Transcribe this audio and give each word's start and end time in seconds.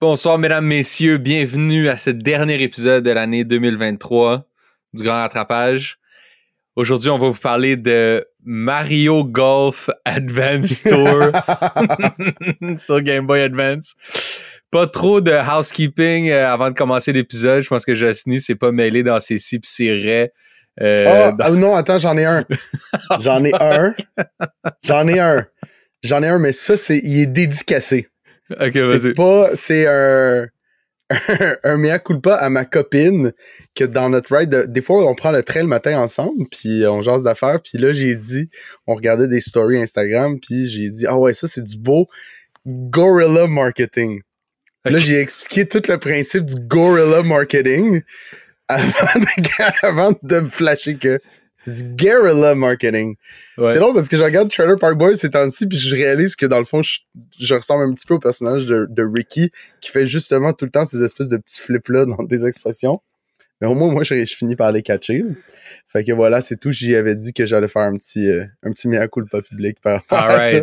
Bonsoir, 0.00 0.38
mesdames, 0.38 0.64
messieurs. 0.64 1.18
Bienvenue 1.18 1.88
à 1.88 1.96
ce 1.96 2.10
dernier 2.10 2.62
épisode 2.62 3.02
de 3.04 3.10
l'année 3.10 3.44
2023 3.44 4.44
du 4.94 5.02
Grand 5.02 5.14
Rattrapage. 5.14 5.98
Aujourd'hui, 6.76 7.10
on 7.10 7.18
va 7.18 7.28
vous 7.28 7.38
parler 7.38 7.76
de 7.76 8.24
Mario 8.44 9.24
Golf 9.24 9.90
Advance 10.04 10.82
Tour 10.84 11.32
sur 12.78 13.00
Game 13.02 13.26
Boy 13.26 13.40
Advance. 13.40 13.96
Pas 14.70 14.86
trop 14.86 15.20
de 15.20 15.32
housekeeping 15.32 16.30
euh, 16.30 16.52
avant 16.52 16.70
de 16.70 16.74
commencer 16.76 17.12
l'épisode. 17.12 17.62
Je 17.62 17.68
pense 17.68 17.84
que 17.84 17.94
Jocely 17.94 18.40
s'est 18.40 18.54
pas 18.54 18.70
mêlé 18.70 19.02
dans 19.02 19.18
ses 19.18 19.38
si 19.38 19.58
pis 19.58 19.68
ses 19.68 19.92
raies. 20.00 20.32
Euh, 20.80 21.32
dans- 21.32 21.36
ah, 21.40 21.50
non, 21.50 21.74
attends, 21.74 21.98
j'en 21.98 22.16
ai 22.16 22.24
un. 22.24 22.44
J'en 23.20 23.44
ai 23.44 23.52
un. 23.60 23.94
J'en 24.84 25.08
ai 25.08 25.18
un. 25.18 25.44
J'en 26.04 26.22
ai 26.22 26.28
un, 26.28 26.38
mais 26.38 26.52
ça, 26.52 26.76
c'est, 26.76 27.00
il 27.02 27.18
est 27.18 27.26
dédicacé. 27.26 28.06
Ok, 28.50 28.70
C'est 28.72 28.80
vas-y. 28.82 29.14
pas, 29.14 29.50
c'est 29.54 29.86
un, 29.86 30.46
un, 31.64 31.76
mea 31.76 31.98
culpa 31.98 32.34
à 32.34 32.50
ma 32.50 32.64
copine 32.64 33.32
que 33.74 33.84
dans 33.84 34.08
notre 34.10 34.36
ride, 34.36 34.50
de- 34.50 34.62
des 34.66 34.82
fois, 34.82 35.04
on 35.06 35.14
prend 35.14 35.32
le 35.32 35.42
train 35.42 35.60
le 35.60 35.66
matin 35.66 35.98
ensemble, 36.00 36.46
puis 36.50 36.86
on 36.86 37.00
jase 37.02 37.22
d'affaires, 37.22 37.60
puis 37.62 37.78
là, 37.78 37.92
j'ai 37.92 38.14
dit, 38.16 38.50
on 38.86 38.94
regardait 38.94 39.28
des 39.28 39.40
stories 39.40 39.78
Instagram, 39.80 40.38
puis 40.40 40.66
j'ai 40.68 40.88
dit, 40.90 41.06
ah 41.06 41.16
ouais, 41.18 41.34
ça, 41.34 41.46
c'est 41.48 41.64
du 41.64 41.78
beau 41.78 42.08
gorilla 42.66 43.46
marketing. 43.46 44.20
Là, 44.84 44.96
j'ai 44.98 45.20
expliqué 45.20 45.66
tout 45.66 45.82
le 45.88 45.98
principe 45.98 46.44
du 46.44 46.54
gorilla 46.56 47.22
marketing 47.22 48.02
avant 48.68 49.20
de, 49.20 49.26
avant 49.86 50.12
de 50.22 50.40
me 50.40 50.48
flasher 50.48 50.96
que 50.96 51.20
c'est 51.74 51.84
du 51.84 51.94
guerrilla 51.96 52.54
marketing. 52.54 53.16
Ouais. 53.56 53.70
C'est 53.70 53.78
drôle 53.78 53.94
parce 53.94 54.08
que 54.08 54.16
je 54.16 54.24
regarde 54.24 54.50
Trailer 54.50 54.76
Park 54.78 54.96
Boys 54.96 55.16
ces 55.16 55.30
temps-ci, 55.30 55.66
puis 55.66 55.78
je 55.78 55.94
réalise 55.94 56.36
que 56.36 56.46
dans 56.46 56.58
le 56.58 56.64
fond, 56.64 56.82
je, 56.82 57.00
je 57.38 57.54
ressemble 57.54 57.84
un 57.84 57.92
petit 57.94 58.06
peu 58.06 58.14
au 58.14 58.18
personnage 58.18 58.66
de, 58.66 58.86
de 58.88 59.02
Ricky 59.02 59.50
qui 59.80 59.90
fait 59.90 60.06
justement 60.06 60.52
tout 60.52 60.64
le 60.64 60.70
temps 60.70 60.84
ces 60.84 61.02
espèces 61.02 61.28
de 61.28 61.36
petits 61.36 61.60
flips-là 61.60 62.04
dans 62.06 62.22
des 62.24 62.46
expressions. 62.46 63.00
Mais 63.60 63.66
au 63.66 63.74
moins, 63.74 63.90
moi, 63.90 64.04
je, 64.04 64.14
je 64.24 64.36
finis 64.36 64.54
par 64.54 64.70
les 64.70 64.82
catcher. 64.82 65.24
Fait 65.88 66.04
que 66.04 66.12
voilà, 66.12 66.40
c'est 66.40 66.56
tout. 66.56 66.70
J'y 66.70 66.94
avais 66.94 67.16
dit 67.16 67.32
que 67.32 67.44
j'allais 67.44 67.66
faire 67.66 67.82
un 67.82 67.94
petit, 67.96 68.28
euh, 68.28 68.44
un 68.62 68.70
petit 68.72 68.86
mea 68.88 69.08
culpa 69.08 69.42
public 69.42 69.78
par 69.82 69.94
rapport 69.94 70.30
à 70.30 70.50
ça. 70.50 70.58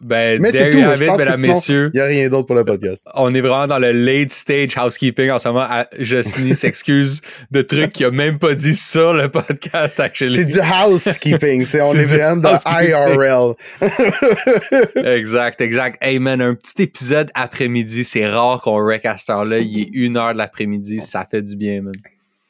Ben, 0.00 0.40
Mais 0.40 0.50
c'est 0.50 0.70
tout, 0.70 0.78
je 0.78 1.04
pense 1.04 1.18
que 1.18 1.24
mesdames, 1.24 1.40
sinon- 1.40 1.52
messieurs. 1.54 1.90
Il 1.92 1.98
n'y 1.98 2.02
a 2.02 2.06
rien 2.06 2.28
d'autre 2.28 2.46
pour 2.46 2.56
le 2.56 2.64
podcast. 2.64 3.06
On 3.14 3.32
est 3.34 3.40
vraiment 3.40 3.66
dans 3.66 3.78
le 3.78 3.92
late 3.92 4.32
stage 4.32 4.76
housekeeping 4.76 5.30
en 5.30 5.38
ce 5.38 5.48
moment. 5.48 5.66
À- 5.68 5.86
Jocely 5.98 6.54
s'excuse 6.56 7.20
de 7.50 7.62
trucs 7.62 7.92
qu'il 7.92 8.06
a 8.06 8.10
même 8.10 8.38
pas 8.38 8.54
dit 8.54 8.74
sur 8.74 9.12
le 9.12 9.28
podcast, 9.28 10.00
actually. 10.00 10.34
C'est 10.34 10.44
du 10.46 10.58
housekeeping. 10.58 11.64
C'est, 11.64 11.82
on 11.82 11.92
est 11.94 11.98
du 11.98 12.04
vraiment 12.06 12.36
dans. 12.42 12.56
IRL. 12.66 13.54
Exact, 15.04 15.60
exact. 15.60 15.98
Hey 16.00 16.18
man, 16.18 16.40
un 16.40 16.54
petit 16.54 16.82
épisode 16.82 17.30
après-midi. 17.34 18.04
C'est 18.04 18.26
rare 18.26 18.62
qu'on 18.62 18.84
rec 18.84 19.04
à 19.04 19.16
cette 19.16 19.30
heure-là. 19.30 19.58
Il 19.58 19.80
est 19.80 19.90
une 19.92 20.16
heure 20.16 20.32
de 20.32 20.38
l'après-midi. 20.38 21.00
Ça 21.00 21.26
fait 21.30 21.42
du 21.42 21.56
bien, 21.56 21.82
man. 21.82 21.92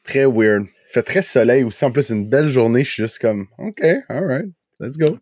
Très 0.09 0.25
weird. 0.25 0.63
Il 0.63 0.91
fait 0.93 1.03
très 1.03 1.21
soleil 1.21 1.63
aussi. 1.63 1.85
En 1.85 1.91
plus, 1.91 2.09
une 2.09 2.27
belle 2.27 2.49
journée. 2.49 2.83
Je 2.83 2.91
suis 2.91 3.03
juste 3.03 3.19
comme, 3.19 3.45
OK, 3.59 3.81
alright, 4.09 4.47
let's 4.79 4.97
go. 4.97 5.17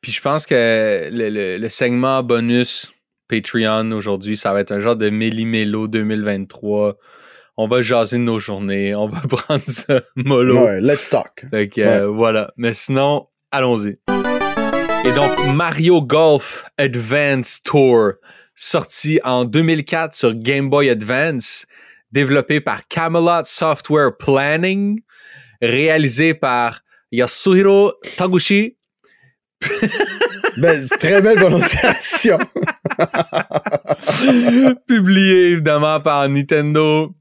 Puis 0.00 0.12
je 0.12 0.20
pense 0.20 0.44
que 0.46 1.08
le, 1.10 1.30
le- 1.30 1.56
le 1.58 1.68
segment 1.68 2.22
bonus 2.22 2.92
Patreon 3.28 3.90
aujourd'hui, 3.92 4.36
ça 4.36 4.52
va 4.52 4.60
être 4.60 4.72
un 4.72 4.80
genre 4.80 4.96
de 4.96 5.08
Méli-Mélo 5.08 5.88
2023. 5.88 6.96
On 7.56 7.68
va 7.68 7.80
jaser 7.82 8.18
de 8.18 8.22
nos 8.22 8.38
journées. 8.40 8.94
On 8.94 9.06
va 9.08 9.20
prendre 9.28 9.64
ça 9.64 10.02
mollo. 10.16 10.64
Ouais, 10.64 10.80
let's 10.80 11.08
talk. 11.08 11.46
Fait 11.50 11.68
que 11.68 11.80
euh, 11.80 12.06
voilà. 12.08 12.52
Mais 12.56 12.72
sinon, 12.74 13.28
allons-y. 13.52 13.96
Et 15.06 15.12
donc, 15.14 15.30
Mario 15.54 16.02
Golf 16.02 16.64
Advance 16.76 17.62
Tour, 17.62 18.12
sorti 18.56 19.20
en 19.22 19.44
2004 19.44 20.14
sur 20.14 20.34
Game 20.34 20.68
Boy 20.70 20.90
Advance, 20.90 21.66
développé 22.14 22.60
par 22.60 22.86
Camelot 22.86 23.44
Software 23.44 24.16
Planning, 24.16 25.00
réalisé 25.60 26.32
par 26.32 26.80
Yasuhiro 27.10 27.92
Taguchi, 28.16 28.76
Ben, 30.56 30.86
très 31.00 31.20
belle 31.20 31.36
prononciation. 31.36 32.38
publié 34.86 35.50
évidemment 35.50 36.00
par 36.00 36.28
Nintendo. 36.28 37.12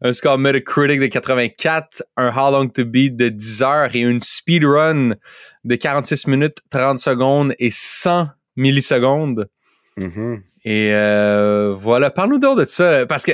Un 0.00 0.14
score 0.14 0.38
Metacritic 0.38 0.98
de 0.98 1.06
84, 1.08 2.02
un 2.16 2.30
How 2.30 2.50
Long 2.50 2.68
to 2.68 2.86
Beat 2.86 3.14
de 3.16 3.28
10 3.28 3.62
heures 3.62 3.94
et 3.94 3.98
une 3.98 4.22
speedrun 4.22 5.16
de 5.64 5.74
46 5.74 6.26
minutes, 6.28 6.60
30 6.70 6.98
secondes 6.98 7.52
et 7.58 7.68
100 7.70 8.28
millisecondes. 8.56 9.50
Mhm. 9.98 10.42
Et 10.64 10.94
euh, 10.94 11.74
voilà, 11.78 12.10
parle-nous 12.10 12.38
donc 12.38 12.58
de 12.58 12.64
ça, 12.64 13.04
parce 13.04 13.26
que 13.26 13.32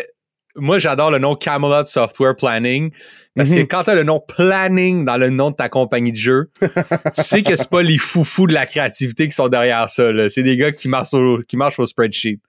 moi 0.56 0.78
j'adore 0.78 1.10
le 1.10 1.19
nom 1.19 1.34
Camelot 1.37 1.84
Software 1.87 2.37
Planning, 2.37 2.91
parce 3.34 3.50
que 3.50 3.60
Mhm. 3.60 3.66
quand 3.69 3.84
t'as 3.84 3.94
le 3.94 4.04
nom 4.04 4.20
Planning 4.20 5.04
dans 5.04 5.16
le 5.16 5.31
nom 5.31 5.50
de 5.50 5.56
ta 5.56 5.69
compagnie 5.69 6.12
de 6.12 6.16
jeu, 6.16 6.50
tu 6.60 6.69
sais 7.22 7.42
que 7.42 7.56
c'est 7.56 7.69
pas 7.70 7.82
les 7.82 7.98
foufous 7.98 8.47
de 8.47 8.54
la 8.54 8.66
créativité 8.66 9.26
qui 9.28 9.34
sont 9.34 9.48
derrière 9.48 9.88
ça, 9.91 10.12
là. 10.12 10.28
c'est 10.28 10.42
des 10.42 10.56
gars 10.56 10.72
qui 10.72 10.88
marchent 10.88 11.15
au, 11.15 11.41
qui 11.47 11.56
marchent 11.56 11.78
au 11.78 11.87
spreadsheet. 11.87 12.41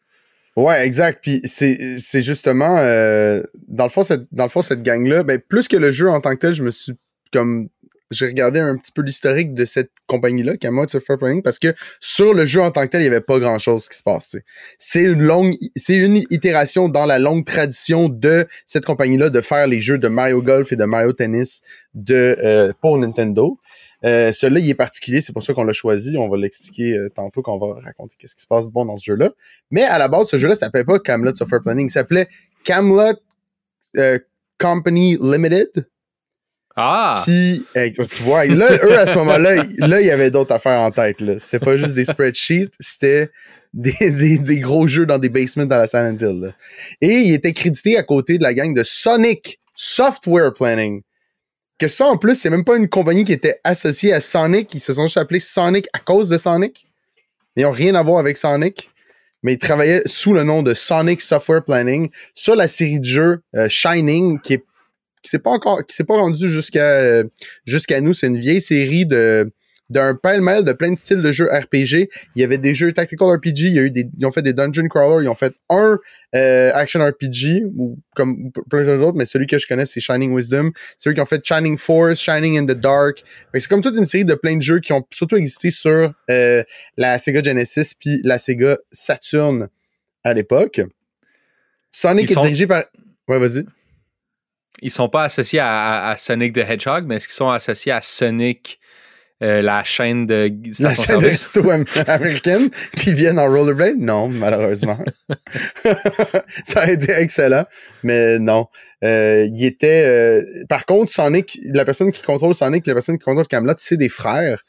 Ouais, 0.56 0.86
exact. 0.86 1.20
Puis 1.22 1.42
c'est, 1.44 1.98
c'est 1.98 2.22
justement, 2.22 2.78
euh, 2.78 3.42
dans 3.68 3.84
le 3.84 3.90
fond, 3.90 4.04
cette, 4.04 4.24
dans 4.32 4.44
le 4.46 4.50
fond, 4.50 4.62
cette 4.62 4.84
gang-là, 4.84 5.24
ben, 5.24 5.38
plus 5.38 5.68
que 5.68 5.76
le 5.76 5.92
jeu 5.92 6.10
en 6.10 6.22
tant 6.22 6.32
que 6.32 6.40
tel, 6.40 6.54
je 6.54 6.64
me 6.64 6.72
suis 6.72 6.94
comme, 7.34 7.68
j'ai 8.12 8.28
regardé 8.28 8.60
un 8.60 8.78
petit 8.78 8.92
peu 8.92 9.02
l'historique 9.02 9.54
de 9.54 9.66
cette 9.66 9.92
compagnie-là, 10.08 10.58
Camelot 10.58 10.88
Software 10.88 11.18
Planning, 11.18 11.42
parce 11.42 11.60
que 11.60 11.74
sur 12.00 12.34
le 12.34 12.46
jeu 12.46 12.62
en 12.62 12.72
tant 12.72 12.84
que 12.84 12.88
tel, 12.88 13.02
il 13.02 13.06
n'y 13.06 13.10
avait 13.10 13.22
pas 13.22 13.40
grand-chose 13.40 13.90
qui 13.90 13.98
se 13.98 14.04
passait. 14.04 14.44
C'est 14.78 15.04
une 15.04 15.24
longue, 15.24 15.56
c'est 15.76 15.98
une 15.98 16.18
itération 16.30 16.90
dans 16.90 17.06
la 17.06 17.20
longue 17.20 17.46
tradition 17.46 18.10
de 18.10 18.48
cette 18.66 18.86
compagnie-là 18.86 19.30
de 19.30 19.42
faire 19.42 19.68
les 19.68 19.82
jeux 19.82 19.98
de 19.98 20.08
Mario 20.08 20.42
Golf 20.42 20.72
et 20.72 20.76
de 20.76 20.86
Mario 20.86 21.14
Tennis 21.14 21.62
de, 21.94 22.36
euh, 22.44 22.74
pour 22.82 22.98
Nintendo. 22.98 23.60
Euh, 24.04 24.32
celui-là, 24.34 24.60
il 24.60 24.70
est 24.70 24.76
particulier, 24.76 25.20
c'est 25.22 25.34
pour 25.34 25.42
ça 25.42 25.54
qu'on 25.54 25.64
l'a 25.64 25.74
choisi. 25.74 26.16
On 26.18 26.30
va 26.30 26.38
l'expliquer 26.38 26.98
euh, 26.98 27.10
tantôt 27.10 27.42
quand 27.42 27.56
on 27.56 27.74
va 27.74 27.82
raconter 27.82 28.16
qu'est-ce 28.20 28.36
qui 28.36 28.42
se 28.42 28.48
passe 28.48 28.68
de 28.68 28.72
bon 28.72 28.86
dans 28.86 28.98
ce 28.98 29.06
jeu-là. 29.06 29.32
Mais 29.72 29.84
à 29.84 29.98
la 29.98 30.08
base, 30.08 30.28
ce 30.28 30.38
jeu-là 30.38 30.56
s'appelait 30.56 30.84
pas 30.84 31.00
Camelot 31.00 31.34
Software 31.34 31.62
Planning, 31.62 31.88
il 31.88 31.92
s'appelait 31.92 32.28
Camelot 32.64 33.18
euh, 33.98 34.20
Company 34.60 35.18
Limited. 35.20 35.88
Ah! 36.76 37.16
Puis, 37.26 37.66
tu 37.74 38.24
vois, 38.24 38.46
là, 38.46 38.70
eux, 38.84 38.98
à 39.00 39.06
ce 39.06 39.18
moment-là, 39.20 39.64
là, 39.78 40.02
il 40.02 40.08
y 40.08 40.12
avait 40.12 40.30
d'autres 40.32 40.54
affaires 40.54 40.80
en 40.82 40.92
tête. 40.92 41.22
là. 41.22 41.40
C'était 41.40 41.60
pas 41.60 41.78
juste 41.78 41.94
des 41.94 42.06
spreadsheets, 42.06 42.70
c'était 42.80 43.30
des, 43.74 43.94
des- 44.12 44.38
des 44.38 44.60
gros 44.60 44.88
jeux 44.88 45.06
dans 45.06 45.18
des 45.18 45.30
basements 45.30 45.66
dans 45.66 45.78
la 45.78 45.88
Silent 45.88 46.18
Hill. 46.20 46.42
là. 46.42 46.52
Et 47.02 47.14
il 47.14 47.34
était 47.34 47.54
crédité 47.54 47.98
à 47.98 48.04
côté 48.04 48.38
de 48.38 48.44
la 48.44 48.54
gang 48.54 48.74
de 48.74 48.84
Sonic 48.84 49.60
Software 49.76 50.54
Planning. 50.54 51.02
Que 51.78 51.88
ça, 51.88 52.06
en 52.08 52.18
plus, 52.18 52.36
c'est 52.36 52.50
même 52.50 52.64
pas 52.64 52.78
une 52.78 52.88
compagnie 52.88 53.24
qui 53.26 53.34
était 53.34 53.60
associée 53.66 54.14
à 54.14 54.22
Sonic. 54.22 54.74
Ils 54.74 54.80
se 54.80 54.94
sont 54.94 55.08
juste 55.08 55.18
appelés 55.18 55.42
Sonic 55.42 55.88
à 55.94 56.00
cause 56.00 56.30
de 56.30 56.38
Sonic. 56.38 56.88
Ils 57.58 57.64
n'ont 57.64 57.72
rien 57.72 57.96
à 57.96 58.04
voir 58.04 58.20
avec 58.20 58.38
Sonic. 58.38 58.90
Mais 59.44 59.54
ils 59.54 59.58
travaillaient 59.60 60.02
sous 60.06 60.34
le 60.34 60.44
nom 60.44 60.64
de 60.64 60.74
Sonic 60.74 61.22
Software 61.22 61.64
Planning 61.64 62.10
sur 62.34 62.56
la 62.56 62.68
série 62.68 63.00
de 63.00 63.06
jeux 63.06 63.42
euh, 63.56 63.68
Shining, 63.70 64.40
qui 64.40 64.54
est 64.56 64.64
qui 65.26 65.30
s'est 65.32 65.40
pas 65.40 65.50
encore 65.52 65.86
qui 65.86 65.96
s'est 65.96 66.04
pas 66.06 66.18
rendu 66.18 66.48
jusqu'à 66.50 67.00
euh, 67.00 67.24
jusqu'à 67.66 68.00
nous 68.00 68.14
c'est 68.14 68.28
une 68.28 68.38
vieille 68.40 68.62
série 68.62 69.06
de 69.06 69.52
d'un 69.88 70.16
pêle-mêle 70.16 70.64
de 70.64 70.74
plein 70.74 70.92
de 70.92 70.98
styles 70.98 71.22
de 71.22 71.32
jeux 71.32 71.46
RPG. 71.46 72.10
Il 72.36 72.42
y 72.42 72.44
avait 72.44 72.58
des 72.58 72.74
jeux 72.74 72.92
tactical 72.92 73.28
RPG, 73.36 73.60
il 73.66 73.74
y 73.74 73.78
a 73.78 73.84
eu 73.84 73.92
des, 73.92 74.08
ils 74.18 74.26
ont 74.26 74.32
fait 74.32 74.42
des 74.42 74.52
dungeon 74.52 74.88
crawlers, 74.88 75.24
ils 75.24 75.30
ont 75.30 75.36
fait 75.36 75.54
un 75.70 76.00
euh, 76.34 76.72
action 76.74 77.02
RPG 77.06 77.66
ou 77.78 78.00
comme 78.16 78.52
plein 78.68 78.84
d'autres, 78.98 79.16
mais 79.16 79.26
celui 79.28 79.46
que 79.46 79.60
je 79.60 79.68
connais 79.68 79.86
c'est 79.86 80.00
Shining 80.00 80.36
Wisdom. 80.36 80.72
C'est 80.98 81.12
eux 81.12 81.14
qui 81.14 81.22
ont 81.22 81.26
fait 81.28 81.46
Shining 81.46 81.78
Force, 81.78 82.20
Shining 82.20 82.58
in 82.58 82.64
the 82.66 82.76
Dark. 82.80 83.24
C'est 83.54 83.68
comme 83.68 83.82
toute 83.82 83.96
une 83.96 84.06
série 84.06 84.26
de 84.26 84.34
plein 84.34 84.56
de 84.58 84.62
jeux 84.64 84.80
qui 84.80 84.92
ont 84.92 85.06
surtout 85.12 85.36
existé 85.36 85.70
sur 85.70 86.12
euh, 86.32 86.64
la 86.98 87.20
Sega 87.20 87.44
Genesis 87.44 87.94
puis 88.00 88.22
la 88.24 88.40
Sega 88.40 88.80
Saturn 88.92 89.68
à 90.24 90.34
l'époque. 90.34 90.82
Sonic 91.92 92.26
Ils 92.28 92.32
est 92.32 92.34
sont- 92.34 92.42
dirigé 92.42 92.66
par 92.66 92.86
Ouais, 93.28 93.38
vas-y. 93.38 93.66
Ils 94.82 94.92
sont 94.92 95.10
pas 95.10 95.24
associés 95.24 95.60
à, 95.60 95.70
à- 95.70 96.12
à 96.12 96.18
Sonic 96.18 96.54
the 96.54 96.58
Hedgehog, 96.70 97.06
mais 97.08 97.16
est-ce 97.16 97.28
qu'ils 97.28 97.36
sont 97.36 97.50
associés 97.50 97.92
à 97.92 98.02
Sonic, 98.02 98.80
euh, 99.44 99.62
la 99.62 99.84
chaîne 99.84 100.26
de 100.28 100.52
La 100.80 100.94
chaîne 100.96 101.20
de 101.20 101.26
resto 101.26 101.70
américaine 102.08 102.70
qui 102.98 103.14
viennent 103.14 103.40
en 103.40 103.48
rollerblade? 103.50 103.98
Non, 103.98 104.28
malheureusement. 104.30 104.98
ça 106.66 106.84
aurait 106.84 106.94
été 106.94 107.12
excellent, 107.14 107.66
mais 108.04 108.40
non. 108.40 108.68
Euh, 109.04 109.46
il 109.50 109.66
était. 109.66 110.04
euh, 110.06 110.42
par 110.70 110.86
contre, 110.86 111.12
Sonic, 111.12 111.58
la 111.66 111.86
personne 111.86 112.12
qui 112.12 112.22
contrôle 112.22 112.54
Sonic, 112.56 112.86
la 112.88 112.94
personne 112.94 113.18
qui 113.18 113.24
contrôle 113.26 113.48
Camelot, 113.48 113.74
c'est 113.78 113.98
des 113.98 114.10
frères. 114.10 114.64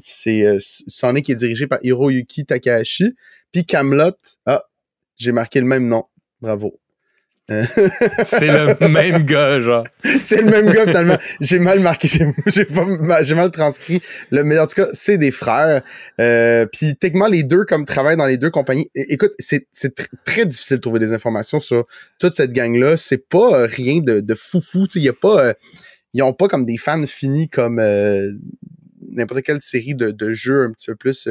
C'est 0.00 0.56
Sonic 0.60 1.28
est 1.28 1.34
dirigé 1.34 1.66
par 1.66 1.78
Hiroyuki 1.82 2.46
Takahashi, 2.46 3.14
puis 3.52 3.64
Camelot. 3.66 4.12
Ah, 4.46 4.64
j'ai 5.16 5.32
marqué 5.32 5.60
le 5.60 5.66
même 5.66 5.86
nom. 5.88 6.04
Bravo. 6.40 6.80
c'est 8.24 8.48
le 8.48 8.88
même 8.88 9.24
gars, 9.24 9.60
genre. 9.60 9.86
c'est 10.20 10.42
le 10.42 10.50
même 10.50 10.70
gars, 10.72 10.86
finalement. 10.86 11.18
J'ai 11.40 11.58
mal 11.58 11.80
marqué, 11.80 12.08
j'ai 12.08 13.34
mal 13.34 13.50
transcrit. 13.50 14.00
Le, 14.30 14.44
mais 14.44 14.58
en 14.58 14.66
tout 14.66 14.74
cas, 14.74 14.88
c'est 14.92 15.18
des 15.18 15.30
frères. 15.30 15.82
Euh, 16.20 16.66
Puis 16.72 16.96
techniquement, 16.96 17.28
les 17.28 17.42
deux, 17.42 17.64
comme 17.64 17.84
travaillent 17.84 18.16
dans 18.16 18.26
les 18.26 18.38
deux 18.38 18.50
compagnies. 18.50 18.90
écoute, 18.94 19.32
c'est 19.38 19.66
très 20.24 20.46
difficile 20.46 20.78
de 20.78 20.82
trouver 20.82 20.98
des 20.98 21.12
informations 21.12 21.60
sur 21.60 21.86
toute 22.18 22.34
cette 22.34 22.52
gang-là. 22.52 22.96
C'est 22.96 23.28
pas 23.28 23.62
euh, 23.62 23.66
rien 23.66 24.00
de, 24.00 24.20
de 24.20 24.34
foufou. 24.34 24.86
Il 24.94 25.02
y 25.02 25.08
a 25.08 25.12
pas. 25.12 25.46
Euh, 25.46 25.54
ils 26.14 26.22
ont 26.22 26.34
pas 26.34 26.48
comme 26.48 26.66
des 26.66 26.76
fans 26.76 27.06
finis 27.06 27.48
comme 27.48 27.78
euh, 27.78 28.32
n'importe 29.10 29.42
quelle 29.42 29.62
série 29.62 29.94
de, 29.94 30.10
de, 30.10 30.34
jeux 30.34 30.64
un 30.64 30.72
petit 30.72 30.86
peu 30.86 30.94
plus 30.94 31.26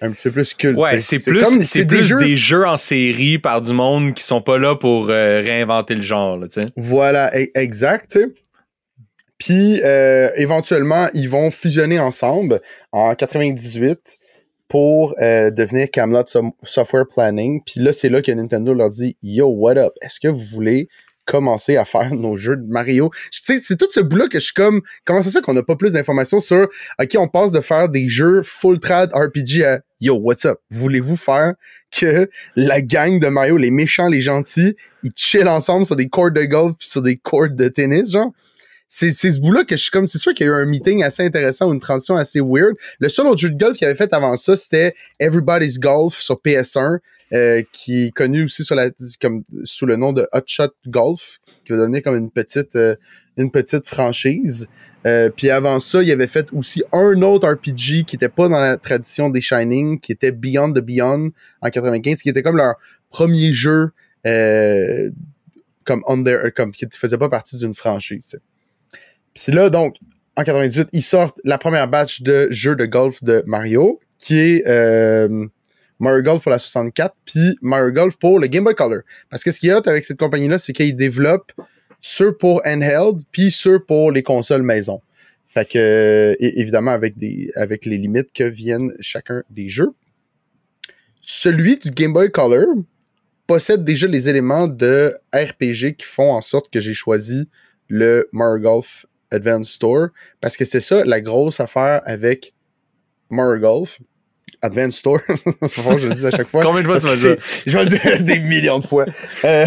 un 0.00 0.10
petit 0.10 0.22
peu 0.24 0.30
plus 0.32 0.54
culte. 0.54 0.78
Ouais, 0.78 1.00
c'est 1.00 1.22
plus, 1.22 1.64
c'est 1.64 1.84
des, 1.84 2.02
jeux... 2.02 2.18
des 2.18 2.36
jeux 2.36 2.66
en 2.66 2.76
série 2.76 3.38
par 3.38 3.62
du 3.62 3.72
monde 3.72 4.14
qui 4.14 4.22
sont 4.22 4.42
pas 4.42 4.58
là 4.58 4.76
pour 4.76 5.08
euh, 5.08 5.40
réinventer 5.40 5.94
le 5.94 6.02
genre. 6.02 6.38
Voilà, 6.76 7.30
e, 7.34 7.46
exact, 7.54 8.18
Puis 9.38 9.80
euh, 9.82 10.30
éventuellement, 10.36 11.08
ils 11.14 11.28
vont 11.28 11.50
fusionner 11.50 11.98
ensemble 11.98 12.60
en 12.92 13.14
98 13.14 14.18
pour 14.68 15.14
euh, 15.20 15.50
devenir 15.50 15.90
Camelot 15.90 16.24
Software 16.62 17.06
Planning. 17.06 17.62
Puis 17.64 17.80
là, 17.80 17.92
c'est 17.92 18.08
là 18.08 18.22
que 18.22 18.32
Nintendo 18.32 18.74
leur 18.74 18.90
dit 18.90 19.16
Yo, 19.22 19.46
what 19.48 19.76
up? 19.76 19.92
Est-ce 20.02 20.18
que 20.20 20.28
vous 20.28 20.44
voulez 20.44 20.88
commencer 21.24 21.76
à 21.76 21.84
faire 21.84 22.14
nos 22.14 22.36
jeux 22.36 22.56
de 22.56 22.66
Mario. 22.66 23.10
C'est 23.30 23.78
tout 23.78 23.88
ce 23.90 24.00
bout-là 24.00 24.28
que 24.28 24.38
je 24.38 24.44
suis 24.44 24.54
comme, 24.54 24.82
comment 25.04 25.22
ça 25.22 25.30
se 25.30 25.38
fait 25.38 25.44
qu'on 25.44 25.54
n'a 25.54 25.62
pas 25.62 25.76
plus 25.76 25.94
d'informations 25.94 26.40
sur, 26.40 26.68
OK, 27.00 27.16
on 27.16 27.28
passe 27.28 27.52
de 27.52 27.60
faire 27.60 27.88
des 27.88 28.08
jeux 28.08 28.42
full 28.42 28.80
trad 28.80 29.10
RPG 29.14 29.64
à, 29.64 29.80
yo, 30.00 30.16
what's 30.16 30.44
up? 30.44 30.58
Voulez-vous 30.70 31.16
faire 31.16 31.54
que 31.90 32.28
la 32.56 32.82
gang 32.82 33.18
de 33.18 33.28
Mario, 33.28 33.56
les 33.56 33.70
méchants, 33.70 34.08
les 34.08 34.20
gentils, 34.20 34.76
ils 35.02 35.12
chillent 35.14 35.48
ensemble 35.48 35.86
sur 35.86 35.96
des 35.96 36.08
courts 36.08 36.32
de 36.32 36.44
golf 36.44 36.74
puis 36.78 36.88
sur 36.88 37.02
des 37.02 37.16
courts 37.16 37.50
de 37.50 37.68
tennis, 37.68 38.10
genre? 38.10 38.32
C'est 38.96 39.32
ce 39.32 39.40
bout-là 39.40 39.64
que 39.64 39.76
je 39.76 39.82
suis 39.82 39.90
comme, 39.90 40.06
c'est 40.06 40.18
sûr 40.18 40.34
qu'il 40.34 40.46
y 40.46 40.48
a 40.48 40.52
eu 40.52 40.54
un 40.54 40.66
meeting 40.66 41.02
assez 41.02 41.24
intéressant 41.24 41.72
une 41.72 41.80
transition 41.80 42.14
assez 42.14 42.40
weird. 42.40 42.76
Le 43.00 43.08
seul 43.08 43.26
autre 43.26 43.40
jeu 43.40 43.50
de 43.50 43.58
golf 43.58 43.76
qu'il 43.76 43.88
avait 43.88 43.96
fait 43.96 44.12
avant 44.12 44.36
ça, 44.36 44.56
c'était 44.56 44.94
Everybody's 45.18 45.80
Golf 45.80 46.14
sur 46.14 46.36
PS1, 46.36 46.98
euh, 47.32 47.62
qui 47.72 48.04
est 48.04 48.10
connu 48.12 48.44
aussi 48.44 48.64
sur 48.64 48.76
la, 48.76 48.90
comme, 49.20 49.42
sous 49.64 49.86
le 49.86 49.96
nom 49.96 50.12
de 50.12 50.28
Hot 50.32 50.42
Shot 50.46 50.70
Golf, 50.86 51.40
qui 51.64 51.72
va 51.72 51.78
donner 51.78 52.02
comme 52.02 52.14
une 52.14 52.30
petite, 52.30 52.76
euh, 52.76 52.94
une 53.36 53.50
petite 53.50 53.88
franchise. 53.88 54.68
Euh, 55.06 55.28
puis 55.28 55.50
avant 55.50 55.80
ça, 55.80 56.00
il 56.00 56.10
avait 56.12 56.28
fait 56.28 56.46
aussi 56.52 56.84
un 56.92 57.20
autre 57.22 57.50
RPG 57.50 58.04
qui 58.06 58.14
était 58.14 58.28
pas 58.28 58.48
dans 58.48 58.60
la 58.60 58.76
tradition 58.76 59.28
des 59.28 59.40
Shining, 59.40 59.98
qui 59.98 60.12
était 60.12 60.30
Beyond 60.30 60.72
the 60.72 60.78
Beyond 60.78 61.32
en 61.62 61.68
95, 61.68 62.22
qui 62.22 62.28
était 62.28 62.42
comme 62.44 62.56
leur 62.56 62.76
premier 63.10 63.52
jeu 63.52 63.90
comme 65.84 66.02
under, 66.06 66.50
comme 66.54 66.72
qui 66.72 66.86
faisait 66.92 67.18
pas 67.18 67.28
partie 67.28 67.58
d'une 67.58 67.74
franchise. 67.74 68.38
Puis 69.34 69.52
là, 69.52 69.70
donc, 69.70 69.96
en 70.36 70.44
98, 70.44 70.88
ils 70.92 71.02
sortent 71.02 71.38
la 71.44 71.58
première 71.58 71.88
batch 71.88 72.22
de 72.22 72.48
jeux 72.50 72.76
de 72.76 72.86
golf 72.86 73.22
de 73.22 73.42
Mario, 73.46 74.00
qui 74.18 74.38
est 74.38 74.66
euh, 74.66 75.46
Mario 75.98 76.22
Golf 76.22 76.42
pour 76.42 76.50
la 76.50 76.58
64, 76.58 77.14
puis 77.24 77.56
Mario 77.62 77.92
Golf 77.92 78.18
pour 78.18 78.38
le 78.38 78.46
Game 78.46 78.64
Boy 78.64 78.74
Color. 78.74 79.00
Parce 79.30 79.44
que 79.44 79.52
ce 79.52 79.60
qui 79.60 79.68
est 79.68 79.74
hot 79.74 79.86
avec 79.86 80.04
cette 80.04 80.18
compagnie-là, 80.18 80.58
c'est 80.58 80.72
qu'ils 80.72 80.96
développent 80.96 81.52
ceux 82.00 82.36
pour 82.36 82.62
handheld, 82.66 83.22
puis 83.32 83.50
ceux 83.50 83.78
pour 83.80 84.12
les 84.12 84.22
consoles 84.22 84.62
maison. 84.62 85.00
Fait 85.46 85.68
que, 85.68 86.36
évidemment, 86.40 86.90
avec, 86.90 87.16
des, 87.16 87.50
avec 87.54 87.86
les 87.86 87.96
limites 87.96 88.32
que 88.32 88.44
viennent 88.44 88.92
chacun 88.98 89.44
des 89.50 89.68
jeux. 89.68 89.94
Celui 91.22 91.78
du 91.78 91.90
Game 91.90 92.12
Boy 92.12 92.30
Color 92.30 92.66
possède 93.46 93.84
déjà 93.84 94.06
les 94.06 94.28
éléments 94.28 94.66
de 94.66 95.14
RPG 95.32 95.96
qui 95.96 96.04
font 96.04 96.32
en 96.32 96.42
sorte 96.42 96.72
que 96.72 96.80
j'ai 96.80 96.94
choisi 96.94 97.48
le 97.88 98.28
Mario 98.32 98.62
Golf 98.62 99.06
Advanced 99.30 99.72
Store. 99.72 100.08
Parce 100.40 100.56
que 100.56 100.64
c'est 100.64 100.80
ça 100.80 101.04
la 101.04 101.20
grosse 101.20 101.60
affaire 101.60 102.00
avec 102.04 102.52
Mario 103.30 103.60
Golf. 103.60 103.98
Advanced 104.62 104.98
Store. 104.98 105.20
je 105.28 106.06
le 106.06 106.14
dis 106.14 106.26
à 106.26 106.30
chaque 106.30 106.48
fois. 106.48 106.62
Combien 106.62 106.82
de 106.82 106.86
fois 106.86 106.98
tu 106.98 107.06
vas 107.06 107.16
dire? 107.16 107.36
Je 107.66 107.76
vais 107.76 107.84
le 107.84 107.90
dire 107.90 108.22
des 108.22 108.38
millions 108.38 108.78
de 108.78 108.86
fois. 108.86 109.04
Euh, 109.44 109.66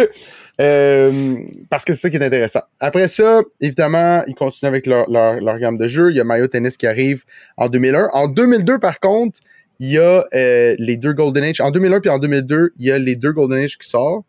euh, 0.60 1.36
parce 1.68 1.84
que 1.84 1.92
c'est 1.92 2.00
ça 2.00 2.10
qui 2.10 2.16
est 2.16 2.24
intéressant. 2.24 2.62
Après 2.78 3.08
ça, 3.08 3.42
évidemment, 3.60 4.22
ils 4.26 4.34
continuent 4.34 4.68
avec 4.68 4.86
leur, 4.86 5.10
leur, 5.10 5.58
gamme 5.58 5.76
de 5.76 5.88
jeux. 5.88 6.10
Il 6.10 6.16
y 6.16 6.20
a 6.20 6.24
Mario 6.24 6.46
Tennis 6.46 6.76
qui 6.76 6.86
arrive 6.86 7.24
en 7.58 7.68
2001. 7.68 8.10
En 8.12 8.28
2002, 8.28 8.78
par 8.78 8.98
contre, 8.98 9.40
il 9.78 9.90
y 9.90 9.98
a 9.98 10.26
euh, 10.34 10.76
les 10.78 10.96
deux 10.96 11.12
Golden 11.12 11.42
Age. 11.42 11.60
En 11.60 11.70
2001 11.70 12.00
puis 12.00 12.10
en 12.10 12.18
2002, 12.18 12.72
il 12.78 12.86
y 12.86 12.92
a 12.92 12.98
les 12.98 13.16
deux 13.16 13.32
Golden 13.32 13.58
Age 13.58 13.78
qui 13.78 13.88
sortent. 13.88 14.24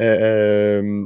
Euh, 0.00 1.04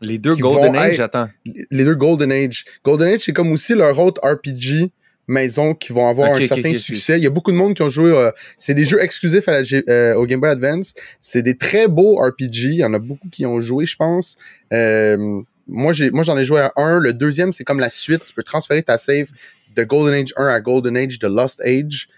les 0.00 0.18
deux 0.18 0.34
Golden 0.36 0.76
Age, 0.76 0.96
j'attends. 0.96 1.28
Les 1.44 1.84
deux 1.84 1.94
Golden 1.94 2.32
Age. 2.32 2.64
Golden 2.84 3.08
Age, 3.08 3.20
c'est 3.20 3.32
comme 3.32 3.52
aussi 3.52 3.74
leur 3.74 3.98
autre 3.98 4.20
RPG 4.24 4.90
maison 5.30 5.74
qui 5.74 5.92
vont 5.92 6.08
avoir 6.08 6.34
un 6.34 6.40
certain 6.46 6.74
succès. 6.74 7.18
Il 7.18 7.22
y 7.22 7.26
a 7.26 7.30
beaucoup 7.30 7.52
de 7.52 7.56
monde 7.56 7.74
qui 7.74 7.82
ont 7.82 7.88
joué. 7.88 8.10
Euh, 8.10 8.30
c'est 8.58 8.74
des 8.74 8.84
jeux 8.84 9.00
exclusifs 9.00 9.48
à 9.48 9.60
la, 9.60 9.80
euh, 9.88 10.14
au 10.14 10.26
Game 10.26 10.40
Boy 10.40 10.50
Advance. 10.50 10.92
C'est 11.20 11.42
des 11.42 11.56
très 11.56 11.88
beaux 11.88 12.16
RPG. 12.16 12.64
Il 12.64 12.74
y 12.74 12.84
en 12.84 12.92
a 12.92 12.98
beaucoup 12.98 13.28
qui 13.28 13.46
ont 13.46 13.60
joué, 13.60 13.86
je 13.86 13.96
pense. 13.96 14.36
Euh, 14.72 15.40
moi, 15.68 15.92
j'ai, 15.92 16.10
moi, 16.10 16.24
j'en 16.24 16.36
ai 16.36 16.44
joué 16.44 16.60
à 16.60 16.72
un. 16.76 16.98
Le 16.98 17.12
deuxième, 17.12 17.52
c'est 17.52 17.64
comme 17.64 17.80
la 17.80 17.90
suite. 17.90 18.22
Tu 18.26 18.34
peux 18.34 18.42
transférer 18.42 18.82
ta 18.82 18.98
save 18.98 19.28
de 19.76 19.84
Golden 19.84 20.14
Age 20.20 20.34
1 20.36 20.46
à 20.46 20.60
Golden 20.60 20.96
Age 20.96 21.18
de 21.18 21.28
Lost 21.28 21.62
Age. 21.62 22.08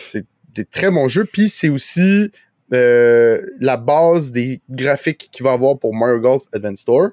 c'est 0.00 0.26
des 0.54 0.64
très 0.64 0.90
bons 0.90 1.08
jeux. 1.08 1.24
Puis 1.24 1.48
c'est 1.48 1.68
aussi 1.68 2.30
euh, 2.72 3.42
la 3.60 3.76
base 3.76 4.32
des 4.32 4.60
graphiques 4.68 5.28
qu'il 5.30 5.44
va 5.44 5.52
avoir 5.52 5.78
pour 5.78 5.94
Mario 5.94 6.20
Golf 6.20 6.42
Advance 6.52 6.80
Store. 6.80 7.10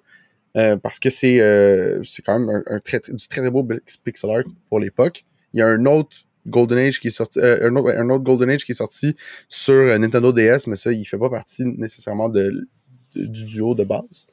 Euh, 0.58 0.78
parce 0.78 0.98
que 0.98 1.12
c'est 1.12 1.40
euh, 1.42 2.02
c'est 2.04 2.24
quand 2.24 2.40
même 2.40 2.64
un, 2.66 2.80
très, 2.80 3.00
du 3.08 3.28
très 3.28 3.50
beau 3.52 3.68
pixel 4.04 4.32
art 4.32 4.44
pour 4.68 4.80
l'époque. 4.80 5.24
Il 5.54 5.60
y 5.60 5.62
a 5.62 5.68
un 5.68 5.86
autre 5.86 6.18
Golden 6.48 6.80
Age 6.80 7.00
qui 7.00 7.08
est 7.08 7.12
sorti, 7.12 7.40
un, 7.40 7.76
autre, 7.76 8.24
Golden 8.24 8.50
Age 8.50 8.66
qui 8.66 8.72
est 8.72 8.76
sorti 8.76 9.16
sur 9.48 10.00
Nintendo 10.00 10.32
DS, 10.32 10.66
mais 10.66 10.76
ça, 10.76 10.92
il 10.92 11.06
fait 11.06 11.20
pas 11.20 11.30
partie 11.30 11.66
nécessairement 11.66 12.30
de, 12.30 12.68
du 13.14 13.46
duo 13.46 13.76
de 13.76 13.84
base. 13.84 14.28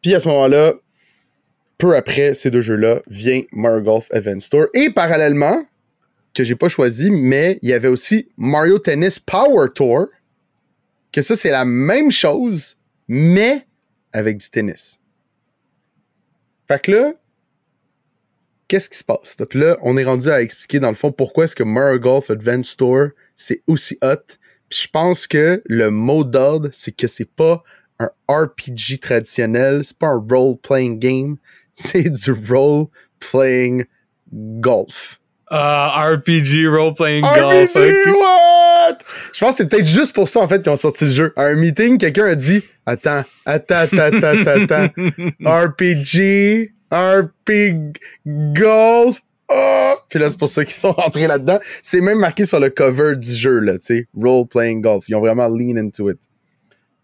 Puis 0.00 0.14
à 0.14 0.20
ce 0.20 0.28
moment-là, 0.28 0.74
peu 1.78 1.96
après 1.96 2.34
ces 2.34 2.50
deux 2.50 2.60
jeux-là, 2.60 3.00
vient 3.08 3.42
Mario 3.52 3.82
Golf 3.82 4.08
Advance 4.12 4.48
Tour. 4.48 4.66
Et 4.74 4.90
parallèlement, 4.90 5.64
que 6.36 6.44
j'ai 6.44 6.54
pas 6.54 6.68
choisi, 6.68 7.10
mais 7.10 7.58
il 7.62 7.70
y 7.70 7.72
avait 7.72 7.88
aussi 7.88 8.28
Mario 8.36 8.78
Tennis 8.78 9.18
Power 9.18 9.68
Tour, 9.74 10.06
que 11.16 11.22
ça, 11.22 11.34
c'est 11.34 11.50
la 11.50 11.64
même 11.64 12.10
chose, 12.10 12.76
mais 13.08 13.66
avec 14.12 14.36
du 14.36 14.50
tennis. 14.50 15.00
Fait 16.68 16.78
que 16.78 16.92
là, 16.92 17.12
qu'est-ce 18.68 18.90
qui 18.90 18.98
se 18.98 19.04
passe? 19.04 19.38
Donc 19.38 19.54
là, 19.54 19.78
on 19.80 19.96
est 19.96 20.04
rendu 20.04 20.28
à 20.28 20.42
expliquer 20.42 20.78
dans 20.78 20.90
le 20.90 20.94
fond 20.94 21.12
pourquoi 21.12 21.44
est-ce 21.44 21.56
que 21.56 21.62
Mario 21.62 22.00
Golf 22.00 22.28
Advance 22.28 22.76
Tour, 22.76 23.08
c'est 23.34 23.62
aussi 23.66 23.96
hot. 24.02 24.36
Puis 24.68 24.80
je 24.82 24.88
pense 24.88 25.26
que 25.26 25.62
le 25.64 25.90
mot 25.90 26.22
d'ordre, 26.22 26.68
c'est 26.72 26.94
que 26.94 27.06
c'est 27.06 27.30
pas 27.30 27.64
un 27.98 28.10
RPG 28.28 29.00
traditionnel, 29.00 29.86
c'est 29.86 29.96
pas 29.96 30.08
un 30.08 30.22
role-playing 30.30 30.98
game, 30.98 31.36
c'est 31.72 32.10
du 32.10 32.32
role-playing 32.32 33.86
golf. 34.34 35.18
Uh, 35.50 36.12
RPG 36.14 36.68
role-playing 36.68 37.22
golf. 37.22 37.74
What? 38.86 38.98
Je 39.32 39.40
pense 39.40 39.52
que 39.52 39.56
c'est 39.58 39.68
peut-être 39.68 39.86
juste 39.86 40.14
pour 40.14 40.28
ça, 40.28 40.40
en 40.40 40.48
fait, 40.48 40.62
qu'ils 40.62 40.72
ont 40.72 40.76
sorti 40.76 41.04
le 41.04 41.10
jeu. 41.10 41.32
À 41.36 41.44
un 41.44 41.54
meeting, 41.54 41.98
quelqu'un 41.98 42.26
a 42.26 42.34
dit 42.34 42.62
Attends, 42.86 43.24
attends, 43.44 43.74
attends, 43.74 43.98
attends, 43.98 44.46
attends. 44.46 44.88
RPG, 45.44 46.72
RPG 46.90 47.92
golf. 48.26 49.20
Oh! 49.48 49.94
Puis 50.08 50.18
là, 50.18 50.28
c'est 50.28 50.38
pour 50.38 50.48
ça 50.48 50.64
qu'ils 50.64 50.74
sont 50.74 50.92
rentrés 50.96 51.26
là-dedans. 51.26 51.58
C'est 51.82 52.00
même 52.00 52.18
marqué 52.18 52.44
sur 52.44 52.58
le 52.58 52.70
cover 52.70 53.16
du 53.16 53.32
jeu, 53.32 53.60
là, 53.60 53.78
tu 53.78 53.86
sais. 53.86 54.08
Role-playing 54.16 54.80
golf. 54.80 55.08
Ils 55.08 55.14
ont 55.14 55.20
vraiment 55.20 55.48
lean 55.48 55.76
into 55.76 56.10
it. 56.10 56.18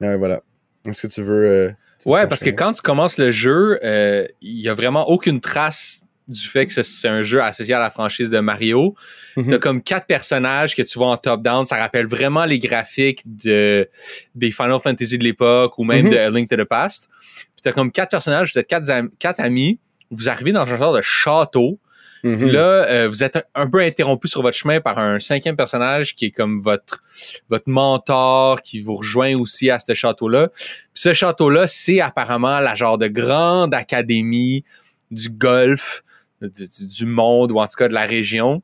Mais 0.00 0.16
voilà. 0.16 0.42
Est-ce 0.88 1.02
que 1.02 1.06
tu 1.06 1.22
veux. 1.22 1.46
Euh, 1.46 1.70
ouais, 2.06 2.26
parce 2.26 2.42
que 2.42 2.50
quand 2.50 2.72
tu 2.72 2.82
commences 2.82 3.18
le 3.18 3.30
jeu, 3.30 3.78
euh, 3.84 4.26
il 4.40 4.60
y 4.60 4.68
a 4.68 4.74
vraiment 4.74 5.08
aucune 5.08 5.40
trace 5.40 6.02
du 6.32 6.48
fait 6.48 6.66
que 6.66 6.82
c'est 6.82 7.08
un 7.08 7.22
jeu 7.22 7.42
associé 7.42 7.74
à 7.74 7.78
la 7.78 7.90
franchise 7.90 8.30
de 8.30 8.40
Mario. 8.40 8.94
Mhm. 9.36 9.50
T'as 9.50 9.58
comme 9.58 9.82
quatre 9.82 10.06
personnages 10.06 10.74
que 10.74 10.82
tu 10.82 10.98
vois 10.98 11.08
en 11.08 11.16
top-down. 11.16 11.64
Ça 11.64 11.76
rappelle 11.76 12.06
vraiment 12.06 12.44
les 12.44 12.58
graphiques 12.58 13.22
de, 13.24 13.88
des 14.34 14.50
Final 14.50 14.80
Fantasy 14.82 15.18
de 15.18 15.24
l'époque 15.24 15.78
ou 15.78 15.84
même 15.84 16.06
mhm. 16.06 16.12
de 16.12 16.16
A 16.16 16.30
Link 16.30 16.48
to 16.48 16.56
the 16.56 16.64
Past. 16.64 17.08
Puis 17.36 17.62
t'as 17.62 17.72
comme 17.72 17.92
quatre 17.92 18.10
personnages, 18.10 18.52
vous 18.52 18.58
êtes 18.58 18.66
quatre, 18.66 18.90
quatre 19.18 19.40
amis. 19.40 19.78
Vous 20.10 20.28
arrivez 20.28 20.52
dans 20.52 20.62
un 20.62 20.76
genre 20.76 20.94
de 20.94 21.02
château. 21.02 21.78
Mhm. 22.24 22.38
Puis 22.38 22.50
là, 22.50 22.60
euh, 22.60 23.08
vous 23.08 23.24
êtes 23.24 23.38
un, 23.54 23.68
peu 23.68 23.80
interrompu 23.80 24.28
sur 24.28 24.42
votre 24.42 24.56
chemin 24.56 24.80
par 24.80 24.98
un 24.98 25.18
cinquième 25.18 25.56
personnage 25.56 26.14
qui 26.14 26.26
est 26.26 26.30
comme 26.30 26.60
votre 26.60 27.02
votre 27.50 27.68
mentor 27.68 28.62
qui 28.62 28.80
vous 28.80 28.96
rejoint 28.96 29.34
aussi 29.34 29.70
à 29.70 29.78
ce 29.78 29.92
château-là. 29.94 30.50
Ce 30.94 31.12
château-là, 31.12 31.66
c'est 31.66 32.00
apparemment 32.00 32.60
la 32.60 32.74
genre 32.74 32.96
de 32.96 33.08
grande 33.08 33.74
académie 33.74 34.64
du 35.10 35.28
golf 35.28 36.04
du, 36.48 37.06
monde 37.06 37.52
ou 37.52 37.58
en 37.58 37.66
tout 37.66 37.76
cas 37.76 37.88
de 37.88 37.94
la 37.94 38.06
région. 38.06 38.62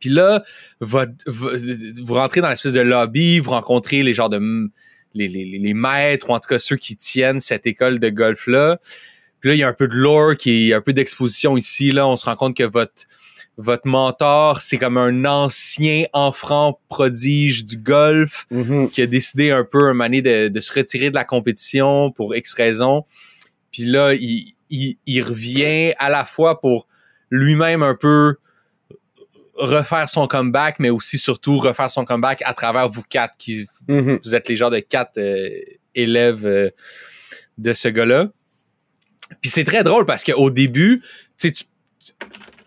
Puis 0.00 0.10
là, 0.10 0.44
vous 0.80 2.14
rentrez 2.14 2.40
dans 2.40 2.48
l'espèce 2.48 2.72
de 2.72 2.80
lobby, 2.80 3.38
vous 3.38 3.50
rencontrez 3.50 4.02
les 4.02 4.14
genres 4.14 4.28
de 4.28 4.70
les, 5.14 5.28
les, 5.28 5.44
les 5.58 5.74
maîtres, 5.74 6.28
ou 6.30 6.34
en 6.34 6.38
tout 6.38 6.48
cas 6.48 6.58
ceux 6.58 6.76
qui 6.76 6.96
tiennent 6.96 7.40
cette 7.40 7.66
école 7.66 7.98
de 7.98 8.10
golf-là. 8.10 8.78
Puis 9.40 9.50
là, 9.50 9.54
il 9.54 9.58
y 9.58 9.62
a 9.62 9.68
un 9.68 9.72
peu 9.72 9.88
de 9.88 9.94
lore, 9.94 10.36
qui 10.36 10.70
est 10.70 10.74
un 10.74 10.80
peu 10.80 10.92
d'exposition 10.92 11.56
ici. 11.56 11.90
Là, 11.90 12.06
on 12.06 12.16
se 12.16 12.24
rend 12.26 12.36
compte 12.36 12.56
que 12.56 12.64
votre 12.64 13.06
votre 13.56 13.88
mentor, 13.88 14.60
c'est 14.60 14.78
comme 14.78 14.96
un 14.96 15.24
ancien 15.24 16.04
enfant 16.12 16.78
prodige 16.88 17.64
du 17.64 17.76
golf 17.76 18.46
Mhm. 18.52 18.88
qui 18.88 19.02
a 19.02 19.06
décidé 19.06 19.50
un 19.50 19.64
peu 19.64 19.88
un 19.88 19.98
donné 19.98 20.22
de, 20.22 20.46
de 20.46 20.60
se 20.60 20.72
retirer 20.72 21.10
de 21.10 21.16
la 21.16 21.24
compétition 21.24 22.12
pour 22.12 22.36
X 22.36 22.52
raisons. 22.52 23.04
Puis 23.72 23.82
là, 23.82 24.14
il, 24.14 24.54
il, 24.70 24.96
il 25.06 25.22
revient 25.22 25.92
à 25.98 26.08
la 26.10 26.24
fois 26.24 26.60
pour 26.60 26.86
lui-même 27.30 27.82
un 27.82 27.94
peu 27.94 28.36
refaire 29.54 30.08
son 30.08 30.26
comeback, 30.26 30.78
mais 30.78 30.90
aussi 30.90 31.18
surtout 31.18 31.58
refaire 31.58 31.90
son 31.90 32.04
comeback 32.04 32.42
à 32.44 32.54
travers 32.54 32.88
vous 32.88 33.02
quatre 33.02 33.34
qui 33.38 33.66
Mhm. 33.88 34.20
vous 34.24 34.34
êtes 34.34 34.48
les 34.48 34.56
genres 34.56 34.70
de 34.70 34.78
quatre 34.78 35.18
euh, 35.18 35.48
élèves 35.94 36.46
euh, 36.46 36.70
de 37.56 37.72
ce 37.72 37.88
gars-là. 37.88 38.28
Puis 39.40 39.50
c'est 39.50 39.64
très 39.64 39.82
drôle 39.82 40.06
parce 40.06 40.22
qu'au 40.24 40.50
début, 40.50 41.02
tu 41.38 41.52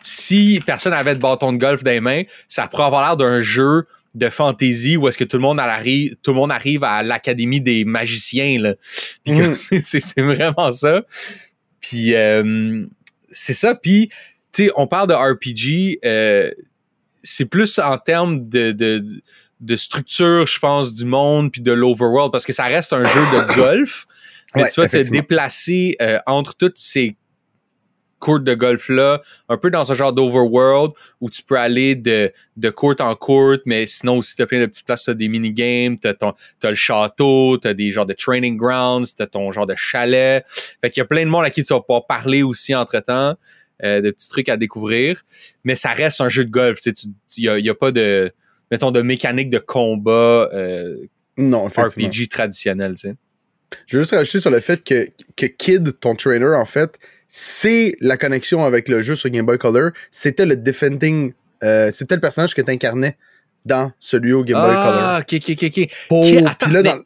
si 0.02 0.60
personne 0.66 0.94
avait 0.94 1.16
de 1.16 1.20
bâton 1.22 1.54
de 1.54 1.58
golf 1.58 1.84
dans 1.84 1.92
les 1.92 2.00
mains, 2.02 2.24
ça 2.48 2.68
pourrait 2.68 2.86
avoir 2.86 3.04
l'air 3.04 3.18
d'un 3.18 3.42
jeu 3.42 3.86
de 4.16 4.30
fantasy 4.30 4.98
où 4.98 5.08
est-ce 5.08 5.18
que 5.18 5.24
tout 5.24 5.38
le 5.38 5.44
monde 5.44 5.60
arrive, 5.60 6.16
tout 6.24 6.32
le 6.32 6.36
monde 6.38 6.52
arrive 6.52 6.84
à 6.84 7.02
l'académie 7.04 7.62
des 7.62 7.86
magiciens 7.86 8.60
là. 8.60 8.76
Puis 9.24 9.34
Mhm. 9.40 9.56
c'est 9.84 10.00
c'est 10.02 10.22
vraiment 10.22 10.72
ça. 10.72 11.04
Puis 11.82 12.16
euh, 12.16 12.86
c'est 13.32 13.54
ça. 13.54 13.76
Puis 13.76 14.10
tu 14.54 14.66
sais, 14.66 14.72
on 14.76 14.88
parle 14.88 15.08
de 15.10 15.14
RPG. 15.14 16.00
euh, 16.06 16.52
c'est 17.24 17.46
plus 17.46 17.78
en 17.80 17.98
termes 18.00 18.50
de, 18.50 18.72
de, 18.72 19.22
de 19.60 19.76
structure, 19.76 20.48
je 20.48 20.60
pense, 20.60 20.94
du 20.94 21.06
monde 21.06 21.52
puis 21.52 21.62
de 21.62 21.72
l'overworld, 21.72 22.32
parce 22.32 22.46
que 22.46 22.54
ça 22.54 22.66
reste 22.66 22.94
un 22.94 23.04
jeu 23.04 23.20
de 23.20 23.56
golf, 23.56 24.08
mais 24.56 24.64
Ouais, 24.64 24.70
tu 24.70 24.82
vas 24.82 24.88
te 24.88 25.10
déplacer 25.10 25.96
euh, 26.02 26.20
entre 26.26 26.56
toutes 26.56 26.80
ces 26.80 27.16
courts 28.22 28.40
de 28.40 28.54
golf-là, 28.54 29.22
un 29.50 29.58
peu 29.58 29.70
dans 29.70 29.84
ce 29.84 29.94
genre 29.94 30.14
d'overworld 30.14 30.94
où 31.20 31.30
tu 31.30 31.44
peux 31.44 31.58
aller 31.58 31.96
de, 31.96 32.32
de 32.56 32.70
court 32.70 32.96
en 33.00 33.16
court, 33.16 33.58
mais 33.66 33.88
sinon 33.88 34.20
aussi 34.20 34.36
t'as 34.38 34.46
plein 34.46 34.62
de 34.62 34.68
petites 34.68 34.86
places, 34.86 35.06
t'as 35.06 35.14
des 35.14 35.28
minigames, 35.28 35.98
t'as, 35.98 36.14
ton, 36.14 36.34
t'as 36.60 36.70
le 36.70 36.76
château, 36.76 37.58
t'as 37.58 37.74
des 37.74 37.92
genres 37.92 38.06
de 38.06 38.14
training 38.14 38.56
grounds, 38.56 39.14
t'as 39.18 39.28
ton 39.28 39.52
genre 39.52 39.66
de 39.66 39.76
chalet. 39.76 40.46
Fait 40.48 40.90
qu'il 40.90 41.02
y 41.02 41.04
a 41.04 41.06
plein 41.06 41.26
de 41.26 41.30
monde 41.30 41.44
à 41.44 41.50
qui 41.50 41.64
tu 41.64 41.74
vas 41.74 41.82
pouvoir 41.82 42.06
parler 42.06 42.44
aussi 42.44 42.74
entre-temps, 42.74 43.36
euh, 43.84 44.00
de 44.00 44.12
petits 44.12 44.30
trucs 44.30 44.48
à 44.48 44.58
découvrir. 44.58 45.22
Mais 45.64 45.76
ça 45.76 45.90
reste 45.90 46.22
un 46.22 46.30
jeu 46.30 46.46
de 46.46 46.52
golf. 46.52 46.80
Il 46.86 46.94
n'y 47.40 47.50
a, 47.50 47.60
y 47.60 47.70
a 47.70 47.76
pas 47.76 47.92
de, 47.92 48.32
mettons, 48.70 48.92
de 48.92 49.02
mécanique 49.02 49.50
de 49.50 49.60
combat 49.60 50.50
euh, 50.54 50.98
Non. 51.38 51.66
RPG 51.68 52.30
traditionnel. 52.30 52.94
tu. 52.96 53.10
Je 53.88 53.98
veux 53.98 54.04
juste 54.04 54.14
rajouter 54.14 54.40
sur 54.40 54.52
le 54.52 54.60
fait 54.60 54.84
que, 54.84 55.10
que 55.36 55.46
Kid, 55.46 56.00
ton 56.00 56.16
trainer, 56.16 56.56
en 56.56 56.66
fait, 56.66 57.00
c'est 57.34 57.96
la 58.02 58.18
connexion 58.18 58.66
avec 58.66 58.90
le 58.90 59.02
jeu 59.02 59.16
sur 59.16 59.30
Game 59.30 59.46
Boy 59.46 59.58
Color. 59.58 59.92
C'était 60.10 60.46
le 60.46 60.58
defending. 60.58 61.34
euh, 61.64 61.90
c'était 61.92 62.16
le 62.16 62.22
personnage 62.22 62.54
que 62.54 62.62
tu 62.62 62.70
incarnais 62.72 63.18
dans 63.66 63.92
celui 64.00 64.34
au 64.34 64.44
Game 64.44 64.60
Boy 64.60 64.74
Color. 64.76 64.84
Ah, 64.84 65.22
ok, 65.22 65.40
ok, 65.50 65.64
ok. 65.64 65.88
Pour- 66.10 66.48
attends, 66.48 66.70
là, 66.70 66.84
dans- 66.84 67.02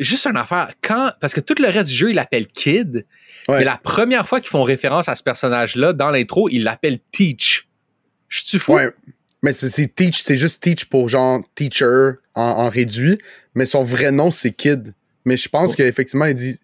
Juste 0.00 0.26
une 0.26 0.36
affaire. 0.36 0.72
Quand, 0.82 1.12
parce 1.20 1.32
que 1.34 1.40
tout 1.40 1.54
le 1.60 1.68
reste 1.68 1.88
du 1.88 1.94
jeu, 1.94 2.10
il 2.10 2.16
l'appelle 2.16 2.48
Kid. 2.48 3.06
Ouais. 3.48 3.58
Mais 3.58 3.64
la 3.64 3.76
première 3.76 4.26
fois 4.26 4.40
qu'ils 4.40 4.50
font 4.50 4.64
référence 4.64 5.08
à 5.08 5.14
ce 5.14 5.22
personnage-là, 5.22 5.92
dans 5.92 6.10
l'intro, 6.10 6.48
il 6.48 6.64
l'appelle 6.64 6.98
Teach. 7.12 7.68
Je 8.28 8.42
suis 8.44 8.58
fou? 8.58 8.74
Ouais. 8.74 8.90
Mais 9.42 9.52
c'est 9.52 9.68
c'est 9.68 9.86
Teach, 9.94 10.22
c'est 10.22 10.36
juste 10.36 10.60
Teach 10.62 10.86
pour 10.86 11.08
genre 11.08 11.42
teacher 11.54 12.12
en, 12.34 12.42
en 12.42 12.68
réduit. 12.68 13.18
Mais 13.54 13.66
son 13.66 13.84
vrai 13.84 14.10
nom, 14.10 14.32
c'est 14.32 14.50
Kid. 14.50 14.94
Mais 15.24 15.36
je 15.36 15.48
pense 15.48 15.72
Oh. 15.72 15.74
qu'effectivement, 15.76 16.24
il 16.24 16.34
dit. 16.34 16.58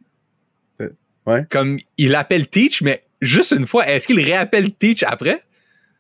Comme 1.51 1.79
il 1.99 2.11
l'appelle 2.11 2.49
Teach, 2.49 2.83
mais 2.83 3.03
juste 3.21 3.53
une 3.53 3.67
fois, 3.67 3.89
est-ce 3.89 4.07
qu'il 4.07 4.21
réappelle 4.21 4.73
Teach 4.73 5.03
après? 5.03 5.43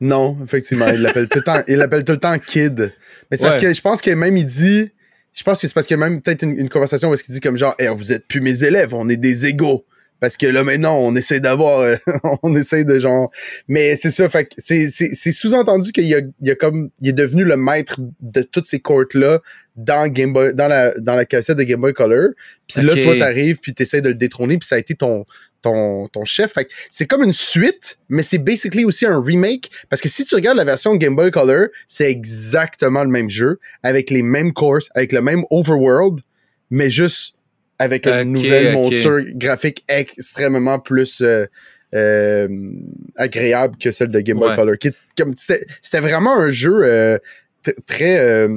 Non, 0.00 0.38
effectivement, 0.42 0.88
il 0.88 1.02
l'appelle 1.02 1.28
tout 1.28 1.38
le 1.38 1.44
temps. 1.44 1.62
Il 1.68 1.76
l'appelle 1.76 2.04
tout 2.04 2.12
le 2.12 2.18
temps 2.18 2.38
Kid. 2.38 2.92
Mais 3.30 3.36
c'est 3.36 3.44
parce 3.44 3.58
que 3.58 3.72
je 3.72 3.80
pense 3.80 4.00
que 4.00 4.10
même 4.10 4.36
il 4.36 4.46
dit. 4.46 4.90
Je 5.32 5.44
pense 5.44 5.60
que 5.60 5.68
c'est 5.68 5.74
parce 5.74 5.86
qu'il 5.86 5.96
y 5.96 6.02
a 6.02 6.08
même 6.08 6.20
peut-être 6.20 6.42
une, 6.42 6.58
une 6.58 6.68
conversation 6.68 7.08
où 7.08 7.14
est-ce 7.14 7.22
qu'il 7.22 7.32
dit 7.34 7.40
comme 7.40 7.56
genre, 7.56 7.74
hey, 7.78 7.88
vous 7.88 8.12
êtes 8.12 8.26
plus 8.26 8.40
mes 8.40 8.64
élèves, 8.64 8.94
on 8.94 9.08
est 9.08 9.16
des 9.16 9.46
égaux. 9.46 9.86
Parce 10.20 10.36
que 10.36 10.46
là 10.46 10.62
maintenant, 10.62 10.98
on 10.98 11.16
essaie 11.16 11.40
d'avoir, 11.40 11.80
euh, 11.80 11.96
on 12.42 12.54
essaie 12.54 12.84
de 12.84 12.98
genre. 12.98 13.30
Mais 13.68 13.96
c'est 13.96 14.10
ça, 14.10 14.28
fait 14.28 14.44
que 14.46 14.50
c'est, 14.58 14.88
c'est, 14.88 15.10
c'est 15.12 15.32
sous-entendu 15.32 15.92
qu'il 15.92 16.06
y 16.06 16.14
a, 16.14 16.18
il 16.18 16.48
y 16.48 16.50
a 16.50 16.54
comme, 16.54 16.90
il 17.00 17.08
est 17.08 17.14
devenu 17.14 17.44
le 17.44 17.56
maître 17.56 18.00
de 18.20 18.42
toutes 18.42 18.66
ces 18.66 18.80
courts 18.80 19.00
là 19.14 19.40
dans 19.76 20.08
Game 20.08 20.32
Boy, 20.32 20.54
dans 20.54 20.68
la, 20.68 20.92
dans 20.98 21.14
la 21.14 21.24
cassette 21.24 21.56
de 21.56 21.62
Game 21.62 21.80
Boy 21.80 21.92
Color. 21.92 22.30
Puis 22.68 22.82
là, 22.82 22.94
toi, 23.02 23.16
t'arrives, 23.16 23.58
puis 23.58 23.72
t'essaies 23.72 24.02
de 24.02 24.08
le 24.08 24.14
détrôner, 24.14 24.58
puis 24.58 24.66
ça 24.66 24.74
a 24.74 24.78
été 24.78 24.94
ton, 24.94 25.24
ton, 25.62 26.08
ton 26.08 26.24
chef. 26.24 26.52
Fait 26.52 26.66
que 26.66 26.70
c'est 26.90 27.06
comme 27.06 27.22
une 27.22 27.32
suite, 27.32 27.98
mais 28.08 28.22
c'est 28.22 28.38
basically 28.38 28.84
aussi 28.84 29.06
un 29.06 29.20
remake. 29.20 29.70
Parce 29.88 30.02
que 30.02 30.08
si 30.08 30.24
tu 30.24 30.34
regardes 30.34 30.58
la 30.58 30.64
version 30.64 30.94
Game 30.96 31.16
Boy 31.16 31.30
Color, 31.30 31.68
c'est 31.86 32.10
exactement 32.10 33.04
le 33.04 33.10
même 33.10 33.30
jeu, 33.30 33.58
avec 33.82 34.10
les 34.10 34.22
mêmes 34.22 34.52
courses, 34.52 34.88
avec 34.94 35.12
le 35.12 35.22
même 35.22 35.44
overworld, 35.50 36.20
mais 36.70 36.90
juste 36.90 37.34
avec 37.80 38.06
une 38.06 38.32
nouvelle 38.32 38.72
monture 38.72 39.20
graphique 39.34 39.84
extrêmement 39.88 40.78
plus 40.78 41.20
euh, 41.22 41.46
euh, 41.94 42.48
agréable 43.16 43.76
que 43.82 43.90
celle 43.90 44.08
de 44.10 44.20
Game 44.20 44.38
Boy 44.38 44.50
Ouais. 44.50 44.56
Color. 44.56 44.78
Qui 44.78 44.88
est 44.88 44.94
comme- 45.16 45.34
C'était 45.36 45.64
c'était 45.80 46.00
vraiment 46.00 46.36
un 46.36 46.50
jeu 46.50 46.80
euh, 46.84 47.18
t- 47.64 47.74
très... 47.86 48.48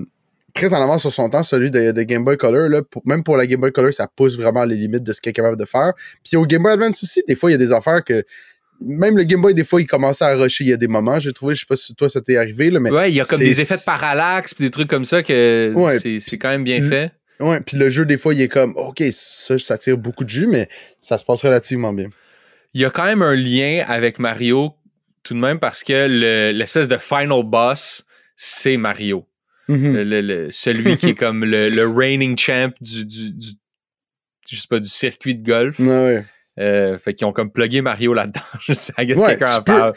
très 0.54 0.72
en 0.74 0.82
avance 0.84 1.02
sur 1.02 1.12
son 1.12 1.30
temps, 1.32 1.42
celui 1.42 1.72
de, 1.72 1.92
de 1.92 2.02
Game 2.04 2.24
Boy 2.24 2.38
Color. 2.38 2.70
Là, 2.70 2.82
Pour- 2.84 3.02
même 3.06 3.24
pour 3.24 3.38
la 3.38 3.48
Game 3.48 3.60
Boy 3.60 3.72
Color, 3.72 3.92
ça 3.92 4.08
pousse 4.16 4.38
vraiment 4.38 4.64
les 4.66 4.76
limites 4.76 5.04
de 5.04 5.12
ce 5.14 5.20
qu'il 5.20 5.32
est 5.32 5.34
capable 5.34 5.58
de 5.58 5.66
faire. 5.66 5.94
Puis 6.24 6.38
au 6.38 6.46
Game 6.46 6.62
Boy 6.62 6.74
Advance 6.74 7.02
aussi, 7.04 7.24
des 7.28 7.36
fois, 7.36 7.50
il 7.50 7.54
y 7.54 7.56
a 7.56 7.60
des 7.60 7.72
affaires 7.72 8.04
que. 8.04 8.24
Même 8.86 9.16
le 9.18 9.24
Game 9.24 9.40
Boy, 9.42 9.54
des 9.54 9.64
fois, 9.64 9.80
il 9.82 9.88
commençait 9.88 10.26
à 10.26 10.36
rusher. 10.36 10.66
Il 10.66 10.70
y 10.70 10.74
a 10.74 10.78
des 10.78 10.88
moments, 10.88 11.18
j'ai 11.18 11.32
trouvé, 11.32 11.56
je 11.56 11.62
sais 11.62 11.66
pas 11.70 11.76
si 11.78 11.96
toi 11.96 12.10
ça 12.10 12.20
t'est 12.22 12.36
arrivé, 12.36 12.70
là, 12.70 12.80
mais. 12.82 12.92
Ouais, 12.92 13.10
il 13.12 13.16
y 13.16 13.22
a 13.22 13.24
comme 13.24 13.38
c'est- 13.38 13.46
des 13.46 13.62
effets 13.62 13.78
de 13.78 13.86
parallaxe 13.86 14.54
puis 14.54 14.66
des 14.66 14.72
trucs 14.72 14.90
comme 14.90 15.06
ça 15.06 15.24
que 15.24 15.72
Ouais, 15.74 15.98
c'est, 16.00 16.20
c'est 16.20 16.38
quand 16.38 16.50
même 16.50 16.64
bien 16.66 16.88
fait. 16.90 17.12
Ouais, 17.48 17.62
puis 17.62 17.78
le 17.78 17.90
jeu, 17.90 18.06
des 18.06 18.18
fois, 18.18 18.34
il 18.34 18.42
est 18.42 18.48
comme, 18.48 18.74
OK, 18.78 19.04
ça, 19.12 19.58
ça 19.60 19.78
tire 19.78 19.98
beaucoup 19.98 20.24
de 20.24 20.30
jus, 20.30 20.48
mais 20.48 20.68
ça 21.00 21.18
se 21.18 21.26
passe 21.26 21.44
relativement 21.44 21.94
bien. 21.94 22.10
Il 22.74 22.82
y 22.82 22.86
a 22.86 22.90
quand 22.90 23.06
même 23.06 23.22
un 23.22 23.36
lien 23.36 23.84
avec 23.88 24.20
Mario 24.20 24.74
tout 25.24 25.34
de 25.34 25.40
même 25.40 25.60
parce 25.60 25.84
que 25.84 26.08
le- 26.10 26.52
l'espèce 26.52 26.88
de 26.88 26.98
final 26.98 27.44
boss, 27.44 28.04
c'est 28.36 28.78
Mario. 28.78 29.26
Mhm. 29.70 29.94
Le- 29.96 30.04
le- 30.04 30.22
le- 30.22 30.52
celui 30.52 30.98
qui 30.98 31.10
est 31.10 31.16
comme 31.16 31.46
le, 31.46 31.70
le 31.70 31.88
reigning 31.88 32.38
champ 32.38 32.72
du, 32.82 33.06
du, 33.06 33.32
du- 33.32 33.54
je 34.50 34.56
sais 34.58 34.68
pas, 34.70 34.80
du 34.80 34.90
circuit 34.90 35.36
de 35.36 35.46
golf. 35.46 35.80
Ouais. 35.80 36.26
Euh, 36.60 37.00
fait 37.00 37.16
qu'ils 37.16 37.26
ont 37.26 37.34
comme 37.34 37.52
plugué 37.52 37.82
Mario 37.82 38.14
là-dedans. 38.14 38.42
Je 38.60 38.74
sais, 38.74 38.94
guess 39.00 39.20
Ouais, 39.20 39.30
quelqu'un 39.38 39.46
tu 39.48 39.52
en 39.54 39.62
peux- 39.64 39.72
parle. 39.74 39.94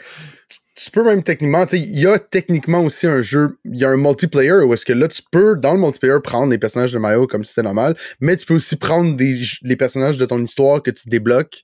Tu, 0.49 0.57
tu 0.85 0.91
peux 0.91 1.03
même 1.03 1.21
techniquement, 1.23 1.65
tu 1.65 1.77
sais, 1.77 1.83
il 1.83 1.99
y 1.99 2.07
a 2.07 2.17
techniquement 2.19 2.81
aussi 2.83 3.05
un 3.05 3.21
jeu, 3.21 3.57
il 3.65 3.75
y 3.77 3.85
a 3.85 3.89
un 3.89 3.97
multiplayer 3.97 4.63
où 4.63 4.73
est-ce 4.73 4.85
que 4.85 4.93
là, 4.93 5.07
tu 5.07 5.21
peux, 5.31 5.55
dans 5.55 5.73
le 5.73 5.79
multiplayer, 5.79 6.15
prendre 6.23 6.49
les 6.51 6.57
personnages 6.57 6.93
de 6.93 6.97
Mario 6.99 7.27
comme 7.27 7.43
si 7.43 7.51
c'était 7.53 7.63
normal, 7.63 7.95
mais 8.19 8.37
tu 8.37 8.45
peux 8.45 8.55
aussi 8.55 8.75
prendre 8.75 9.15
des, 9.15 9.39
les 9.63 9.75
personnages 9.75 10.17
de 10.17 10.25
ton 10.25 10.41
histoire 10.43 10.81
que 10.81 10.89
tu 10.91 11.09
débloques 11.09 11.63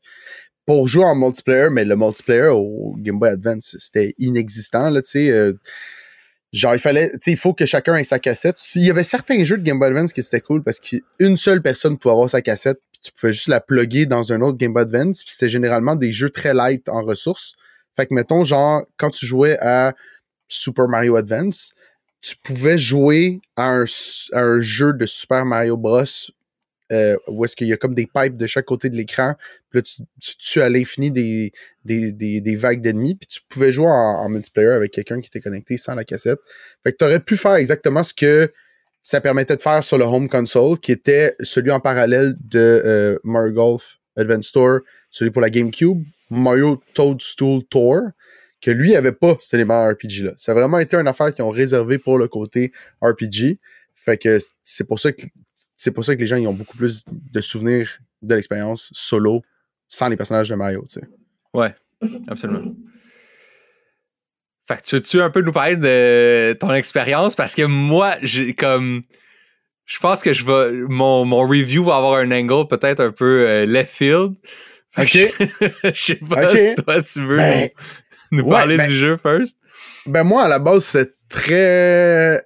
pour 0.65 0.87
jouer 0.87 1.05
en 1.05 1.15
multiplayer, 1.15 1.69
mais 1.71 1.85
le 1.85 1.95
multiplayer 1.95 2.47
au 2.51 2.95
Game 2.99 3.17
Boy 3.19 3.29
Advance, 3.29 3.75
c'était 3.79 4.13
inexistant, 4.19 4.89
là, 4.89 5.01
tu 5.01 5.09
sais. 5.11 5.29
euh, 5.31 5.53
genre, 6.51 6.73
il 6.75 6.79
fallait, 6.79 7.09
tu 7.13 7.17
sais, 7.21 7.31
il 7.31 7.37
faut 7.37 7.53
que 7.53 7.65
chacun 7.65 7.95
ait 7.95 8.03
sa 8.03 8.19
cassette. 8.19 8.57
Il 8.75 8.83
y 8.83 8.89
avait 8.89 9.03
certains 9.03 9.43
jeux 9.43 9.57
de 9.57 9.63
Game 9.63 9.79
Boy 9.79 9.89
Advance 9.89 10.13
qui 10.13 10.21
c'était 10.21 10.41
cool 10.41 10.61
parce 10.63 10.79
qu'une 10.79 11.35
seule 11.37 11.61
personne 11.61 11.97
pouvait 11.97 12.13
avoir 12.13 12.29
sa 12.29 12.41
cassette, 12.41 12.79
tu 13.03 13.11
pouvais 13.11 13.33
juste 13.33 13.49
la 13.49 13.61
plugger 13.61 14.05
dans 14.05 14.33
un 14.33 14.41
autre 14.41 14.57
Game 14.57 14.73
Boy 14.73 14.83
Advance, 14.83 15.23
puis 15.23 15.33
c'était 15.33 15.49
généralement 15.49 15.95
des 15.95 16.11
jeux 16.11 16.29
très 16.29 16.53
light 16.53 16.87
en 16.89 17.03
ressources. 17.03 17.53
Fait 17.95 18.07
que, 18.07 18.13
mettons, 18.13 18.43
genre, 18.43 18.83
quand 18.97 19.09
tu 19.11 19.25
jouais 19.25 19.57
à 19.59 19.93
Super 20.47 20.87
Mario 20.87 21.15
Advance, 21.15 21.73
tu 22.21 22.35
pouvais 22.37 22.77
jouer 22.77 23.41
à 23.55 23.69
un, 23.69 23.85
à 24.31 24.41
un 24.41 24.61
jeu 24.61 24.93
de 24.93 25.05
Super 25.05 25.45
Mario 25.45 25.77
Bros. 25.77 26.05
euh, 26.91 27.17
où 27.27 27.43
est-ce 27.45 27.55
qu'il 27.55 27.67
y 27.67 27.73
a 27.73 27.77
comme 27.77 27.95
des 27.95 28.07
pipes 28.07 28.37
de 28.37 28.47
chaque 28.47 28.65
côté 28.65 28.89
de 28.89 28.95
l'écran. 28.95 29.35
Puis 29.69 29.79
là, 29.79 29.81
tu, 29.81 30.37
tu 30.37 30.61
à 30.61 30.69
l'infini 30.69 31.11
des, 31.11 31.51
des, 31.85 32.11
des, 32.11 32.41
des 32.41 32.55
vagues 32.55 32.81
d'ennemis. 32.81 33.15
Puis 33.15 33.27
tu 33.27 33.39
pouvais 33.49 33.71
jouer 33.71 33.87
en, 33.87 33.91
en 33.91 34.29
multiplayer 34.29 34.69
avec 34.69 34.91
quelqu'un 34.91 35.19
qui 35.19 35.27
était 35.27 35.39
connecté 35.39 35.77
sans 35.77 35.95
la 35.95 36.03
cassette. 36.03 36.39
Fait 36.83 36.91
que 36.91 36.97
tu 36.97 37.05
aurais 37.05 37.19
pu 37.19 37.37
faire 37.37 37.55
exactement 37.55 38.03
ce 38.03 38.13
que 38.13 38.51
ça 39.03 39.19
permettait 39.19 39.57
de 39.57 39.61
faire 39.61 39.83
sur 39.83 39.97
le 39.97 40.05
home 40.05 40.29
console, 40.29 40.79
qui 40.79 40.93
était 40.93 41.35
celui 41.41 41.71
en 41.71 41.81
parallèle 41.81 42.35
de 42.39 42.81
euh, 42.85 43.19
Mario 43.23 43.51
Golf 43.51 43.99
Advance 44.15 44.51
Tour, 44.51 44.79
celui 45.09 45.29
pour 45.29 45.41
la 45.41 45.49
GameCube, 45.49 46.01
Mario 46.31 46.81
Toadstool 46.93 47.63
Tour, 47.65 47.99
que 48.61 48.71
lui 48.71 48.95
avait 48.95 49.11
pas 49.11 49.37
cet 49.41 49.55
élément 49.55 49.87
RPG 49.89 50.23
là. 50.23 50.33
Ça 50.37 50.53
a 50.53 50.55
vraiment 50.55 50.79
été 50.79 50.95
une 50.95 51.07
affaire 51.07 51.33
qu'ils 51.33 51.43
ont 51.43 51.49
réservé 51.49 51.97
pour 51.97 52.17
le 52.17 52.29
côté 52.29 52.71
RPG. 53.01 53.59
Fait 53.93 54.17
que 54.17 54.39
c'est 54.63 54.87
pour 54.87 55.01
ça 55.01 55.11
que 55.11 55.23
c'est 55.75 55.91
pour 55.91 56.05
ça 56.05 56.15
que 56.15 56.21
les 56.21 56.27
gens 56.27 56.37
ils 56.37 56.47
ont 56.47 56.53
beaucoup 56.53 56.77
plus 56.77 57.03
de 57.09 57.41
souvenirs 57.41 57.99
de 58.21 58.35
l'expérience 58.35 58.89
solo 58.93 59.41
sans 59.89 60.07
les 60.07 60.15
personnages 60.15 60.47
de 60.47 60.55
Mario, 60.55 60.87
tu. 60.89 61.01
Ouais, 61.53 61.75
absolument. 62.27 62.73
Fait 64.67 64.77
que 64.77 64.81
tu 64.83 64.95
veux-tu 64.95 65.21
un 65.21 65.29
peu 65.29 65.41
nous 65.41 65.51
parler 65.51 65.75
de 65.75 66.53
ton 66.59 66.73
expérience? 66.73 67.35
Parce 67.35 67.55
que 67.55 67.63
moi, 67.63 68.15
j'ai 68.21 68.53
comme. 68.53 69.03
Je 69.85 69.99
pense 69.99 70.21
que 70.23 70.31
je 70.31 70.45
vais. 70.45 70.71
Mon, 70.87 71.25
mon 71.25 71.45
review 71.45 71.83
va 71.83 71.97
avoir 71.97 72.19
un 72.19 72.31
angle 72.31 72.67
peut-être 72.69 73.01
un 73.01 73.11
peu 73.11 73.45
euh, 73.47 73.65
left 73.65 73.91
field. 73.93 74.35
Ok. 74.97 75.11
Je 75.83 75.91
sais 75.93 76.15
pas 76.15 76.47
si 76.55 76.75
toi 76.75 77.01
tu 77.01 77.25
veux 77.25 77.37
Ben, 77.37 77.69
nous, 78.31 78.37
nous 78.39 78.43
ouais, 78.45 78.51
parler 78.51 78.77
ben- 78.77 78.87
du 78.87 78.95
jeu 78.97 79.17
first. 79.17 79.57
Ben 80.05 80.23
moi, 80.23 80.43
à 80.43 80.47
la 80.47 80.59
base, 80.59 80.85
c'était 80.85 81.11
très... 81.29 82.35
euh, 82.37 82.39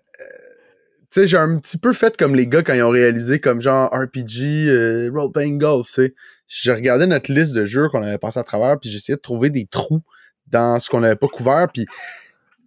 Tu 1.12 1.22
sais, 1.22 1.28
j'ai 1.28 1.38
un 1.38 1.60
petit 1.60 1.78
peu 1.78 1.92
fait 1.94 2.16
comme 2.18 2.36
les 2.36 2.48
gars 2.48 2.64
quand 2.64 2.74
ils 2.74 2.84
ont 2.84 2.90
réalisé 2.90 3.40
comme 3.40 3.60
genre 3.62 3.90
RPG, 3.92 4.70
euh, 4.70 5.12
role-playing 5.14 5.58
golf, 5.60 5.88
tu 5.88 5.94
sais. 5.94 6.14
Je 6.48 6.72
regardais 6.72 7.06
notre 7.08 7.32
liste 7.32 7.52
de 7.54 7.66
jeux 7.66 7.90
qu'on 7.90 8.02
avait 8.02 8.18
passé 8.18 8.40
à 8.40 8.44
travers, 8.44 8.80
puis 8.80 8.90
j'essayais 8.90 9.18
de 9.18 9.22
trouver 9.22 9.50
des 9.50 9.68
trous 9.68 10.02
dans 10.50 10.80
ce 10.80 10.90
qu'on 10.90 11.00
n'avait 11.02 11.16
pas 11.16 11.28
couvert, 11.28 11.68
puis 11.74 11.86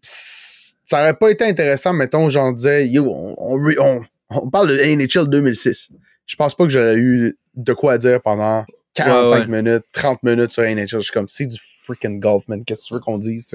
ça 0.02 1.00
aurait 1.02 1.14
pas 1.14 1.30
été 1.30 1.44
intéressant, 1.44 1.92
mettons, 1.92 2.28
j'en 2.30 2.52
disais, 2.52 2.88
yo, 2.88 3.06
on, 3.08 3.34
on- 3.78 4.02
on 4.30 4.48
parle 4.50 4.68
de 4.68 4.76
NHL 4.78 5.28
2006. 5.28 5.90
Je 6.26 6.36
pense 6.36 6.54
pas 6.54 6.64
que 6.64 6.70
j'aurais 6.70 6.96
eu 6.96 7.36
de 7.56 7.72
quoi 7.72 7.98
dire 7.98 8.20
pendant 8.22 8.64
45 8.94 9.48
Ouais, 9.48 9.62
minutes, 9.62 9.84
30 9.92 10.22
minutes 10.24 10.52
sur 10.52 10.64
NHL. 10.64 10.86
Je 10.86 10.98
suis 10.98 11.12
comme, 11.12 11.28
c'est 11.28 11.46
du 11.46 11.56
freaking 11.84 12.18
golf, 12.18 12.48
man. 12.48 12.64
Qu'est-ce 12.64 12.82
que 12.82 12.86
tu 12.88 12.94
veux 12.94 13.00
qu'on 13.00 13.18
dise? 13.18 13.46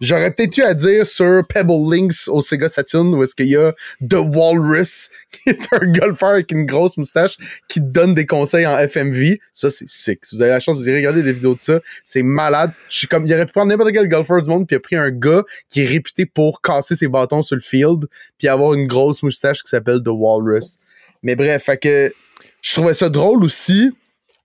J'aurais 0.00 0.32
peut-être 0.32 0.56
eu 0.58 0.62
à 0.62 0.74
dire 0.74 1.06
sur 1.06 1.46
Pebble 1.48 1.90
Links 1.90 2.28
au 2.28 2.42
Sega 2.42 2.68
Saturn 2.68 3.14
où 3.14 3.22
est-ce 3.22 3.34
qu'il 3.34 3.48
y 3.48 3.56
a 3.56 3.72
The 4.06 4.16
Walrus, 4.16 5.10
qui 5.32 5.50
est 5.50 5.66
un 5.72 5.86
golfeur 5.90 6.30
avec 6.30 6.52
une 6.52 6.66
grosse 6.66 6.96
moustache 6.98 7.36
qui 7.68 7.80
te 7.80 7.86
donne 7.86 8.14
des 8.14 8.26
conseils 8.26 8.66
en 8.66 8.76
FMV. 8.76 9.38
Ça, 9.52 9.70
c'est 9.70 9.88
sick. 9.88 10.24
Si 10.24 10.36
vous 10.36 10.42
avez 10.42 10.50
la 10.50 10.60
chance, 10.60 10.78
vous 10.78 10.88
irez 10.88 10.98
regarder 10.98 11.22
des 11.22 11.32
vidéos 11.32 11.54
de 11.54 11.60
ça. 11.60 11.80
C'est 12.04 12.22
malade. 12.22 12.72
Je 12.88 12.98
suis 12.98 13.06
comme, 13.06 13.26
il 13.26 13.32
aurait 13.32 13.46
pu 13.46 13.52
prendre 13.52 13.68
n'importe 13.68 13.92
quel 13.92 14.08
golfeur 14.08 14.42
du 14.42 14.48
monde 14.48 14.66
puis 14.66 14.74
il 14.74 14.78
a 14.78 14.80
pris 14.80 14.96
un 14.96 15.10
gars 15.10 15.42
qui 15.68 15.82
est 15.82 15.86
réputé 15.86 16.26
pour 16.26 16.60
casser 16.60 16.96
ses 16.96 17.08
bâtons 17.08 17.42
sur 17.42 17.56
le 17.56 17.62
field 17.62 18.06
puis 18.38 18.48
avoir 18.48 18.74
une 18.74 18.86
grosse 18.86 19.22
moustache 19.22 19.62
qui 19.62 19.70
s'appelle 19.70 20.02
The 20.02 20.08
Walrus. 20.08 20.78
Mais 21.22 21.34
bref, 21.34 21.64
fait 21.64 21.78
que 21.78 22.12
je 22.60 22.72
trouvais 22.74 22.94
ça 22.94 23.08
drôle 23.08 23.44
aussi, 23.44 23.90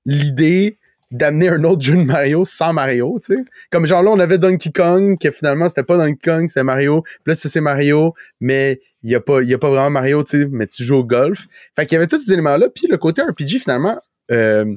l'idée 0.07 0.79
d'amener 1.11 1.49
un 1.49 1.63
autre 1.63 1.81
jeu 1.81 1.95
de 1.95 2.03
Mario 2.03 2.43
sans 2.43 2.73
Mario, 2.73 3.17
tu 3.19 3.35
sais. 3.35 3.41
Comme 3.69 3.85
genre 3.85 4.03
là, 4.03 4.11
on 4.11 4.19
avait 4.19 4.37
Donkey 4.37 4.71
Kong, 4.71 5.17
que 5.17 5.31
finalement, 5.31 5.69
c'était 5.69 5.83
pas 5.83 5.97
Donkey 5.97 6.19
Kong, 6.23 6.47
c'était 6.47 6.63
Mario. 6.63 7.01
Puis 7.01 7.21
là, 7.27 7.35
c'est 7.35 7.49
c'est 7.49 7.61
Mario, 7.61 8.13
mais 8.41 8.81
il 9.03 9.11
y 9.11 9.15
a 9.15 9.21
pas, 9.21 9.39
a 9.41 9.57
pas 9.57 9.69
vraiment 9.69 9.89
Mario, 9.89 10.23
tu 10.23 10.39
sais, 10.39 10.47
mais 10.49 10.67
tu 10.67 10.83
joues 10.83 10.97
au 10.97 11.03
golf. 11.05 11.47
Fait 11.75 11.85
qu'il 11.85 11.95
y 11.95 11.97
avait 11.97 12.07
tous 12.07 12.19
ces 12.19 12.33
éléments-là. 12.33 12.67
Puis 12.73 12.87
le 12.87 12.97
côté 12.97 13.21
RPG, 13.21 13.59
finalement, 13.59 13.97
euh, 14.31 14.75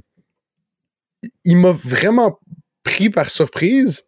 il 1.45 1.57
m'a 1.57 1.73
vraiment 1.73 2.39
pris 2.85 3.11
par 3.11 3.31
surprise. 3.31 4.05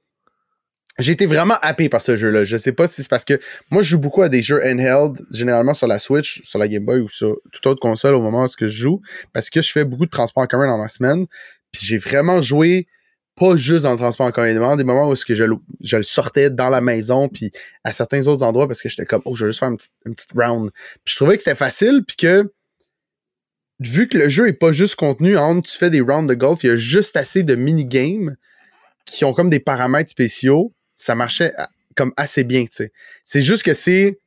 J'ai 0.99 1.13
été 1.13 1.27
vraiment 1.27 1.57
happé 1.63 1.89
par 1.89 2.03
ce 2.03 2.17
jeu-là. 2.17 2.45
Je 2.45 2.57
sais 2.57 2.73
pas 2.73 2.87
si 2.87 3.03
c'est 3.03 3.09
parce 3.09 3.25
que 3.25 3.41
moi, 3.71 3.83
je 3.83 3.91
joue 3.91 3.99
beaucoup 3.99 4.23
à 4.23 4.29
des 4.29 4.43
jeux 4.43 4.63
handheld, 4.63 5.21
généralement 5.33 5.75
sur 5.75 5.87
la 5.87 5.99
Switch, 5.99 6.43
sur 6.43 6.59
la 6.59 6.69
Game 6.69 6.85
Boy 6.85 7.01
ou 7.01 7.09
sur 7.09 7.39
toute 7.51 7.67
autre 7.67 7.81
console 7.81 8.15
au 8.15 8.21
moment 8.21 8.45
où 8.45 8.49
je 8.61 8.67
joue, 8.69 9.01
parce 9.33 9.49
que 9.49 9.63
je 9.63 9.73
fais 9.73 9.85
beaucoup 9.85 10.05
de 10.05 10.11
transport 10.11 10.45
en 10.45 10.47
commun 10.47 10.67
dans 10.67 10.79
ma 10.79 10.89
semaine. 10.89 11.27
Puis 11.73 11.87
j'ai 11.87 11.97
vraiment 11.97 12.43
joué 12.43 12.87
pas 13.35 13.57
juste 13.57 13.85
dans 13.85 13.93
le 13.93 13.97
transport 13.97 14.27
en 14.27 14.31
commun, 14.31 14.77
des 14.77 14.85
moments 14.85 15.09
où 15.09 15.15
que 15.15 15.35
je, 15.35 15.45
le- 15.45 16.03
sortais 16.03 16.51
dans 16.51 16.69
la 16.69 16.83
maison, 16.83 17.29
puis 17.29 17.51
à 17.85 17.93
certains 17.93 18.27
autres 18.27 18.43
endroits 18.43 18.69
parce 18.69 18.83
que 18.83 18.91
j'étais 18.91 19.07
comme, 19.07 19.23
oh, 19.25 19.35
je 19.35 19.47
vais 19.47 19.51
juste 19.51 19.61
faire 19.61 19.71
une 19.71 20.15
petite 20.15 20.33
round. 20.35 20.71
Puis 21.05 21.13
je 21.13 21.17
trouvais 21.17 21.37
que 21.37 21.43
c'était 21.43 21.57
facile, 21.57 22.05
puis 22.07 22.17
que 22.17 22.53
vu 23.81 24.09
que 24.09 24.19
le 24.19 24.29
jeu 24.29 24.49
est 24.49 24.53
pas 24.53 24.73
juste 24.73 24.97
contenu 24.97 25.37
entre 25.39 25.69
tu 25.71 25.77
fais 25.77 25.91
des 25.91 26.01
rounds 26.01 26.29
de 26.29 26.35
golf, 26.35 26.63
il 26.65 26.67
y 26.69 26.71
a 26.71 26.77
juste 26.77 27.17
assez 27.17 27.43
de 27.43 27.55
mini-games 27.55 28.37
qui 29.07 29.25
ont 29.25 29.33
comme 29.33 29.51
des 29.51 29.61
paramètres 29.61 30.11
spéciaux, 30.11 30.73
ça 31.03 31.17
marchait 31.17 31.53
à- 31.57 31.69
comme 31.97 32.13
assez 32.17 32.45
bien, 32.45 32.65
tu. 32.65 32.93
C'est 33.25 33.43
juste 33.43 33.65
que 33.65 33.75
c'est 33.75 34.19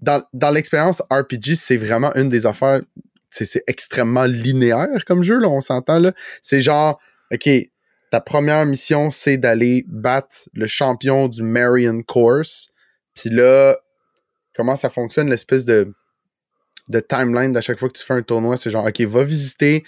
dans, 0.00 0.50
l'expérience 0.50 1.02
RPG, 1.10 1.56
c'est 1.56 1.76
vraiment 1.76 2.14
une 2.14 2.28
des 2.28 2.46
affaires, 2.46 2.82
c'est 3.30 3.46
c'est 3.46 3.64
extrêmement 3.66 4.24
linéaire 4.24 5.04
comme 5.06 5.22
jeu, 5.22 5.38
là, 5.38 5.48
on 5.48 5.60
s'entend, 5.60 5.98
là. 5.98 6.12
C'est 6.40 6.60
genre, 6.60 7.00
OK, 7.32 7.48
ta 8.10 8.20
première 8.20 8.64
mission, 8.64 9.10
c'est 9.10 9.38
d'aller 9.38 9.84
battre 9.88 10.48
le 10.52 10.66
champion 10.66 11.26
du 11.26 11.42
Marion 11.42 12.02
Course. 12.02 12.70
Puis 13.14 13.30
là, 13.30 13.76
comment 14.54 14.76
ça 14.76 14.90
fonctionne, 14.90 15.28
l'espèce 15.28 15.64
de, 15.64 15.92
de 16.88 17.00
timeline 17.00 17.52
d'à 17.52 17.60
chaque 17.60 17.78
fois 17.78 17.88
que 17.88 17.98
tu 17.98 18.04
fais 18.04 18.14
un 18.14 18.22
tournoi, 18.22 18.56
c'est 18.56 18.70
genre, 18.70 18.86
OK, 18.86 19.00
va 19.00 19.24
visiter 19.24 19.84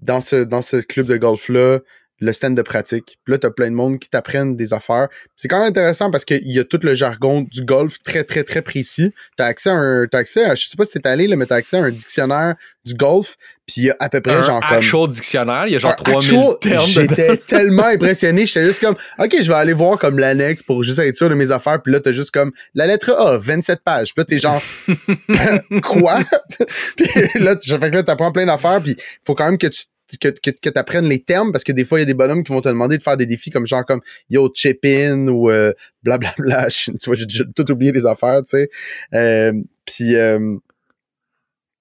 dans 0.00 0.20
ce, 0.20 0.36
dans 0.36 0.62
ce 0.62 0.76
club 0.76 1.06
de 1.06 1.16
golf-là 1.16 1.80
le 2.20 2.32
stand 2.32 2.56
de 2.56 2.62
pratique. 2.62 3.18
Puis 3.24 3.32
là, 3.32 3.38
t'as 3.38 3.50
plein 3.50 3.70
de 3.70 3.76
monde 3.76 3.98
qui 3.98 4.08
t'apprennent 4.08 4.56
des 4.56 4.72
affaires. 4.72 5.08
C'est 5.36 5.46
quand 5.48 5.58
même 5.58 5.68
intéressant 5.68 6.10
parce 6.10 6.24
qu'il 6.24 6.46
y 6.50 6.58
a 6.58 6.64
tout 6.64 6.80
le 6.82 6.94
jargon 6.94 7.42
du 7.42 7.62
golf 7.64 8.02
très, 8.02 8.24
très, 8.24 8.42
très 8.44 8.62
précis. 8.62 9.12
T'as 9.36 9.46
accès 9.46 9.70
à 9.70 9.74
un, 9.74 10.06
t'as 10.06 10.18
accès 10.18 10.44
à, 10.44 10.54
je 10.54 10.66
sais 10.68 10.76
pas 10.76 10.84
si 10.84 10.98
t'es 10.98 11.08
allé, 11.08 11.28
là, 11.28 11.36
mais 11.36 11.46
t'as 11.46 11.56
accès 11.56 11.76
à 11.76 11.82
un 11.84 11.90
dictionnaire 11.90 12.54
du 12.84 12.94
golf. 12.94 13.36
Puis 13.66 13.82
il 13.82 13.84
y 13.84 13.90
a 13.90 13.96
à 14.00 14.08
peu 14.08 14.20
près, 14.20 14.32
Un 14.34 14.42
genre, 14.42 14.60
comme 14.66 14.78
actual 14.78 15.08
dictionnaire, 15.08 15.66
il 15.66 15.72
y 15.74 15.76
a 15.76 15.78
genre 15.78 15.92
un 15.92 15.94
3000 15.94 16.16
actual, 16.38 16.58
termes. 16.60 16.86
J'étais 16.86 17.36
tellement 17.46 17.84
impressionné. 17.86 18.46
J'étais 18.46 18.66
juste 18.66 18.80
comme, 18.80 18.96
OK, 19.18 19.36
je 19.40 19.46
vais 19.46 19.54
aller 19.54 19.74
voir 19.74 19.98
comme 19.98 20.18
l'annexe 20.18 20.62
pour 20.62 20.82
juste 20.82 20.98
être 20.98 21.16
sûr 21.16 21.28
de 21.28 21.34
mes 21.34 21.50
affaires. 21.50 21.80
Puis 21.82 21.92
là, 21.92 22.00
t'as 22.00 22.12
juste 22.12 22.30
comme 22.30 22.50
la 22.74 22.86
lettre 22.86 23.12
A, 23.12 23.36
27 23.38 23.80
pages. 23.84 24.14
Puis 24.14 24.20
là, 24.22 24.24
t'es 24.24 24.38
genre, 24.38 24.62
quoi? 25.82 26.20
puis 26.96 27.06
là, 27.40 27.56
tu- 27.56 27.68
fait 27.70 27.90
que 27.90 27.96
là, 27.96 28.02
t'apprends 28.02 28.32
plein 28.32 28.46
d'affaires. 28.46 28.80
Puis 28.82 28.96
faut 29.24 29.34
quand 29.34 29.44
même 29.44 29.58
que 29.58 29.66
tu 29.66 29.84
que, 30.16 30.28
que, 30.28 30.50
que 30.50 30.70
t'apprennes 30.70 31.08
les 31.08 31.22
termes 31.22 31.52
parce 31.52 31.64
que 31.64 31.72
des 31.72 31.84
fois, 31.84 31.98
il 31.98 32.02
y 32.02 32.04
a 32.04 32.06
des 32.06 32.14
bonhommes 32.14 32.44
qui 32.44 32.52
vont 32.52 32.60
te 32.60 32.68
demander 32.68 32.98
de 32.98 33.02
faire 33.02 33.16
des 33.16 33.26
défis 33.26 33.50
comme 33.50 33.66
genre 33.66 33.84
comme 33.84 34.00
yo, 34.30 34.50
chip 34.54 34.84
in 34.84 35.28
ou 35.28 35.50
euh, 35.50 35.72
blablabla. 36.02 36.68
tu 36.70 36.92
vois, 37.04 37.14
j'ai 37.14 37.26
déjà 37.26 37.44
tout 37.54 37.70
oublié 37.70 37.92
les 37.92 38.06
affaires, 38.06 38.42
tu 38.42 38.50
sais. 38.50 38.70
Euh, 39.14 39.52
puis 39.84 40.16
euh, 40.16 40.58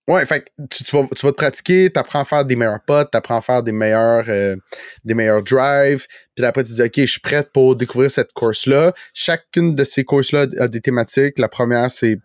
Ouais, 0.07 0.25
fait 0.25 0.39
que 0.39 0.49
tu, 0.69 0.85
tu 0.85 0.95
vas, 0.95 1.05
tu 1.13 1.25
vas 1.25 1.31
te 1.33 1.37
pratiquer, 1.37 1.89
t'apprends 1.89 2.21
à 2.21 2.25
faire 2.25 2.45
des 2.45 2.55
meilleurs 2.55 2.79
potes, 2.79 3.11
t'apprends 3.11 3.37
à 3.37 3.41
faire 3.41 3.61
des 3.61 3.73
meilleurs, 3.73 4.23
euh, 4.29 4.55
des 5.03 5.13
meilleurs 5.13 5.43
drives, 5.43 6.07
puis 6.33 6.45
après 6.45 6.63
tu 6.63 6.71
dis 6.71 6.81
ok, 6.81 6.93
je 6.95 7.05
suis 7.05 7.19
prête 7.19 7.51
pour 7.51 7.75
découvrir 7.75 8.09
cette 8.09 8.31
course-là. 8.31 8.93
Chacune 9.13 9.75
de 9.75 9.83
ces 9.83 10.05
courses-là 10.05 10.47
a 10.59 10.69
des 10.69 10.79
thématiques. 10.79 11.37
La 11.39 11.49
première 11.49 11.91
c'est 11.91 12.19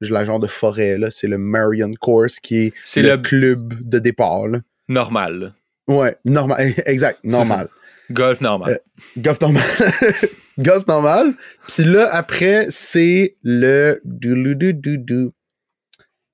la 0.00 0.24
genre 0.24 0.38
de 0.38 0.46
forêt 0.46 0.98
là, 0.98 1.10
c'est 1.10 1.26
le 1.26 1.36
Marion 1.36 1.92
Course 2.00 2.38
qui 2.38 2.66
est, 2.66 2.96
le, 2.96 3.02
le 3.02 3.16
club 3.16 3.74
de 3.80 3.98
départ. 3.98 4.46
Là. 4.46 4.60
Normal. 4.88 5.54
Ouais, 5.88 6.16
normal, 6.24 6.74
exact, 6.86 7.20
normal. 7.22 7.68
Golf 8.10 8.40
normal. 8.40 8.72
Euh, 8.72 9.20
Golf 9.20 9.40
normal. 9.40 9.62
Golf 10.58 10.86
normal. 10.86 11.34
Puis 11.68 11.84
là, 11.84 12.08
après, 12.12 12.66
c'est 12.70 13.36
le. 13.42 14.00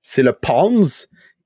C'est 0.01 0.23
le 0.23 0.33
Palms, 0.33 0.85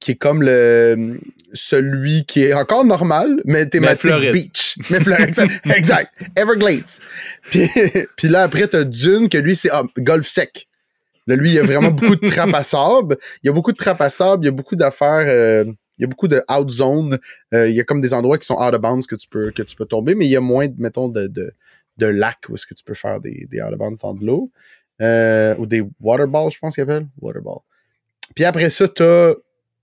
qui 0.00 0.12
est 0.12 0.16
comme 0.16 0.42
le. 0.42 1.20
Celui 1.52 2.26
qui 2.26 2.42
est 2.42 2.52
encore 2.54 2.84
normal, 2.84 3.40
mais 3.44 3.66
thématique 3.66 4.32
beach. 4.32 4.76
Mais 4.90 5.00
Floride, 5.00 5.34
exact. 5.74 6.12
Everglades. 6.34 7.00
Puis, 7.50 7.68
puis 8.16 8.28
là, 8.28 8.42
après, 8.42 8.68
t'as 8.68 8.84
Dune, 8.84 9.28
que 9.28 9.38
lui, 9.38 9.56
c'est 9.56 9.70
ah, 9.70 9.84
golf 9.96 10.26
sec. 10.26 10.68
Là, 11.28 11.36
lui, 11.36 11.50
il 11.50 11.54
y 11.54 11.58
a 11.58 11.62
vraiment 11.62 11.90
beaucoup 11.90 12.16
de 12.16 12.26
trappes 12.28 12.54
à 12.54 12.62
sable. 12.62 13.16
Il 13.42 13.46
y 13.46 13.50
a 13.50 13.52
beaucoup 13.52 13.72
de 13.72 13.76
trappes 13.76 14.00
à 14.00 14.10
sable, 14.10 14.44
il 14.44 14.46
y 14.46 14.48
a 14.48 14.52
beaucoup 14.52 14.76
d'affaires. 14.76 15.26
euh, 15.28 15.64
il 15.98 16.02
y 16.02 16.04
a 16.04 16.08
beaucoup 16.08 16.28
de 16.28 16.42
out 16.50 16.70
zone. 16.70 17.18
Euh, 17.54 17.68
il 17.68 17.74
y 17.74 17.80
a 17.80 17.84
comme 17.84 18.00
des 18.00 18.14
endroits 18.14 18.38
qui 18.38 18.46
sont 18.46 18.56
out 18.56 18.74
of 18.74 18.80
bounds 18.80 19.06
que 19.06 19.16
tu 19.16 19.28
peux, 19.28 19.50
que 19.50 19.62
tu 19.62 19.76
peux 19.76 19.86
tomber, 19.86 20.14
mais 20.14 20.26
il 20.26 20.30
y 20.30 20.36
a 20.36 20.40
moins, 20.40 20.68
mettons, 20.78 21.08
de, 21.08 21.26
de, 21.26 22.06
lacs 22.06 22.48
où 22.48 22.54
est-ce 22.54 22.66
que 22.66 22.74
tu 22.74 22.84
peux 22.84 22.94
faire 22.94 23.20
des, 23.20 23.46
des 23.50 23.62
out 23.62 23.72
of 23.72 23.78
bounds 23.78 24.00
dans 24.00 24.14
de 24.14 24.24
l'eau. 24.24 24.50
Euh, 25.02 25.54
ou 25.58 25.66
des 25.66 25.82
waterballs, 26.00 26.50
je 26.50 26.58
pense 26.58 26.74
qu'ils 26.74 26.84
appellent. 26.84 27.08
Waterball. 27.20 27.58
Puis 28.34 28.44
après 28.44 28.70
ça, 28.70 28.88
t'as 28.88 29.34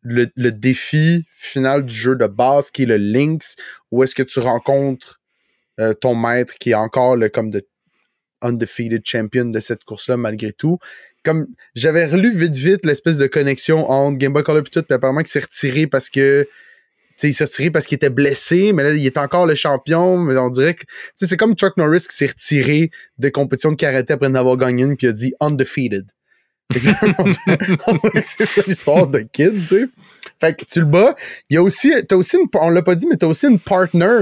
le, 0.01 0.27
le 0.35 0.51
défi 0.51 1.25
final 1.35 1.85
du 1.85 1.93
jeu 1.93 2.15
de 2.15 2.27
base 2.27 2.71
qui 2.71 2.83
est 2.83 2.87
le 2.87 2.97
Lynx, 2.97 3.55
où 3.91 4.03
est-ce 4.03 4.15
que 4.15 4.23
tu 4.23 4.39
rencontres 4.39 5.21
euh, 5.79 5.93
ton 5.93 6.13
maître 6.13 6.53
qui 6.59 6.71
est 6.71 6.75
encore 6.75 7.15
le 7.15 7.29
comme 7.29 7.49
de 7.49 7.67
undefeated 8.43 9.01
champion 9.05 9.45
de 9.45 9.59
cette 9.59 9.83
course-là 9.83 10.17
malgré 10.17 10.51
tout. 10.51 10.77
Comme 11.23 11.47
j'avais 11.75 12.05
relu 12.05 12.35
vite 12.35 12.55
vite 12.55 12.85
l'espèce 12.85 13.17
de 13.17 13.27
connexion 13.27 13.89
entre 13.89 14.17
Game 14.17 14.33
Boy 14.33 14.43
Color 14.43 14.61
et 14.61 14.69
tout, 14.69 14.83
puis 14.83 14.93
apparemment 14.93 15.21
qu'il 15.21 15.29
s'est 15.29 15.39
retiré 15.39 15.87
parce 15.87 16.09
que 16.09 16.47
il 17.21 17.33
s'est 17.33 17.45
retiré 17.45 17.71
parce 17.71 17.85
qu'il 17.85 17.95
était 17.95 18.09
blessé, 18.09 18.73
mais 18.73 18.83
là, 18.83 18.93
il 18.93 19.05
est 19.05 19.17
encore 19.17 19.45
le 19.45 19.55
champion. 19.55 20.17
Mais 20.17 20.35
on 20.37 20.49
dirait 20.49 20.73
que. 20.73 20.83
C'est 21.15 21.37
comme 21.37 21.55
Chuck 21.55 21.77
Norris 21.77 22.05
qui 22.09 22.15
s'est 22.15 22.25
retiré 22.27 22.89
de 23.17 23.29
compétition 23.29 23.71
de 23.71 23.75
karaté 23.77 24.13
après 24.13 24.27
en 24.27 24.35
avoir 24.35 24.57
gagné 24.57 24.83
une, 24.83 24.97
puis 24.97 25.07
il 25.07 25.11
a 25.11 25.13
dit 25.13 25.33
undefeated. 25.39 26.05
C'est- 26.73 28.45
ça 28.45 28.61
l'histoire 28.65 29.07
de 29.07 29.19
Kid, 29.19 29.53
tu 29.61 29.65
sais. 29.67 29.85
Fait 30.41 30.55
que 30.57 30.65
tu 30.65 30.79
le 30.79 30.85
bats. 30.85 31.15
Il 31.49 31.55
y 31.55 31.57
a 31.57 31.63
aussi. 31.63 31.93
T'as 32.07 32.15
aussi 32.15 32.37
on 32.55 32.69
l'a 32.69 32.81
pas 32.81 32.95
dit, 32.95 33.05
mais 33.07 33.15
t'as 33.17 33.27
aussi 33.27 33.47
une 33.47 33.59
partner 33.59 34.21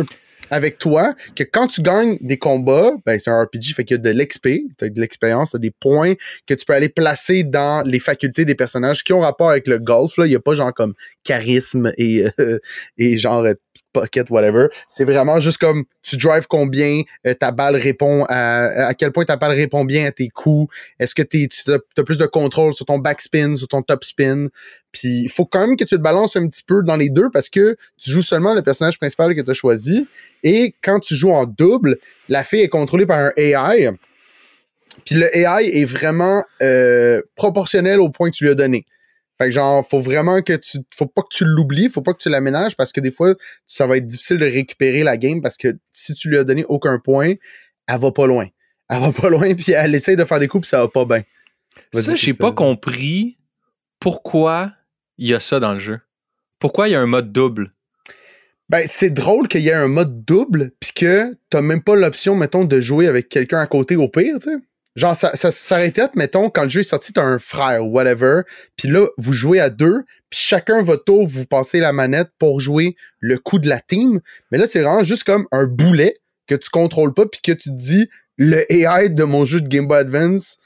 avec 0.52 0.78
toi 0.78 1.16
que 1.36 1.44
quand 1.44 1.68
tu 1.68 1.82
gagnes 1.82 2.18
des 2.22 2.38
combats, 2.38 2.92
ben 3.06 3.18
c'est 3.18 3.32
un 3.32 3.42
RPG, 3.44 3.74
fait 3.74 3.84
qu'il 3.86 3.98
y 3.98 4.00
a 4.00 4.04
de 4.04 4.12
l'XP, 4.12 4.50
t'as 4.78 4.90
de 4.90 5.02
l'expérience, 5.02 5.52
t'as 5.52 5.58
des 5.58 5.72
points 5.72 6.14
que 6.46 6.54
tu 6.54 6.66
peux 6.66 6.74
aller 6.74 6.90
placer 6.90 7.44
dans 7.44 7.82
les 7.88 8.00
facultés 8.00 8.46
des 8.46 8.54
personnages 8.56 9.04
qui 9.04 9.14
ont 9.14 9.22
rapport 9.22 9.50
avec 9.50 9.68
le 9.68 9.80
golf. 9.80 10.18
Là, 10.18 10.28
il 10.28 10.32
y 10.32 10.36
a 10.36 10.40
pas 10.40 10.54
genre 10.54 10.74
comme 10.74 10.94
charisme 11.24 11.92
et 11.98 12.26
euh, 12.40 12.60
et 12.98 13.18
genre 13.18 13.44
euh, 13.46 13.54
pocket 13.94 14.30
whatever. 14.30 14.68
C'est 14.88 15.04
vraiment 15.06 15.40
juste 15.40 15.58
comme 15.58 15.86
tu 16.04 16.18
drives 16.18 16.48
combien, 16.48 17.02
euh, 17.26 17.34
ta 17.34 17.52
balle 17.52 17.76
répond 17.76 18.26
à 18.30 18.88
à 18.88 18.94
quel 18.94 19.12
point 19.12 19.26
ta 19.26 19.38
balle 19.38 19.52
répond 19.52 19.86
bien 19.86 20.06
à 20.06 20.12
tes 20.12 20.30
coups. 20.30 20.74
Est-ce 21.00 21.16
que 21.16 21.22
t'es- 21.22 21.48
tu 21.50 21.72
as, 21.72 22.04
plus 22.04 22.18
de 22.18 22.26
contrôle 22.26 22.74
sur 22.74 22.86
ton 22.86 23.00
backspin, 23.00 23.56
sur 23.56 23.68
ton 23.68 23.82
topspin? 23.82 24.48
Puis 24.91 25.21
il 25.23 25.30
faut 25.30 25.45
quand 25.45 25.65
même 25.65 25.77
que 25.77 25.84
tu 25.84 25.95
le 25.95 26.01
balances 26.01 26.36
un 26.36 26.47
petit 26.47 26.63
peu 26.63 26.84
dans 26.84 26.97
les 26.97 27.10
deux 27.10 27.30
parce 27.30 27.49
que 27.49 27.77
tu 27.97 28.10
joues 28.10 28.21
seulement 28.21 28.54
le 28.54 28.62
personnage 28.62 28.97
principal 28.97 29.34
que 29.36 29.41
tu 29.41 29.49
as 29.49 29.54
choisi. 29.54 30.08
Et 30.43 30.75
quand 30.82 30.99
tu 30.99 31.15
joues 31.15 31.32
en 31.32 31.45
double, 31.45 31.97
la 32.30 32.43
fille 32.43 32.62
est 32.62 32.69
contrôlée 32.69 33.06
par 33.06 33.19
un 33.19 33.32
AI. 33.38 33.91
Puis 35.06 35.15
le 35.15 35.36
AI 35.36 35.80
est 35.80 35.86
vraiment 35.86 36.43
euh, 36.62 37.21
proportionnel 37.36 37.99
au 37.99 38.10
point 38.10 38.30
que 38.30 38.36
tu 38.36 38.43
lui 38.43 38.51
as 38.51 38.56
donné. 38.56 38.86
Fait 39.38 39.45
que 39.45 39.51
genre, 39.51 39.84
faut 39.84 40.01
vraiment 40.01 40.41
que 40.41 40.54
tu. 40.54 40.80
Faut 40.93 41.08
pas 41.08 41.23
que 41.23 41.30
tu 41.32 41.45
l'oublies, 41.45 41.89
faut 41.89 42.01
pas 42.01 42.13
que 42.13 42.19
tu 42.19 42.30
l'aménages 42.30 42.75
parce 42.75 42.91
que 42.91 42.99
des 42.99 43.10
fois, 43.10 43.34
ça 43.65 43.88
va 43.88 43.97
être 43.97 44.06
difficile 44.06 44.38
de 44.38 44.45
récupérer 44.45 45.04
la 45.04 45.17
game 45.17 45.41
parce 45.41 45.58
que 45.58 45.80
si 45.93 46.13
tu 46.13 46.30
lui 46.30 46.38
as 46.38 46.43
donné 46.43 46.63
aucun 46.65 46.99
point, 46.99 47.34
elle 47.88 47.99
va 47.99 48.12
pas 48.12 48.27
loin. 48.27 48.47
Elle 48.89 48.99
va 48.99 49.12
pas 49.12 49.30
loin, 49.30 49.54
puis 49.56 49.71
elle 49.71 49.95
essaye 49.95 50.17
de 50.17 50.25
faire 50.25 50.39
des 50.39 50.47
coups, 50.47 50.63
puis 50.63 50.69
ça 50.69 50.82
va 50.82 50.89
pas 50.89 51.06
bien. 51.06 51.23
Ça, 51.93 52.13
j'ai 52.15 52.34
pas 52.34 52.51
compris 52.51 53.38
pourquoi 53.99 54.73
il 55.22 55.30
y 55.30 55.34
a 55.36 55.40
ça 55.40 55.60
dans 55.60 55.74
le 55.74 55.80
jeu. 55.80 56.00
Pourquoi 56.60 56.90
il 56.90 56.92
y 56.92 56.96
a 56.96 57.00
un 57.00 57.06
mode 57.06 57.32
double? 57.32 57.72
Ben, 58.70 58.84
c'est 58.88 59.12
drôle 59.12 59.48
qu'il 59.48 59.62
y 59.62 59.70
ait 59.70 59.74
un 59.74 59.88
mode 59.88 60.26
double, 60.26 60.72
puis 60.80 60.92
que 60.96 61.36
t'as 61.50 61.62
même 61.62 61.84
pas 61.84 61.96
l'option, 61.96 62.36
mettons, 62.36 62.66
de 62.66 62.82
jouer 62.82 63.08
avec 63.08 63.30
quelqu'un 63.30 63.60
à 63.60 63.68
côté 63.68 63.96
au 63.96 64.08
pire, 64.08 64.40
tu 64.40 64.50
sais. 64.50 64.58
Genre, 64.96 65.16
ça, 65.16 65.36
ça 65.36 65.52
s'arrêtait, 65.52 66.08
mettons, 66.16 66.50
quand 66.50 66.64
le 66.64 66.70
jeu 66.70 66.82
est 66.82 66.84
sorti, 66.84 67.14
t'as 67.14 67.24
un 67.24 67.38
frère 67.38 67.86
ou 67.86 67.92
whatever, 67.92 68.42
puis 68.76 68.90
là, 68.90 69.08
vous 69.18 69.32
jouez 69.32 69.60
à 69.60 69.70
deux, 69.70 70.04
puis 70.30 70.40
chacun 70.40 70.82
votre 70.82 71.06
tour, 71.06 71.26
vous 71.26 71.46
passez 71.46 71.80
la 71.80 71.94
manette 71.94 72.30
pour 72.40 72.60
jouer 72.60 72.96
le 73.20 73.38
coup 73.38 73.60
de 73.60 73.70
la 73.70 73.80
team. 73.80 74.22
Mais 74.52 74.58
là, 74.58 74.66
c'est 74.66 74.82
vraiment 74.82 75.04
juste 75.04 75.24
comme 75.24 75.48
un 75.52 75.66
boulet 75.66 76.16
que 76.48 76.56
tu 76.56 76.70
contrôles 76.70 77.14
pas, 77.14 77.26
puis 77.26 77.42
que 77.42 77.52
tu 77.52 77.70
te 77.70 77.76
dis, 77.76 78.10
le 78.38 78.70
AI 78.74 79.10
de 79.10 79.24
mon 79.24 79.46
jeu 79.46 79.62
de 79.62 79.68
Game 79.68 79.88
Boy 79.88 80.00
Advance, 80.00 80.58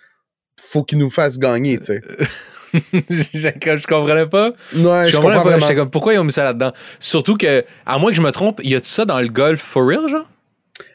faut 0.60 0.84
qu'il 0.84 0.98
nous 0.98 1.10
fasse 1.10 1.38
gagner, 1.40 1.78
tu 1.80 1.86
sais. 1.86 2.02
je, 3.10 3.88
comprenais 3.88 4.26
pas. 4.26 4.50
Ouais, 4.76 5.10
je, 5.10 5.18
comprends 5.18 5.44
pas. 5.44 5.60
J'étais 5.60 5.76
comme, 5.76 5.90
pourquoi 5.90 6.14
ils 6.14 6.20
ont 6.20 6.24
mis 6.24 6.32
ça 6.32 6.44
là-dedans? 6.44 6.74
Surtout 7.00 7.38
que, 7.38 7.64
à 7.86 7.98
moins 7.98 8.12
que 8.12 8.18
je 8.18 8.22
me 8.22 8.32
trompe, 8.32 8.62
y 8.64 8.76
a 8.76 8.82
tout 8.82 8.88
ça 8.88 9.06
dans 9.06 9.20
le 9.20 9.28
golf 9.28 9.62
for 9.62 9.88
real, 9.88 10.08
genre? 10.10 10.28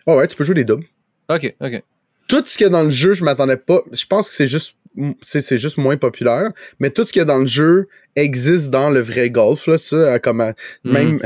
Oh 0.06 0.16
ouais, 0.16 0.28
tu 0.28 0.37
peux 0.37 0.44
jouer 0.44 0.56
les 0.56 0.64
doubles. 0.64 0.85
Ok, 1.28 1.54
ok 1.61 1.83
tout 2.30 2.44
ce 2.46 2.56
qu'il 2.56 2.64
y 2.64 2.68
a 2.68 2.70
dans 2.70 2.85
le 2.85 2.90
jeu, 2.90 3.12
je 3.12 3.24
m'attendais 3.24 3.56
pas. 3.56 3.80
Je 3.90 4.06
pense 4.06 4.28
que 4.28 4.35
c'est 4.35 4.46
juste 4.46 4.76
c'est 5.22 5.59
juste 5.59 5.79
moins 5.79 5.96
populaire, 5.96 6.50
mais 6.81 6.90
tout 6.90 7.07
ce 7.07 7.12
qu'il 7.12 7.20
y 7.20 7.22
a 7.22 7.26
dans 7.26 7.38
le 7.38 7.46
jeu 7.46 7.88
existe 8.16 8.70
dans 8.70 8.90
le 8.90 9.00
vrai 9.00 9.31
golf, 9.31 9.66
là, 9.66 9.79
ça, 9.79 10.18
comme, 10.18 10.40
euh, 10.40 10.53
mhm. 10.85 10.92
même, 10.92 11.20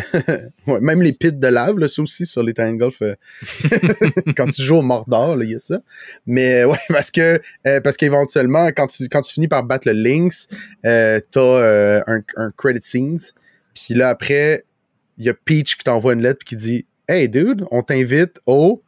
même 0.80 1.02
les 1.02 1.12
pits 1.12 1.32
de 1.32 1.46
lave, 1.46 1.78
là, 1.78 1.88
ça 1.88 2.02
aussi, 2.02 2.26
sur 2.26 2.42
les 2.42 2.52
terrains 2.52 2.74
de 2.74 2.78
golf, 2.78 3.00
euh, 3.00 3.14
quand 4.36 4.48
tu 4.48 4.62
joues 4.62 4.76
au 4.76 4.82
Mordor, 4.82 5.42
il 5.42 5.52
y 5.52 5.54
a 5.54 5.58
ça. 5.58 5.80
Mais, 6.26 6.64
ouais, 6.64 6.78
parce 6.88 7.10
que, 7.10 7.40
euh, 7.66 7.80
parce 7.80 7.96
qu'éventuellement, 7.96 8.66
quand 8.68 8.86
tu, 8.88 9.08
quand 9.08 9.22
tu 9.22 9.32
finis 9.32 9.48
par 9.48 9.64
battre 9.64 9.88
le 9.88 9.94
Lynx, 9.94 10.48
t'as 10.82 12.02
un, 12.06 12.22
un 12.36 12.50
credit 12.56 12.82
scenes, 12.82 13.32
puis 13.74 13.94
là, 13.94 14.10
après, 14.10 14.64
il 15.18 15.24
y 15.24 15.28
a 15.28 15.34
Peach 15.34 15.76
qui 15.76 15.84
t'envoie 15.84 16.12
une 16.12 16.22
lettre 16.22 16.44
qui 16.44 16.56
dit, 16.56 16.86
Hey, 17.08 17.28
dude, 17.28 17.64
on 17.70 17.82
t'invite 17.82 18.40
au 18.46 18.82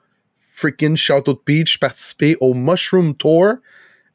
freaking 0.53 0.97
Château 0.97 1.35
de 1.35 1.39
Peach, 1.39 1.79
participer 1.79 2.37
au 2.41 2.55
Mushroom 2.55 3.15
Tour. 3.15 3.57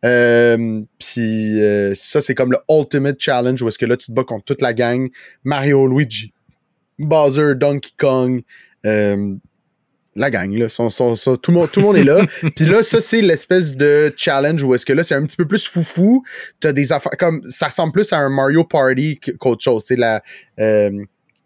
Euh, 0.03 0.81
puis 0.99 1.61
euh, 1.61 1.93
ça, 1.95 2.21
c'est 2.21 2.35
comme 2.35 2.51
le 2.51 2.59
Ultimate 2.69 3.17
Challenge 3.19 3.61
où 3.61 3.67
est-ce 3.67 3.77
que 3.77 3.85
là, 3.85 3.97
tu 3.97 4.07
te 4.07 4.11
bats 4.11 4.23
contre 4.23 4.45
toute 4.45 4.61
la 4.61 4.73
gang. 4.73 5.09
Mario, 5.43 5.87
Luigi, 5.87 6.33
Bowser, 6.99 7.55
Donkey 7.55 7.91
Kong, 7.97 8.41
euh, 8.85 9.35
la 10.15 10.29
gang, 10.29 10.51
là. 10.57 10.67
tout, 10.67 10.83
le 10.83 11.53
monde, 11.53 11.71
tout 11.71 11.79
le 11.79 11.85
monde 11.85 11.97
est 11.97 12.03
là. 12.03 12.25
Puis 12.55 12.65
là, 12.65 12.83
ça, 12.83 12.99
c'est 12.99 13.21
l'espèce 13.21 13.75
de 13.75 14.13
challenge 14.17 14.63
où 14.63 14.73
est-ce 14.75 14.85
que 14.85 14.93
là, 14.93 15.03
c'est 15.03 15.15
un 15.15 15.23
petit 15.23 15.37
peu 15.37 15.47
plus 15.47 15.67
foufou. 15.67 16.23
T'as 16.59 16.73
des 16.73 16.91
affaires 16.91 17.17
comme. 17.17 17.41
Ça 17.47 17.67
ressemble 17.67 17.93
plus 17.93 18.11
à 18.11 18.17
un 18.17 18.29
Mario 18.29 18.63
Party 18.63 19.19
qu'autre 19.39 19.63
chose. 19.63 19.85
C'est 19.87 19.95
la 19.95 20.21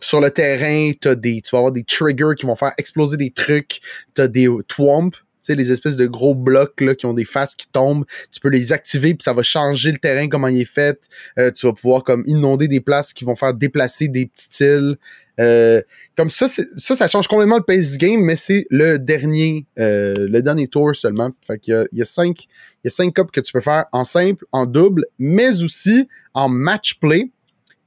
sur 0.01 0.19
le 0.19 0.29
terrain, 0.29 0.91
as 1.05 1.15
des, 1.15 1.41
tu 1.41 1.51
vas 1.51 1.59
avoir 1.59 1.71
des 1.71 1.83
triggers 1.83 2.35
qui 2.37 2.45
vont 2.45 2.55
faire 2.55 2.73
exploser 2.77 3.17
des 3.17 3.31
trucs. 3.31 3.79
Tu 4.13 4.21
as 4.21 4.27
des 4.27 4.47
twomp, 4.67 5.15
tu 5.15 5.24
sais, 5.45 5.55
les 5.55 5.71
espèces 5.71 5.95
de 5.95 6.07
gros 6.07 6.35
blocs 6.35 6.81
là, 6.81 6.95
qui 6.95 7.05
ont 7.05 7.13
des 7.13 7.25
faces 7.25 7.55
qui 7.55 7.67
tombent. 7.67 8.05
Tu 8.31 8.39
peux 8.39 8.49
les 8.49 8.71
activer, 8.71 9.13
puis 9.13 9.23
ça 9.23 9.33
va 9.33 9.43
changer 9.43 9.91
le 9.91 9.97
terrain, 9.97 10.27
comment 10.27 10.47
il 10.47 10.61
est 10.61 10.65
fait. 10.65 11.09
Euh, 11.37 11.51
tu 11.51 11.65
vas 11.65 11.73
pouvoir 11.73 12.03
comme 12.03 12.23
inonder 12.27 12.67
des 12.67 12.81
places 12.81 13.13
qui 13.13 13.25
vont 13.25 13.35
faire 13.35 13.53
déplacer 13.53 14.07
des 14.07 14.25
petites 14.25 14.59
îles. 14.59 14.97
Euh, 15.39 15.81
comme 16.15 16.29
ça, 16.29 16.47
ça, 16.47 16.95
ça 16.95 17.07
change 17.07 17.27
complètement 17.27 17.57
le 17.57 17.63
pace 17.63 17.91
du 17.91 17.97
game, 17.97 18.21
mais 18.21 18.35
c'est 18.35 18.65
le 18.69 18.97
dernier, 18.97 19.65
euh, 19.79 20.13
le 20.17 20.41
dernier 20.41 20.67
tour 20.67 20.95
seulement. 20.95 21.31
Fait 21.45 21.59
il 21.67 21.87
y 21.91 22.01
a 22.01 22.05
cinq, 22.05 22.43
il 22.45 22.85
y 22.85 22.87
a 22.87 22.91
cinq 22.91 23.13
cups 23.13 23.31
que 23.31 23.41
tu 23.41 23.51
peux 23.51 23.61
faire 23.61 23.85
en 23.91 24.03
simple, 24.03 24.45
en 24.51 24.65
double, 24.65 25.05
mais 25.19 25.61
aussi 25.61 26.07
en 26.33 26.49
match 26.49 26.99
play 26.99 27.29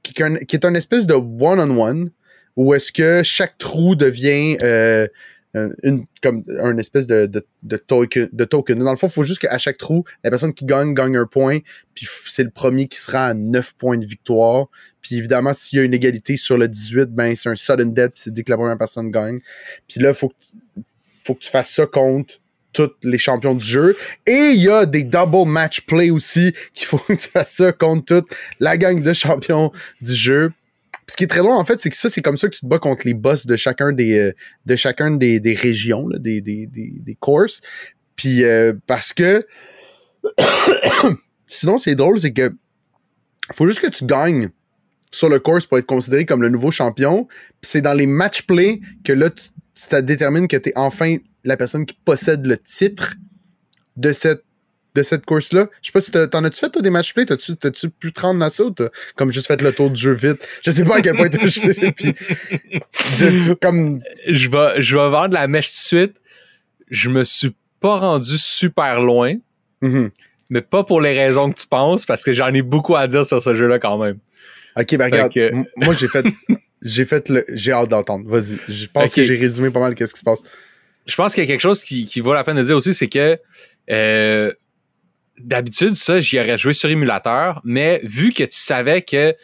qui, 0.03 0.13
est 0.21 0.65
un 0.65 0.73
espèce 0.75 1.05
de 1.05 1.13
one-on-one 1.13 2.11
où 2.55 2.73
est-ce 2.73 2.91
que 2.91 3.21
chaque 3.23 3.57
trou 3.57 3.95
devient 3.95 4.57
une, 5.55 6.05
comme 6.21 6.43
un 6.59 6.77
espèce 6.77 7.07
de, 7.07 7.25
de, 7.25 7.45
de, 7.63 7.77
token, 7.77 8.29
de 8.31 8.45
token. 8.45 8.79
Dans 8.79 8.91
le 8.91 8.97
fond, 8.97 9.07
il 9.07 9.13
faut 9.13 9.23
juste 9.23 9.41
qu'à 9.41 9.57
chaque 9.57 9.77
trou, 9.77 10.03
la 10.23 10.29
personne 10.29 10.53
qui 10.53 10.65
gagne 10.65 10.93
gagne 10.93 11.17
un 11.17 11.25
point, 11.25 11.59
puis 11.95 12.07
c'est 12.27 12.43
le 12.43 12.51
premier 12.51 12.87
qui 12.87 12.99
sera 12.99 13.27
à 13.27 13.33
9 13.33 13.75
points 13.75 13.97
de 13.97 14.05
victoire. 14.05 14.67
Puis 15.01 15.15
évidemment, 15.15 15.53
s'il 15.53 15.79
y 15.79 15.81
a 15.81 15.85
une 15.85 15.93
égalité 15.93 16.37
sur 16.37 16.57
le 16.57 16.67
18, 16.67 17.09
ben 17.09 17.35
c'est 17.35 17.49
un 17.49 17.55
sudden 17.55 17.93
death, 17.93 18.13
c'est 18.15 18.33
dès 18.33 18.43
que 18.43 18.51
la 18.51 18.57
première 18.57 18.77
personne 18.77 19.09
gagne. 19.09 19.39
Puis 19.87 19.99
là, 19.99 20.09
il 20.09 20.15
faut, 20.15 20.31
faut 21.23 21.33
que 21.33 21.39
tu 21.39 21.49
fasses 21.49 21.71
ça 21.71 21.85
contre 21.85 22.39
tous 22.73 22.91
les 23.03 23.17
champions 23.17 23.55
du 23.55 23.65
jeu. 23.65 23.97
Et 24.27 24.51
il 24.53 24.61
y 24.61 24.69
a 24.69 24.85
des 24.85 25.03
double 25.03 25.49
match 25.49 25.81
play 25.81 26.09
aussi 26.09 26.53
qu'il 26.73 26.85
faut 26.85 26.97
que 27.07 27.13
tu 27.13 27.27
fasses 27.27 27.55
ça 27.55 27.71
contre 27.71 28.21
toute 28.21 28.35
la 28.59 28.77
gang 28.77 29.01
de 29.01 29.13
champions 29.13 29.71
du 30.01 30.13
jeu. 30.13 30.51
Ce 31.09 31.15
qui 31.17 31.23
est 31.23 31.27
très 31.27 31.39
drôle, 31.39 31.53
en 31.53 31.65
fait, 31.65 31.79
c'est 31.79 31.89
que 31.89 31.95
ça, 31.95 32.07
c'est 32.07 32.21
comme 32.21 32.37
ça 32.37 32.47
que 32.47 32.53
tu 32.53 32.61
te 32.61 32.67
bats 32.67 32.77
contre 32.77 33.01
les 33.05 33.15
boss 33.15 33.47
de 33.47 33.55
chacun 33.55 33.91
des, 33.91 34.17
euh, 34.17 34.31
de 34.67 34.75
chacun 34.75 35.09
des, 35.09 35.39
des 35.39 35.55
régions, 35.55 36.07
des, 36.07 36.39
des, 36.39 36.67
des, 36.67 36.93
des, 36.99 37.15
courses. 37.15 37.61
Puis 38.15 38.43
euh, 38.43 38.73
parce 38.85 39.11
que 39.11 39.45
sinon, 41.47 41.79
c'est 41.79 41.95
drôle, 41.95 42.19
c'est 42.19 42.31
que 42.31 42.53
faut 43.53 43.65
juste 43.65 43.79
que 43.79 43.87
tu 43.87 44.05
gagnes 44.05 44.49
sur 45.09 45.29
le 45.29 45.39
course 45.39 45.65
pour 45.65 45.79
être 45.79 45.87
considéré 45.87 46.25
comme 46.25 46.43
le 46.43 46.49
nouveau 46.49 46.69
champion. 46.69 47.25
Puis 47.25 47.63
c'est 47.63 47.81
dans 47.81 47.93
les 47.93 48.05
match 48.05 48.43
play 48.43 48.79
que 49.03 49.11
là, 49.11 49.31
tu, 49.31 49.45
ça 49.73 50.03
détermine 50.03 50.47
que 50.47 50.57
tu 50.57 50.69
es 50.69 50.73
enfin 50.75 51.17
la 51.43 51.57
personne 51.57 51.87
qui 51.87 51.97
possède 52.05 52.45
le 52.45 52.57
titre 52.57 53.15
de 53.97 54.13
cette 54.13 54.43
de 54.95 55.03
cette 55.03 55.25
course-là. 55.25 55.67
Je 55.81 55.87
sais 55.87 55.91
pas 55.91 56.01
si 56.01 56.11
t'en 56.11 56.43
as-tu 56.43 56.59
fait 56.59 56.69
toi, 56.69 56.81
des 56.81 56.89
match 56.89 57.13
play? 57.13 57.25
T'as-tu, 57.25 57.55
t'as-tu 57.55 57.89
pu 57.89 58.11
te 58.11 58.21
rendre 58.21 58.43
à 58.43 58.49
ça 58.49 58.63
ou 58.63 58.71
t'as 58.71 58.89
comme 59.15 59.31
juste 59.31 59.47
fait 59.47 59.61
le 59.61 59.71
tour 59.71 59.89
du 59.89 59.99
jeu 59.99 60.13
vite? 60.13 60.45
Je 60.63 60.71
sais 60.71 60.83
pas 60.83 60.97
à 60.97 61.01
quel 61.01 61.15
point 61.15 61.29
t'as 61.29 61.39
puis 61.95 62.15
je, 62.91 63.53
comme... 63.53 64.01
je 64.27 64.49
vais, 64.49 64.81
je 64.81 64.97
vais 64.97 65.09
vendre 65.09 65.33
la 65.33 65.47
mèche 65.47 65.67
tout 65.67 65.95
de 65.95 66.01
suite. 66.01 66.15
Je 66.89 67.09
me 67.09 67.23
suis 67.23 67.55
pas 67.79 67.97
rendu 67.97 68.37
super 68.37 69.01
loin. 69.01 69.35
Mm-hmm. 69.81 70.09
Mais 70.49 70.61
pas 70.61 70.83
pour 70.83 71.01
les 71.01 71.13
raisons 71.13 71.51
que 71.51 71.59
tu 71.59 71.67
penses, 71.67 72.05
parce 72.05 72.23
que 72.23 72.33
j'en 72.33 72.53
ai 72.53 72.63
beaucoup 72.63 72.95
à 72.95 73.05
dire 73.05 73.25
sur 73.25 73.41
ce 73.41 73.53
jeu-là 73.53 73.77
quand 73.77 73.97
même. 73.99 74.17
Ok, 74.75 74.95
ben 74.97 75.05
regarde, 75.05 75.33
moi 75.75 75.93
j'ai 75.93 76.07
fait 76.07 76.25
j'ai 76.81 77.05
fait 77.05 77.29
le 77.29 77.45
j'ai 77.49 77.71
hâte 77.71 77.89
d'entendre. 77.89 78.27
Vas-y, 78.27 78.57
je 78.67 78.87
pense 78.87 79.13
que 79.13 79.21
j'ai 79.21 79.35
résumé 79.35 79.69
pas 79.69 79.79
mal 79.79 79.93
qu'est-ce 79.93 80.13
qui 80.13 80.19
se 80.19 80.25
passe 80.25 80.41
je 81.09 81.15
pense 81.15 81.33
qu'il 81.33 81.43
y 81.43 81.47
a 81.47 81.47
quelque 81.47 81.61
chose 81.61 81.83
qui, 81.83 82.19
vaut 82.21 82.33
la 82.33 82.43
peine 82.43 82.57
de 82.57 82.63
dire 82.63 82.77
aussi, 82.77 82.93
c'est 82.93 83.07
que 83.07 83.39
euh, 83.89 84.53
d'habitude, 85.39 85.95
ça, 85.95 86.21
j'y 86.21 86.39
aurais 86.39 86.57
joué 86.57 86.73
sur 86.73 86.89
émulateur, 86.89 87.61
mais 87.63 88.01
vu 88.03 88.33
que 88.33 88.43
tu 88.43 88.57
savais 88.57 89.01
que 89.01 89.35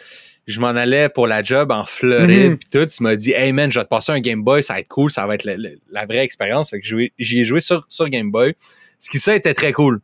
je 0.48 0.60
m'en 0.60 0.68
allais 0.68 1.10
pour 1.10 1.28
la 1.28 1.44
job 1.44 1.72
en 1.72 1.86
Floride 1.86 2.52
mhm. 2.52 2.58
pis 2.58 2.70
tout, 2.70 2.86
tu 2.86 3.04
m'as 3.04 3.16
dit 3.16 3.32
Hey 3.32 3.52
man, 3.52 3.72
je 3.72 3.80
vais 3.80 3.84
te 3.84 3.90
passer 3.90 4.12
un 4.12 4.20
Game 4.20 4.44
Boy, 4.44 4.64
ça 4.64 4.74
va 4.74 4.80
être 4.80 4.88
cool, 4.88 5.10
ça 5.10 5.26
va 5.26 5.36
être 5.36 5.46
la, 5.46 6.06
vraie 6.06 6.24
expérience. 6.24 6.70
Fait 6.70 6.80
que 6.80 6.88
j'y 7.18 7.40
ai 7.40 7.44
joué 7.44 7.60
sur, 7.62 7.86
sur 7.90 8.08
Game 8.10 8.32
Boy. 8.32 8.54
Ce 9.00 9.10
qui 9.10 9.20
ça 9.20 9.36
était 9.36 9.54
très 9.54 9.74
cool. 9.74 10.02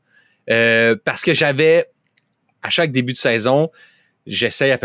Euh, 0.50 0.96
parce 1.04 1.22
que 1.22 1.34
j'avais 1.34 1.86
à 2.64 2.70
chaque 2.70 2.92
début 2.92 3.14
de 3.14 3.18
saison, 3.18 3.70
j'essaye 4.26 4.76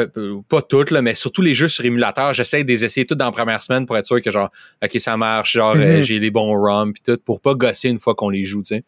pas 0.48 0.62
toutes, 0.62 0.90
là, 0.90 1.02
mais 1.02 1.14
surtout 1.14 1.42
les 1.42 1.54
jeux 1.54 1.68
sur 1.68 1.84
émulateur, 1.84 2.32
j'essaye 2.32 2.64
de 2.64 2.68
les 2.68 2.84
essayer 2.84 3.06
toutes 3.06 3.18
dans 3.18 3.26
la 3.26 3.32
première 3.32 3.62
semaine 3.62 3.86
pour 3.86 3.96
être 3.96 4.06
sûr 4.06 4.20
que 4.22 4.30
genre, 4.30 4.50
OK, 4.82 4.98
ça 4.98 5.16
marche, 5.16 5.52
genre, 5.52 5.74
euh, 5.76 5.98
mhm. 5.98 6.02
j'ai 6.02 6.18
les 6.18 6.30
bons 6.30 6.54
ROM 6.56 6.92
pis 6.92 7.02
tout, 7.02 7.18
pour 7.24 7.40
pas 7.40 7.54
gosser 7.54 7.88
une 7.88 7.98
fois 7.98 8.14
qu'on 8.14 8.30
les 8.30 8.44
joue, 8.44 8.62
tu 8.62 8.76
sais. 8.76 8.84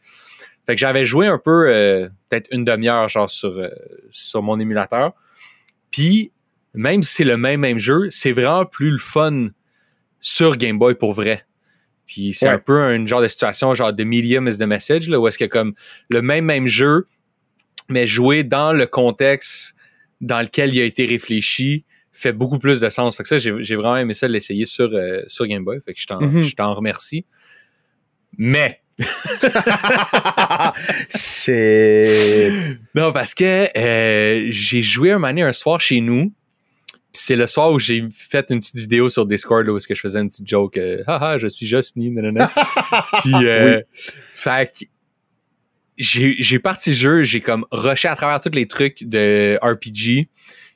Fait 0.69 0.75
que 0.75 0.81
j'avais 0.81 1.07
joué 1.07 1.27
un 1.27 1.39
peu, 1.39 1.71
euh, 1.71 2.11
peut-être 2.29 2.47
une 2.53 2.63
demi-heure, 2.63 3.09
genre, 3.09 3.31
sur, 3.31 3.57
euh, 3.57 3.69
sur 4.11 4.43
mon 4.43 4.61
émulateur. 4.61 5.15
Puis, 5.91 6.31
même 6.75 7.03
si 7.03 7.15
c'est 7.15 7.25
le 7.25 7.39
même, 7.39 7.61
même 7.61 7.79
jeu, 7.79 8.09
c'est 8.11 8.33
vraiment 8.33 8.67
plus 8.67 8.91
le 8.91 8.99
fun 8.99 9.49
sur 10.21 10.59
Game 10.59 10.79
Boy 10.79 10.95
pour 10.95 11.15
vrai. 11.15 11.47
Puis 12.05 12.35
c'est 12.35 12.49
un 12.49 12.59
peu 12.59 12.83
un 12.83 13.07
genre 13.07 13.23
de 13.23 13.29
situation, 13.29 13.73
genre 13.73 13.95
de 13.95 14.05
medium 14.05 14.47
is 14.47 14.59
the 14.59 14.65
message, 14.65 15.09
là, 15.09 15.19
où 15.19 15.27
est-ce 15.27 15.39
que 15.39 15.47
comme 15.47 15.73
le 16.11 16.21
même, 16.21 16.45
même 16.45 16.67
jeu, 16.67 17.07
mais 17.89 18.07
joué 18.07 18.45
dans 18.45 18.75
le 18.75 18.87
contexte 18.87 19.75
dans 20.21 20.43
lequel 20.43 20.75
il 20.75 20.83
a 20.83 20.85
été 20.85 21.07
réfléchi 21.07 21.87
fait 22.13 22.33
beaucoup 22.33 22.59
plus 22.59 22.83
de 22.83 22.91
sens. 22.91 23.17
Fait 23.17 23.23
que 23.23 23.29
ça, 23.31 23.39
j'ai, 23.39 23.77
vraiment 23.77 23.97
aimé 23.97 24.13
ça 24.13 24.29
l'essayer 24.29 24.67
sur, 24.67 24.91
euh, 24.93 25.23
sur 25.29 25.47
Game 25.47 25.65
Boy. 25.65 25.81
Fait 25.87 25.95
que 25.95 26.01
je 26.01 26.07
t'en, 26.07 26.21
mm-hmm. 26.21 26.43
je 26.43 26.55
t'en 26.55 26.75
remercie. 26.75 27.25
Mais. 28.37 28.83
C'est... 31.11 32.51
Non, 32.95 33.13
parce 33.13 33.35
que 33.35 33.69
euh, 33.77 34.49
j'ai 34.51 34.83
joué 34.83 35.13
un 35.13 35.19
moment 35.19 35.47
un 35.47 35.53
soir 35.53 35.81
chez 35.81 36.01
nous. 36.01 36.33
C'est 37.13 37.37
le 37.37 37.47
soir 37.47 37.73
où 37.73 37.79
j'ai 37.79 38.05
fait 38.11 38.51
une 38.51 38.59
petite 38.59 38.77
vidéo 38.77 39.09
sur 39.09 39.25
Discord 39.27 39.67
là, 39.67 39.73
où 39.73 39.79
que 39.79 39.95
je 39.95 40.01
faisais 40.01 40.19
une 40.21 40.29
petite 40.29 40.49
joke. 40.49 40.77
euh, 40.77 41.03
Haha, 41.07 41.39
je 41.39 41.49
suis 41.49 41.73
nanana. 41.97 42.51
Puis, 43.23 43.35
euh, 43.35 43.81
fait 44.35 44.87
j'ai, 45.97 46.59
parti 46.59 46.91
le 46.91 46.97
jeu, 46.97 47.23
j'ai 47.23 47.41
comme 47.41 47.67
rushé 47.73 48.09
à 48.09 48.15
travers 48.15 48.41
tous 48.41 48.55
les 48.55 48.67
trucs 48.67 49.05
de 49.05 49.59
RPG 49.61 50.29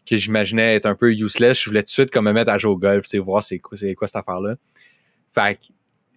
que 0.04 0.16
j'imaginais 0.16 0.74
être 0.76 0.87
un 0.87 0.94
peu 0.96 1.12
useless. 1.12 1.61
Je 1.61 1.70
voulais 1.70 1.82
tout 1.82 1.87
de 1.87 1.90
suite 1.90 2.11
comme 2.11 2.24
me 2.24 2.32
mettre 2.32 2.50
à 2.50 2.58
jouer 2.58 2.72
au 2.72 2.78
golf, 2.78 3.04
c'est 3.06 3.18
voir 3.18 3.42
c'est 3.42 3.58
quoi, 3.58 3.76
cette 3.76 4.16
affaire-là. 4.16 4.56
Fait 5.32 5.54
que 5.54 5.72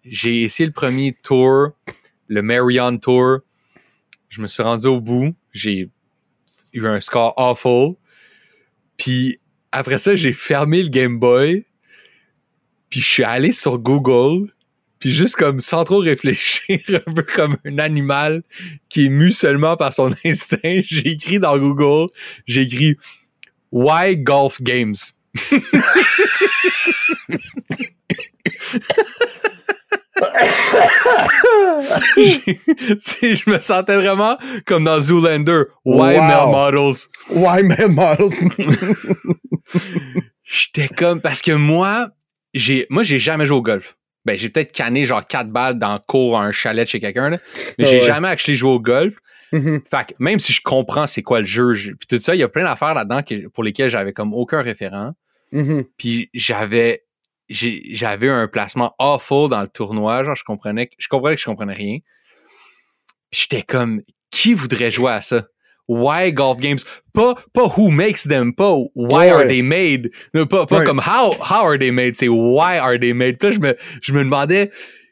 j'ai 0.05 0.43
essayé 0.43 0.67
le 0.67 0.73
premier 0.73 1.13
tour, 1.13 1.69
le 2.27 2.41
Marion 2.41 2.97
Tour. 2.97 3.39
Je 4.29 4.41
me 4.41 4.47
suis 4.47 4.63
rendu 4.63 4.87
au 4.87 5.01
bout. 5.01 5.35
J'ai 5.51 5.89
eu 6.73 6.87
un 6.87 7.01
score 7.01 7.33
awful. 7.37 7.95
Puis 8.97 9.39
après 9.71 9.97
ça, 9.97 10.15
j'ai 10.15 10.33
fermé 10.33 10.83
le 10.83 10.89
Game 10.89 11.19
Boy. 11.19 11.65
Puis 12.89 13.01
je 13.01 13.07
suis 13.07 13.23
allé 13.23 13.51
sur 13.51 13.79
Google. 13.79 14.51
Puis 14.99 15.11
juste 15.11 15.35
comme 15.35 15.59
sans 15.59 15.83
trop 15.83 15.99
réfléchir, 15.99 16.79
un 17.07 17.13
peu 17.13 17.23
comme 17.23 17.57
un 17.65 17.79
animal 17.79 18.43
qui 18.89 19.07
est 19.07 19.09
mu 19.09 19.31
seulement 19.31 19.75
par 19.75 19.91
son 19.91 20.13
instinct, 20.23 20.79
j'ai 20.85 21.09
écrit 21.09 21.39
dans 21.39 21.57
Google, 21.57 22.11
j'ai 22.45 22.61
écrit 22.61 22.95
Why 23.71 24.17
Golf 24.17 24.61
Games? 24.61 24.95
Sais, 32.99 33.35
je 33.35 33.49
me 33.49 33.59
sentais 33.59 33.95
vraiment 33.95 34.37
comme 34.65 34.83
dans 34.85 34.99
Zoolander. 34.99 35.63
Why 35.83 36.15
Wow. 36.17 36.21
Male 36.21 36.51
Models? 36.51 37.07
Why 37.29 37.63
man 37.63 37.93
model? 37.93 38.29
J'étais 40.43 40.87
comme 40.87 41.21
parce 41.21 41.41
que 41.41 41.51
moi, 41.51 42.09
j'ai 42.53 42.85
moi 42.89 43.03
j'ai 43.03 43.19
jamais 43.19 43.45
joué 43.45 43.57
au 43.57 43.61
golf. 43.61 43.97
Ben 44.25 44.37
j'ai 44.37 44.49
peut-être 44.49 44.71
canné 44.71 45.05
genre 45.05 45.25
quatre 45.25 45.49
balles 45.49 45.77
dans 45.77 45.93
le 45.93 45.99
cours 45.99 46.39
à 46.39 46.43
un 46.43 46.51
chalet 46.51 46.87
chez 46.87 46.99
quelqu'un, 46.99 47.29
mais 47.31 47.37
Ah 47.37 47.83
j'ai 47.85 47.99
ouais. 47.99 48.05
jamais 48.05 48.27
actually 48.27 48.55
joué 48.55 48.71
au 48.71 48.79
golf. 48.79 49.15
Mhm. 49.51 49.81
Fait 49.89 50.07
que 50.07 50.13
même 50.19 50.39
si 50.39 50.53
je 50.53 50.61
comprends 50.63 51.05
c'est 51.07 51.21
quoi 51.21 51.39
le 51.39 51.45
jeu, 51.45 51.73
puis 51.73 52.07
tout 52.07 52.19
ça, 52.19 52.35
il 52.35 52.39
y 52.39 52.43
a 52.43 52.49
plein 52.49 52.63
d'affaires 52.63 52.93
là-dedans 52.95 53.21
que- 53.21 53.47
pour 53.49 53.63
lesquelles 53.63 53.89
j'avais 53.89 54.13
comme 54.13 54.33
aucun 54.33 54.61
référent. 54.61 55.11
Mhm. 55.51 55.85
Puis 55.97 56.29
j'avais 56.33 57.03
j'avais 57.49 58.29
un 58.29 58.47
placement 58.47 58.93
awful 58.99 59.49
dans 59.49 59.61
le 59.61 59.67
tournoi, 59.67 60.23
genre 60.23 60.35
je 60.35 60.43
comprenais 60.43 60.87
que- 60.87 60.95
je 60.97 61.07
comprenais 61.07 61.35
que 61.35 61.41
je 61.41 61.45
comprenais 61.45 61.73
rien. 61.73 61.97
Puis 63.31 63.41
j'étais 63.49 63.63
comme 63.63 64.01
qui 64.31 64.53
voudrait 64.53 64.91
jouer 64.91 65.11
à 65.11 65.21
ça? 65.21 65.47
Why 65.87 66.33
golf 66.33 66.59
games? 66.59 66.79
Pas 67.13 67.35
pas 67.53 67.67
who 67.77 67.89
makes 67.91 68.23
them, 68.27 68.55
pas 68.55 68.73
why 68.95 69.27
Ouais, 69.27 69.29
are 69.29 69.47
they 69.47 69.61
made, 69.61 70.09
pas 70.49 70.65
pas 70.65 70.79
Ouais. 70.79 70.85
comme 70.85 70.99
how 70.99 71.33
how 71.35 71.63
are 71.67 71.77
they 71.77 71.91
made, 71.91 72.15
c'est 72.15 72.27
why 72.27 72.77
are 72.77 72.99
they 72.99 73.13
made? 73.13 73.37
Puis 73.37 73.49
là 73.49 73.55
je 73.55 73.59
me 73.59 73.75
je 74.01 74.13
me 74.13 74.23
demandais 74.23 74.71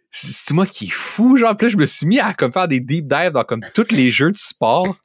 c'est 0.09 0.53
moi 0.53 0.65
qui 0.65 0.85
est 0.85 0.91
fou 0.91 1.37
genre? 1.37 1.55
Puis 1.55 1.67
là 1.67 1.71
je 1.73 1.77
me 1.77 1.85
suis 1.85 2.07
mis 2.07 2.19
à 2.19 2.33
comme 2.33 2.51
faire 2.51 2.67
des 2.67 2.79
deep 2.79 3.07
dives 3.07 3.31
dans 3.31 3.43
comme 3.43 3.61
tous 3.75 3.91
les 3.91 4.09
jeux 4.09 4.31
de 4.31 4.37
sport. 4.37 4.97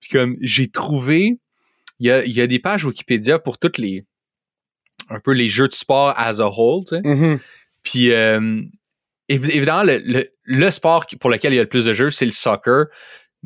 Puis 0.00 0.10
comme 0.10 0.36
j'ai 0.42 0.68
trouvé 0.68 1.38
il 2.00 2.06
y 2.06 2.10
a, 2.12 2.24
il 2.24 2.32
y 2.32 2.40
a 2.42 2.46
des 2.46 2.58
pages 2.58 2.84
Wikipédia 2.84 3.38
pour 3.38 3.58
toutes 3.58 3.78
les 3.78 4.04
un 5.10 5.20
peu 5.20 5.32
les 5.32 5.48
jeux 5.48 5.68
de 5.68 5.72
sport 5.74 6.14
as 6.16 6.40
a 6.40 6.46
whole, 6.48 6.84
tu 6.86 6.96
sais. 6.96 7.00
Mhm. 7.02 7.38
Puis 7.82 8.12
euh, 8.12 8.40
évi- 9.28 9.50
évidemment, 9.50 9.82
le, 9.84 9.98
le, 10.04 10.28
le 10.44 10.70
sport 10.70 11.06
pour 11.20 11.30
lequel 11.30 11.52
il 11.52 11.56
y 11.56 11.58
a 11.58 11.62
le 11.62 11.68
plus 11.68 11.84
de 11.84 11.92
jeux, 11.94 12.10
c'est 12.10 12.24
le 12.26 12.30
soccer. 12.32 12.86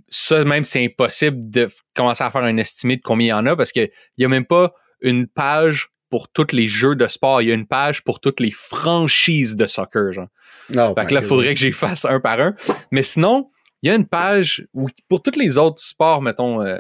Ça, 0.09 0.45
même, 0.45 0.65
c'est 0.65 0.85
impossible 0.85 1.51
de 1.51 1.69
commencer 1.95 2.25
à 2.25 2.31
faire 2.31 2.43
un 2.43 2.57
estimé 2.57 2.97
de 2.97 3.03
combien 3.03 3.27
il 3.27 3.31
y 3.31 3.33
en 3.33 3.47
a 3.47 3.57
parce 3.57 3.73
qu'il 3.73 3.91
n'y 4.19 4.25
a 4.25 4.29
même 4.29 4.47
pas 4.47 4.73
une 5.03 5.27
page 5.27 5.89
pour 6.09 6.29
tous 6.31 6.53
les 6.53 6.67
jeux 6.69 6.97
de 6.97 7.07
sport. 7.09 7.43
Il 7.43 7.49
y 7.49 7.51
a 7.51 7.55
une 7.55 7.67
page 7.67 8.03
pour 8.03 8.21
toutes 8.21 8.41
les 8.41 8.51
franchises 8.51 9.55
de 9.57 9.67
soccer, 9.67 10.13
genre. 10.13 10.29
Oh 10.77 10.95
Fait 10.97 11.07
que 11.07 11.15
là, 11.15 11.21
il 11.21 11.27
faudrait 11.27 11.55
que 11.55 11.61
j'y 11.61 11.73
fasse 11.73 12.05
un 12.05 12.21
par 12.21 12.41
un. 12.41 12.55
Mais 12.91 13.03
sinon, 13.03 13.51
il 13.83 13.89
y 13.89 13.91
a 13.91 13.95
une 13.95 14.07
page 14.07 14.67
où, 14.73 14.89
pour 15.09 15.23
tous 15.23 15.37
les 15.39 15.59
autres 15.59 15.83
sports, 15.83 16.23
mettons, 16.23 16.63
euh, 16.63 16.79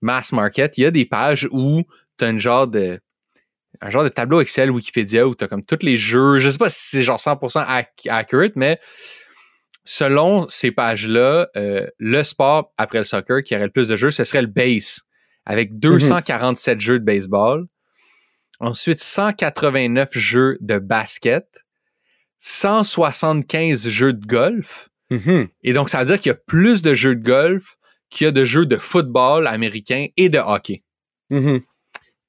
mass 0.00 0.32
market, 0.32 0.78
il 0.78 0.82
y 0.82 0.86
a 0.86 0.90
des 0.90 1.04
pages 1.04 1.48
où 1.52 1.82
tu 2.18 2.24
as 2.24 2.28
une 2.28 2.38
genre 2.38 2.66
de 2.66 3.00
un 3.80 3.90
genre 3.90 4.04
de 4.04 4.08
tableau 4.08 4.40
Excel 4.40 4.70
Wikipédia 4.70 5.26
où 5.26 5.34
tu 5.34 5.44
as 5.44 5.48
comme 5.48 5.64
tous 5.64 5.78
les 5.82 5.96
jeux. 5.96 6.38
Je 6.38 6.50
sais 6.50 6.58
pas 6.58 6.70
si 6.70 6.80
c'est 6.88 7.04
genre 7.04 7.18
100% 7.20 7.64
ac- 7.66 8.08
accurate, 8.10 8.52
mais 8.56 8.78
selon 9.84 10.48
ces 10.48 10.70
pages-là, 10.70 11.48
euh, 11.56 11.86
le 11.98 12.22
sport 12.22 12.72
après 12.76 12.98
le 12.98 13.04
soccer 13.04 13.42
qui 13.42 13.54
aurait 13.54 13.66
le 13.66 13.70
plus 13.72 13.88
de 13.88 13.96
jeux, 13.96 14.10
ce 14.10 14.24
serait 14.24 14.42
le 14.42 14.48
base, 14.48 15.02
avec 15.46 15.78
247 15.78 16.80
jeux 16.80 16.98
de 16.98 17.04
baseball. 17.04 17.66
Ensuite, 18.60 18.98
189 19.00 20.10
jeux 20.18 20.58
de 20.60 20.78
basket, 20.78 21.46
175 22.40 23.88
jeux 23.88 24.12
de 24.12 24.26
golf. 24.26 24.88
Mhm. 25.10 25.48
Et 25.62 25.72
donc, 25.72 25.88
ça 25.88 26.00
veut 26.00 26.04
dire 26.06 26.18
qu'il 26.20 26.30
y 26.30 26.34
a 26.34 26.38
plus 26.46 26.82
de 26.82 26.94
jeux 26.94 27.14
de 27.14 27.22
golf 27.22 27.76
qu'il 28.10 28.24
y 28.24 28.28
a 28.28 28.30
de 28.30 28.44
jeux 28.44 28.66
de 28.66 28.76
football 28.76 29.46
américain 29.46 30.06
et 30.16 30.28
de 30.28 30.38
hockey, 30.38 30.82
Mhm. 31.30 31.60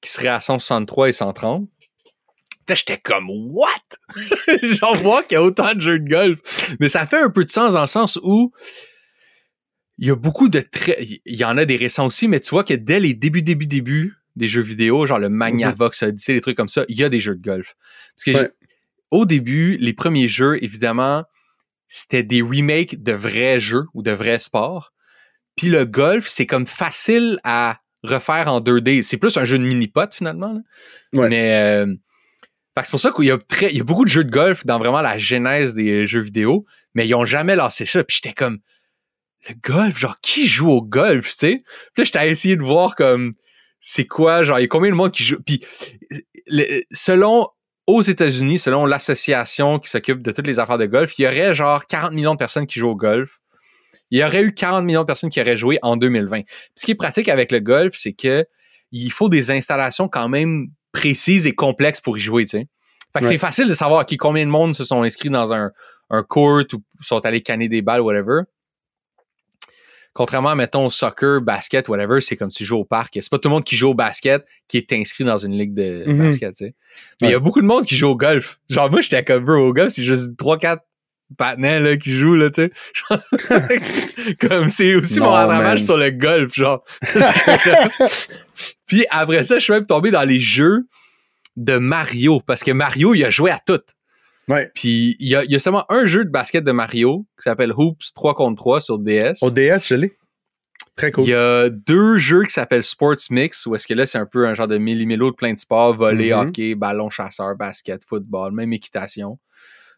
Qui 0.00 0.10
seraient 0.10 0.28
à 0.28 0.40
163 0.40 1.08
et 1.08 1.12
130. 1.12 1.68
Puis 1.68 2.58
là, 2.68 2.74
j'étais 2.74 2.98
comme, 2.98 3.26
what? 3.30 3.68
J'en 4.62 4.94
vois 4.94 5.22
qu'il 5.22 5.34
y 5.34 5.38
a 5.38 5.42
autant 5.42 5.74
de 5.74 5.80
jeux 5.80 5.98
de 5.98 6.08
golf. 6.08 6.40
Mais 6.80 6.88
ça 6.88 7.06
fait 7.06 7.20
un 7.20 7.30
peu 7.30 7.44
de 7.44 7.50
sens 7.50 7.74
dans 7.74 7.80
le 7.80 7.86
sens 7.86 8.18
où 8.22 8.52
il 9.98 10.06
y 10.08 10.10
a 10.10 10.14
beaucoup 10.14 10.48
de 10.48 10.60
très. 10.60 10.98
Il 11.26 11.36
y 11.36 11.44
en 11.44 11.56
a 11.58 11.64
des 11.64 11.76
récents 11.76 12.06
aussi, 12.06 12.28
mais 12.28 12.40
tu 12.40 12.50
vois 12.50 12.64
que 12.64 12.74
dès 12.74 13.00
les 13.00 13.12
débuts, 13.12 13.42
débuts, 13.42 13.66
débuts 13.66 14.14
des 14.36 14.46
jeux 14.46 14.62
vidéo, 14.62 15.04
genre 15.06 15.18
le 15.18 15.28
Magnavox 15.28 16.02
Odyssey, 16.02 16.32
les 16.32 16.40
trucs 16.40 16.56
comme 16.56 16.68
ça, 16.68 16.84
il 16.88 16.98
y 16.98 17.04
a 17.04 17.08
des 17.08 17.20
jeux 17.20 17.34
de 17.34 17.42
golf. 17.42 17.74
Parce 18.16 18.24
que 18.24 18.42
Ouais. 18.44 18.50
au 19.10 19.26
début, 19.26 19.76
les 19.78 19.92
premiers 19.92 20.28
jeux, 20.28 20.62
évidemment, 20.64 21.24
c'était 21.88 22.22
des 22.22 22.40
remakes 22.40 23.02
de 23.02 23.12
vrais 23.12 23.58
jeux 23.60 23.84
ou 23.92 24.02
de 24.02 24.12
vrais 24.12 24.38
sports. 24.38 24.92
Puis 25.56 25.68
le 25.68 25.84
golf, 25.84 26.28
c'est 26.28 26.46
comme 26.46 26.66
facile 26.66 27.40
à 27.44 27.79
refaire 28.02 28.52
en 28.52 28.60
2D. 28.60 29.02
C'est 29.02 29.16
plus 29.16 29.36
un 29.36 29.44
jeu 29.44 29.58
de 29.58 29.64
mini-pot 29.64 30.12
finalement. 30.14 30.52
là. 30.54 30.60
Ouais. 31.20 31.28
Mais 31.28 31.54
euh, 31.54 31.94
c'est 32.82 32.90
pour 32.90 33.00
ça 33.00 33.10
qu'il 33.10 33.26
y 33.26 33.30
a 33.30 33.38
très, 33.38 33.70
il 33.70 33.76
y 33.78 33.80
a 33.80 33.84
beaucoup 33.84 34.04
de 34.04 34.10
jeux 34.10 34.24
de 34.24 34.30
golf 34.30 34.64
dans 34.64 34.78
vraiment 34.78 35.02
la 35.02 35.18
genèse 35.18 35.74
des 35.74 36.06
jeux 36.06 36.20
vidéo, 36.22 36.64
mais 36.94 37.06
ils 37.06 37.14
ont 37.14 37.24
jamais 37.26 37.56
lancé 37.56 37.84
ça. 37.84 38.02
Puis 38.04 38.20
j'étais 38.22 38.34
comme 38.34 38.58
le 39.48 39.54
golf, 39.62 39.98
genre 39.98 40.16
qui 40.22 40.46
joue 40.46 40.70
au 40.70 40.82
golf, 40.82 41.26
tu 41.30 41.34
sais? 41.36 41.62
Puis 41.94 41.98
là, 42.02 42.04
j'étais 42.04 42.18
à 42.18 42.26
essayer 42.26 42.56
de 42.56 42.62
voir 42.62 42.94
comme 42.96 43.32
c'est 43.80 44.06
quoi, 44.06 44.44
genre 44.44 44.58
il 44.58 44.62
y 44.62 44.64
a 44.64 44.68
combien 44.68 44.90
de 44.90 44.96
monde 44.96 45.12
qui 45.12 45.24
joue? 45.24 45.38
Puis 45.44 45.62
le- 46.46 46.82
selon 46.92 47.48
aux 47.86 48.02
États-Unis, 48.02 48.58
selon 48.58 48.86
l'association 48.86 49.78
qui 49.78 49.90
s'occupe 49.90 50.22
de 50.22 50.30
toutes 50.32 50.46
les 50.46 50.58
affaires 50.58 50.78
de 50.78 50.86
golf, 50.86 51.18
il 51.18 51.22
y 51.22 51.26
aurait 51.26 51.54
genre 51.54 51.86
40 51.86 52.12
millions 52.12 52.34
de 52.34 52.38
personnes 52.38 52.66
qui 52.66 52.78
jouent 52.78 52.90
au 52.90 52.96
golf. 52.96 53.39
Il 54.10 54.18
y 54.18 54.24
aurait 54.24 54.42
eu 54.42 54.52
40 54.52 54.84
millions 54.84 55.02
de 55.02 55.06
personnes 55.06 55.30
qui 55.30 55.40
auraient 55.40 55.56
joué 55.56 55.78
en 55.82 55.96
2020. 55.96 56.42
Puis 56.42 56.54
ce 56.74 56.84
qui 56.84 56.90
est 56.92 56.96
pratique 56.96 57.28
avec 57.28 57.52
le 57.52 57.60
golf, 57.60 57.94
c'est 57.96 58.12
que 58.12 58.44
il 58.92 59.12
faut 59.12 59.28
des 59.28 59.50
installations 59.52 60.08
quand 60.08 60.28
même 60.28 60.68
précises 60.92 61.46
et 61.46 61.52
complexes 61.52 62.00
pour 62.00 62.18
y 62.18 62.20
jouer, 62.20 62.44
tu 62.44 62.50
sais. 62.50 62.68
Fait 63.12 63.20
que 63.20 63.24
Ouais. 63.24 63.30
c'est 63.32 63.38
facile 63.38 63.68
de 63.68 63.72
savoir 63.74 64.04
qui 64.06 64.16
combien 64.16 64.44
de 64.44 64.50
monde 64.50 64.74
se 64.74 64.84
sont 64.84 65.02
inscrits 65.02 65.30
dans 65.30 65.52
un, 65.52 65.70
un 66.10 66.22
court 66.24 66.62
ou 66.72 66.82
sont 67.00 67.18
allés 67.24 67.40
canner 67.40 67.68
des 67.68 67.82
balles, 67.82 68.00
whatever. 68.00 68.42
Contrairement, 70.12 70.56
mettons, 70.56 70.86
au 70.86 70.90
soccer, 70.90 71.40
basket, 71.40 71.88
whatever, 71.88 72.20
c'est 72.20 72.34
comme 72.36 72.50
si 72.50 72.58
tu 72.58 72.64
joues 72.64 72.78
au 72.78 72.84
parc. 72.84 73.14
C'est 73.14 73.30
pas 73.30 73.38
tout 73.38 73.48
le 73.48 73.54
monde 73.54 73.62
qui 73.64 73.76
joue 73.76 73.90
au 73.90 73.94
basket 73.94 74.44
qui 74.66 74.76
est 74.76 74.92
inscrit 74.92 75.22
dans 75.24 75.36
une 75.36 75.56
ligue 75.56 75.72
de 75.72 76.02
Mhm. 76.06 76.18
basket, 76.18 76.56
tu 76.56 76.64
sais. 76.66 76.74
Mais 77.22 77.28
il 77.28 77.30
y 77.30 77.34
a 77.34 77.38
beaucoup 77.38 77.60
de 77.60 77.66
monde 77.66 77.84
qui 77.84 77.94
joue 77.96 78.08
au 78.08 78.16
golf. 78.16 78.58
Genre, 78.68 78.90
moi, 78.90 79.00
j'étais 79.02 79.22
comme, 79.22 79.44
bro, 79.44 79.54
au 79.68 79.72
golf, 79.72 79.92
c'est 79.92 80.02
juste 80.02 80.36
3-4 80.36 80.82
patinets, 81.36 81.80
là, 81.80 81.96
qui 81.96 82.12
jouent, 82.12 82.34
là, 82.36 82.50
tu 82.50 82.62
sais. 83.08 84.36
Comme, 84.40 84.68
c'est 84.68 84.94
aussi 84.94 85.20
mon 85.20 85.30
rattrapage 85.30 85.84
sur 85.84 85.96
le 85.96 86.10
golf, 86.10 86.52
genre. 86.54 86.84
Puis 88.86 89.06
après 89.10 89.42
ça, 89.44 89.58
je 89.58 89.64
suis 89.64 89.72
même 89.72 89.86
tombé 89.86 90.10
dans 90.10 90.24
les 90.24 90.40
jeux 90.40 90.86
de 91.56 91.78
Mario, 91.78 92.40
parce 92.46 92.62
que 92.64 92.70
Mario, 92.72 93.14
il 93.14 93.24
a 93.24 93.30
joué 93.30 93.50
à 93.50 93.58
tout. 93.64 93.80
Ouais. 94.48 94.70
Puis 94.74 95.16
il 95.20 95.28
y 95.28 95.36
a, 95.36 95.44
il 95.44 95.50
y 95.50 95.54
a 95.54 95.58
seulement 95.58 95.84
un 95.90 96.06
jeu 96.06 96.24
de 96.24 96.30
basket 96.30 96.64
de 96.64 96.72
Mario 96.72 97.26
qui 97.38 97.44
s'appelle 97.44 97.72
Hoops 97.76 98.12
3 98.14 98.34
contre 98.34 98.56
3 98.60 98.80
sur 98.80 98.98
DS. 98.98 99.34
Au 99.42 99.50
DS, 99.50 99.86
je 99.88 99.94
l'ai. 99.94 100.16
Très 100.96 101.12
cool. 101.12 101.24
Il 101.24 101.30
y 101.30 101.34
a 101.34 101.68
deux 101.70 102.18
jeux 102.18 102.42
qui 102.44 102.52
s'appellent 102.52 102.82
Sports 102.82 103.16
Mix, 103.30 103.64
où 103.66 103.74
est-ce 103.74 103.86
que 103.86 103.94
là, 103.94 104.06
c'est 104.06 104.18
un 104.18 104.26
peu 104.26 104.46
un 104.46 104.54
genre 104.54 104.66
de 104.68 104.76
millimélo 104.76 105.30
de 105.30 105.36
plein 105.36 105.52
de 105.52 105.58
sports, 105.58 105.94
volley, 105.94 106.32
Mhm. 106.34 106.38
hockey, 106.48 106.74
ballon 106.74 107.10
chasseur, 107.10 107.54
basket, 107.56 108.04
football, 108.04 108.52
même 108.52 108.72
équitation. 108.72 109.38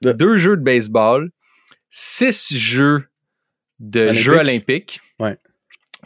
Ouais. 0.04 0.14
Deux 0.14 0.36
jeux 0.36 0.56
de 0.56 0.62
baseball, 0.62 1.30
six 1.90 2.56
jeux 2.56 3.04
de 3.78 4.00
Olympique. 4.00 4.22
jeux 4.22 4.38
olympiques, 4.38 5.00
Ouais. 5.18 5.36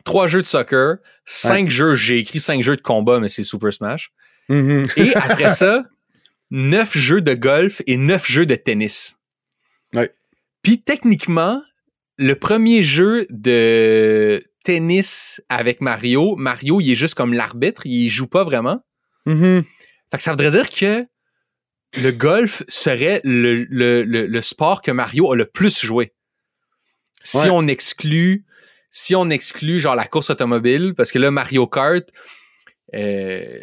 trois 0.04 0.26
jeux 0.26 0.40
de 0.40 0.46
soccer, 0.46 0.96
cinq 1.24 1.70
jeux, 1.70 1.94
j'ai 1.94 2.18
écrit 2.18 2.40
cinq 2.40 2.62
jeux 2.62 2.76
de 2.76 2.82
combat, 2.82 3.20
mais 3.20 3.28
c'est 3.28 3.42
Super 3.42 3.72
Smash. 3.72 4.10
Mhm. 4.48 4.86
Et 4.96 5.14
après 5.16 5.50
ça, 5.50 5.84
neuf 6.50 6.96
jeux 6.96 7.20
de 7.20 7.34
golf 7.34 7.82
et 7.86 7.96
neuf 7.96 8.26
jeux 8.30 8.46
de 8.46 8.54
tennis. 8.54 9.16
Puis 10.62 10.82
techniquement, 10.82 11.62
le 12.18 12.34
premier 12.34 12.82
jeu 12.82 13.26
de 13.30 14.42
tennis 14.64 15.40
avec 15.48 15.80
Mario, 15.80 16.34
Mario, 16.34 16.80
il 16.80 16.90
est 16.90 16.96
juste 16.96 17.14
comme 17.14 17.32
l'arbitre, 17.32 17.82
il 17.86 18.08
joue 18.08 18.26
pas 18.26 18.42
vraiment. 18.42 18.84
Mhm. 19.26 19.62
Fait 20.10 20.16
que 20.16 20.22
ça 20.24 20.32
voudrait 20.32 20.50
dire 20.50 20.70
que 20.70 21.06
le 22.02 22.10
golf 22.12 22.62
serait 22.68 23.20
le, 23.24 23.64
le, 23.70 24.02
le, 24.02 24.26
le 24.26 24.42
sport 24.42 24.82
que 24.82 24.90
Mario 24.90 25.32
a 25.32 25.36
le 25.36 25.44
plus 25.46 25.84
joué. 25.84 26.12
Si 27.22 27.38
Ouais. 27.38 27.48
on 27.50 27.66
exclut, 27.66 28.44
si 28.90 29.14
on 29.16 29.28
exclut 29.30 29.80
genre 29.80 29.94
la 29.96 30.06
course 30.06 30.30
automobile, 30.30 30.94
parce 30.96 31.10
que 31.10 31.18
là, 31.18 31.30
Mario 31.30 31.66
Kart, 31.66 32.04
euh, 32.94 33.58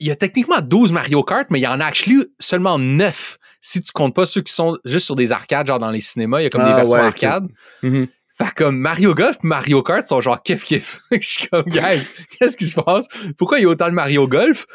il 0.00 0.06
y 0.06 0.10
a 0.10 0.16
techniquement 0.16 0.60
12 0.60 0.92
Mario 0.92 1.22
Kart, 1.24 1.46
mais 1.50 1.58
il 1.58 1.62
y 1.62 1.66
en 1.66 1.80
a 1.80 1.84
actually 1.86 2.24
seulement 2.38 2.78
9 2.78 3.38
si 3.60 3.82
tu 3.82 3.90
comptes 3.90 4.14
pas 4.14 4.24
ceux 4.24 4.40
qui 4.42 4.52
sont 4.52 4.78
juste 4.84 5.06
sur 5.06 5.16
des 5.16 5.32
arcades, 5.32 5.66
genre 5.66 5.80
dans 5.80 5.90
les 5.90 6.00
cinémas, 6.00 6.40
il 6.40 6.44
y 6.44 6.46
a 6.46 6.50
comme 6.50 6.62
des 6.64 6.70
Ah, 6.70 6.76
versions 6.76 6.94
ouais, 6.94 7.00
arcades. 7.00 7.48
Mhm. 7.82 8.06
Fait 8.36 8.54
comme 8.54 8.78
Mario 8.78 9.16
Golf 9.16 9.38
Mario 9.42 9.82
Kart 9.82 10.06
sont 10.06 10.20
genre 10.20 10.40
kiff 10.44 10.62
kiff. 10.64 11.00
Je 11.10 11.18
suis 11.28 11.48
comme, 11.48 11.64
guys, 11.64 12.02
qu'est-ce 12.38 12.56
qui 12.56 12.68
se 12.68 12.80
passe? 12.80 13.06
Pourquoi 13.36 13.58
il 13.58 13.62
y 13.62 13.64
a 13.64 13.68
autant 13.68 13.88
de 13.88 13.94
Mario 13.94 14.28
Golf? 14.28 14.66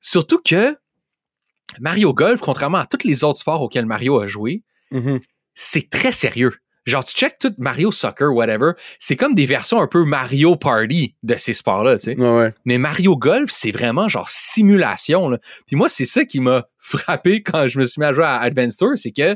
Surtout 0.00 0.40
que 0.44 0.76
Mario 1.80 2.12
Golf, 2.14 2.40
contrairement 2.40 2.78
à 2.78 2.86
tous 2.86 3.06
les 3.06 3.24
autres 3.24 3.38
sports 3.40 3.62
auxquels 3.62 3.86
Mario 3.86 4.20
a 4.20 4.26
joué, 4.26 4.62
Mhm. 4.90 5.20
c'est 5.54 5.88
très 5.90 6.12
sérieux. 6.12 6.52
Genre, 6.86 7.02
tu 7.04 7.14
check 7.14 7.38
tout 7.38 7.54
Mario 7.56 7.90
Soccer, 7.90 8.34
whatever, 8.34 8.72
c'est 8.98 9.16
comme 9.16 9.34
des 9.34 9.46
versions 9.46 9.80
un 9.80 9.86
peu 9.86 10.04
Mario 10.04 10.54
Party 10.56 11.16
de 11.22 11.34
ces 11.36 11.54
sports-là, 11.54 11.96
tu 11.96 12.04
sais. 12.12 12.16
Ouais, 12.20 12.38
ouais. 12.38 12.54
Mais 12.66 12.76
Mario 12.76 13.16
Golf, 13.16 13.50
c'est 13.50 13.70
vraiment 13.70 14.06
genre 14.08 14.28
simulation. 14.28 15.30
Là. 15.30 15.38
Puis 15.66 15.76
moi, 15.76 15.88
c'est 15.88 16.04
ça 16.04 16.26
qui 16.26 16.40
m'a 16.40 16.66
frappé 16.78 17.42
quand 17.42 17.68
je 17.68 17.78
me 17.78 17.86
suis 17.86 18.00
mis 18.00 18.04
à 18.06 18.12
jouer 18.12 18.24
à 18.26 18.38
Advance 18.40 18.76
Tour, 18.76 18.92
c'est 18.96 19.12
que 19.12 19.34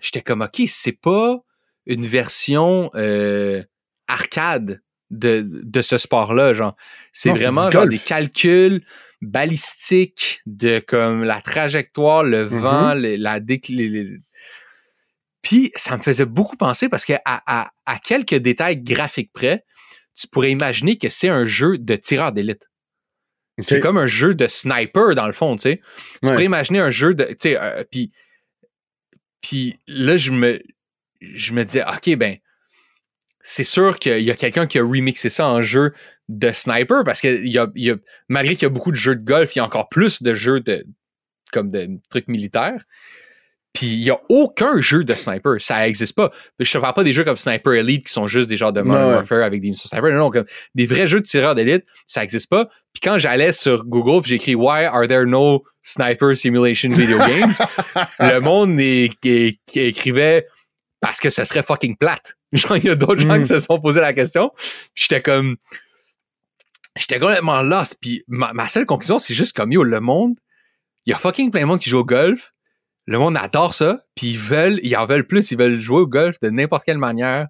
j'étais 0.00 0.22
comme, 0.22 0.42
OK, 0.42 0.62
c'est 0.68 0.92
pas 1.00 1.38
une 1.86 2.06
version 2.06 2.90
euh, 2.94 3.64
arcade 4.06 4.80
de, 5.10 5.44
de 5.44 5.82
ce 5.82 5.98
sport-là. 5.98 6.54
Genre, 6.54 6.76
c'est 7.12 7.30
vraiment 7.30 7.62
genre 7.70 7.82
golf. 7.82 7.90
des 7.90 7.98
calculs 7.98 8.84
balistiques 9.20 10.40
de 10.46 10.78
comme 10.80 11.24
la 11.24 11.40
trajectoire, 11.40 12.22
le 12.22 12.48
Mhm. 12.48 12.58
vent, 12.60 12.94
la 12.94 13.40
décl... 13.40 13.74
les- 13.74 13.88
les- 13.88 14.18
Puis 15.42 15.72
ça 15.76 15.96
me 15.96 16.02
faisait 16.02 16.26
beaucoup 16.26 16.56
penser 16.56 16.88
parce 16.88 17.04
que 17.04 17.14
à, 17.24 17.42
à- 17.46 17.70
à 17.86 17.98
quelques 17.98 18.34
détails 18.34 18.82
graphiques 18.82 19.32
près, 19.32 19.64
tu 20.14 20.26
pourrais 20.28 20.50
imaginer 20.50 20.98
que 20.98 21.08
c'est 21.08 21.28
un 21.30 21.46
jeu 21.46 21.78
de 21.78 21.96
tireur 21.96 22.32
d'élite. 22.32 22.66
C'est 23.62 23.80
comme 23.80 23.98
un 23.98 24.06
jeu 24.06 24.34
de 24.34 24.46
sniper, 24.48 25.14
dans 25.14 25.26
le 25.26 25.34
fond, 25.34 25.54
tu 25.56 25.62
sais. 25.62 25.76
Tu 26.22 26.28
Ouais. 26.28 26.32
pourrais 26.32 26.44
imaginer 26.44 26.78
un 26.78 26.88
jeu 26.90 27.12
de. 27.14 27.24
Tu 27.24 27.36
sais, 27.40 27.58
euh, 27.60 27.84
puis. 27.90 28.10
Puis 29.42 29.78
là, 29.86 30.16
je 30.16 30.30
me. 30.30 30.62
Je 31.20 31.52
me 31.52 31.64
disais, 31.64 31.82
OK, 31.84 32.16
ben. 32.16 32.36
C'est 33.42 33.64
sûr 33.64 33.98
qu'il 33.98 34.20
y 34.20 34.30
a 34.30 34.34
quelqu'un 34.36 34.66
qui 34.66 34.78
a 34.78 34.82
remixé 34.82 35.28
ça 35.30 35.46
en 35.46 35.60
jeu 35.62 35.92
de 36.30 36.52
sniper 36.52 37.02
parce 37.04 37.20
que 37.20 37.44
y 37.44 37.58
a, 37.58 37.66
il 37.74 37.84
y 37.84 37.90
a- 37.90 37.96
malgré 38.28 38.54
qu'il 38.54 38.62
y 38.62 38.66
a 38.66 38.70
beaucoup 38.70 38.90
de 38.92 38.96
jeux 38.96 39.16
de 39.16 39.24
golf, 39.24 39.54
il 39.54 39.58
y 39.58 39.62
a 39.62 39.64
encore 39.64 39.88
plus 39.88 40.22
de 40.22 40.34
jeux 40.34 40.60
de. 40.60 40.84
comme 41.52 41.70
de 41.70 41.88
trucs 42.08 42.28
militaires. 42.28 42.84
Puis 43.72 43.86
il 43.86 44.00
y 44.02 44.10
a 44.10 44.18
aucun 44.28 44.80
jeu 44.80 45.04
de 45.04 45.12
sniper. 45.12 45.60
Ça 45.60 45.78
n'existe 45.80 46.14
pas. 46.16 46.32
Je 46.58 46.70
te 46.72 46.78
parle 46.78 46.92
pas 46.94 47.04
des 47.04 47.12
jeux 47.12 47.22
comme 47.22 47.36
Sniper 47.36 47.72
Elite 47.74 48.06
qui 48.06 48.12
sont 48.12 48.26
juste 48.26 48.48
des 48.48 48.56
genres 48.56 48.72
de 48.72 48.80
Modern 48.82 49.04
Ouais. 49.10 49.14
Warfare 49.14 49.44
avec 49.44 49.60
des 49.60 49.68
missions 49.68 49.88
sniper. 49.88 50.10
Non, 50.10 50.18
non, 50.18 50.30
comme 50.30 50.44
des 50.74 50.86
vrais 50.86 51.06
jeux 51.06 51.20
de 51.20 51.24
tireurs 51.24 51.54
d'élite, 51.54 51.84
ça 52.04 52.20
n'existe 52.20 52.48
pas. 52.50 52.66
Puis 52.92 53.00
quand 53.00 53.16
j'allais 53.18 53.52
sur 53.52 53.84
Google 53.84 54.22
puis 54.22 54.30
j'écris 54.30 54.56
Why 54.56 54.86
are 54.86 55.06
there 55.06 55.24
no 55.24 55.62
sniper 55.84 56.36
simulation 56.36 56.90
video 56.90 57.18
games? 57.26 57.52
le 58.18 58.40
monde 58.40 58.80
est- 58.80 59.12
est- 59.24 59.60
qui 59.66 59.80
écrivait 59.80 60.46
parce 61.00 61.20
que 61.20 61.30
ce 61.30 61.44
serait 61.44 61.62
fucking 61.62 61.96
plate. 61.96 62.34
Genre, 62.52 62.76
il 62.76 62.84
y 62.86 62.90
a 62.90 62.96
d'autres 62.96 63.20
gens 63.22 63.38
qui 63.38 63.46
se 63.46 63.60
sont 63.60 63.80
posé 63.80 64.00
la 64.00 64.12
question. 64.12 64.50
Puis 64.94 65.06
j'étais 65.08 65.22
comme. 65.22 65.56
J'étais 67.00 67.18
complètement 67.18 67.62
lost. 67.62 67.96
Puis 68.00 68.22
ma, 68.28 68.52
ma 68.52 68.68
seule 68.68 68.86
conclusion, 68.86 69.18
c'est 69.18 69.34
juste 69.34 69.56
comme 69.56 69.72
yo, 69.72 69.82
le 69.82 69.98
monde, 70.00 70.36
il 71.06 71.10
y 71.10 71.12
a 71.12 71.16
fucking 71.18 71.50
plein 71.50 71.62
de 71.62 71.66
monde 71.66 71.80
qui 71.80 71.90
joue 71.90 71.98
au 71.98 72.04
golf. 72.04 72.52
Le 73.06 73.18
monde 73.18 73.36
adore 73.36 73.74
ça. 73.74 74.04
Puis 74.14 74.28
ils 74.32 74.38
veulent, 74.38 74.78
ils 74.82 74.94
en 74.96 75.06
veulent 75.06 75.26
plus. 75.26 75.50
Ils 75.50 75.58
veulent 75.58 75.80
jouer 75.80 76.00
au 76.00 76.06
golf 76.06 76.38
de 76.40 76.50
n'importe 76.50 76.84
quelle 76.84 76.98
manière 76.98 77.48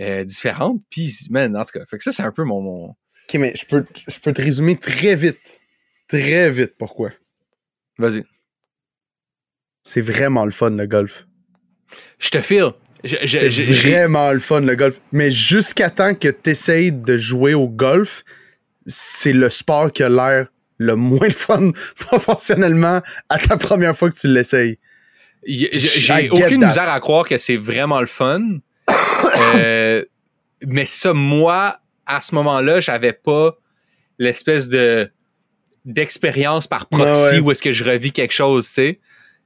euh, 0.00 0.22
différente. 0.24 0.80
Puis, 0.90 1.16
man, 1.30 1.56
en 1.56 1.64
tout 1.64 1.78
cas, 1.78 1.84
fait 1.86 1.96
que 1.96 2.02
ça, 2.04 2.12
c'est 2.12 2.22
un 2.22 2.30
peu 2.30 2.44
mon. 2.44 2.60
mon- 2.60 2.88
Ok, 3.28 3.34
mais 3.34 3.54
je 3.56 3.66
peux, 3.66 3.84
je 4.06 4.18
peux 4.20 4.32
te 4.32 4.40
résumer 4.42 4.76
très 4.76 5.14
vite. 5.16 5.60
Très 6.06 6.50
vite 6.50 6.74
pourquoi? 6.78 7.10
Vas-y. 7.98 8.24
C'est 9.84 10.00
vraiment 10.02 10.44
le 10.44 10.50
fun, 10.50 10.70
le 10.70 10.86
golf. 10.86 11.26
Je 12.18 12.28
te 12.30 12.40
file. 12.40 12.72
C'est 13.04 13.48
vraiment 13.48 14.32
le 14.32 14.40
fun, 14.40 14.60
le 14.60 14.76
golf. 14.76 15.00
Mais 15.12 15.30
jusqu'à 15.30 15.88
temps 15.90 16.14
que 16.14 16.28
tu 16.28 16.50
essayes 16.50 16.92
de 16.92 17.16
jouer 17.16 17.54
au 17.54 17.68
golf, 17.68 18.24
c'est 18.88 19.32
le 19.32 19.50
sport 19.50 19.92
qui 19.92 20.02
a 20.02 20.08
l'air 20.08 20.48
le 20.78 20.96
moins 20.96 21.30
fun 21.30 21.72
proportionnellement 21.98 23.02
à 23.28 23.38
ta 23.38 23.56
première 23.56 23.96
fois 23.96 24.10
que 24.10 24.16
tu 24.16 24.26
l'essayes. 24.28 24.78
J'ai 25.46 26.30
aucune 26.30 26.60
that. 26.60 26.66
misère 26.66 26.88
à 26.88 26.98
croire 26.98 27.28
que 27.28 27.38
c'est 27.38 27.56
vraiment 27.56 28.00
le 28.00 28.06
fun. 28.06 28.42
Euh, 29.56 30.04
mais 30.66 30.84
ça, 30.84 31.12
moi, 31.12 31.78
à 32.06 32.20
ce 32.20 32.34
moment-là, 32.36 32.80
j'avais 32.80 33.12
pas 33.12 33.56
l'espèce 34.18 34.68
de 34.68 35.10
d'expérience 35.84 36.66
par 36.66 36.86
proxy 36.86 37.34
ouais. 37.34 37.38
où 37.40 37.50
est-ce 37.52 37.62
que 37.62 37.72
je 37.72 37.84
revis 37.84 38.10
quelque 38.12 38.32
chose, 38.32 38.66
tu 38.66 38.74
sais. 38.74 39.00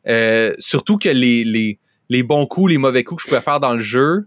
Euh, 0.07 0.55
surtout 0.59 0.99
que 0.99 1.09
les, 1.09 1.45
les, 1.45 1.79
les 2.09 2.23
bons 2.23 2.47
coups, 2.47 2.71
les 2.71 2.79
mauvais 2.79 3.05
coups 3.05 3.23
que 3.23 3.29
je 3.29 3.35
pouvais 3.35 3.45
faire 3.45 3.61
dans 3.61 3.75
le 3.75 3.81
jeu 3.81 4.27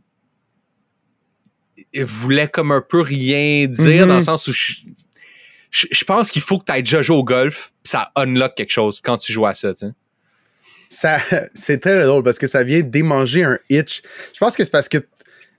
voulaient 2.03 2.49
comme 2.49 2.71
un 2.71 2.81
peu 2.87 3.01
rien 3.01 3.67
dire 3.67 4.03
Mhm. 4.03 4.09
dans 4.09 4.15
le 4.15 4.21
sens 4.21 4.47
où 4.47 4.53
je, 4.53 4.73
je, 5.75 6.05
pense 6.05 6.31
qu'il 6.31 6.41
faut 6.41 6.57
que 6.57 6.65
tu 6.65 6.71
ailles 6.71 6.83
déjà 6.83 7.01
joué 7.01 7.17
au 7.17 7.23
golf, 7.23 7.73
ça 7.83 8.11
unlock 8.15 8.55
quelque 8.55 8.71
chose 8.71 9.01
quand 9.01 9.17
tu 9.17 9.33
joues 9.33 9.45
à 9.45 9.53
ça, 9.53 9.73
tu. 9.73 9.85
Ça, 10.87 11.19
c'est 11.53 11.79
très 11.79 12.03
drôle 12.05 12.23
parce 12.23 12.37
que 12.37 12.47
ça 12.47 12.63
vient 12.63 12.81
démanger 12.81 13.43
un 13.43 13.59
itch. 13.69 14.01
Je 14.33 14.39
pense 14.39 14.55
que 14.55 14.63
c'est 14.63 14.71
parce 14.71 14.87
que 14.87 14.99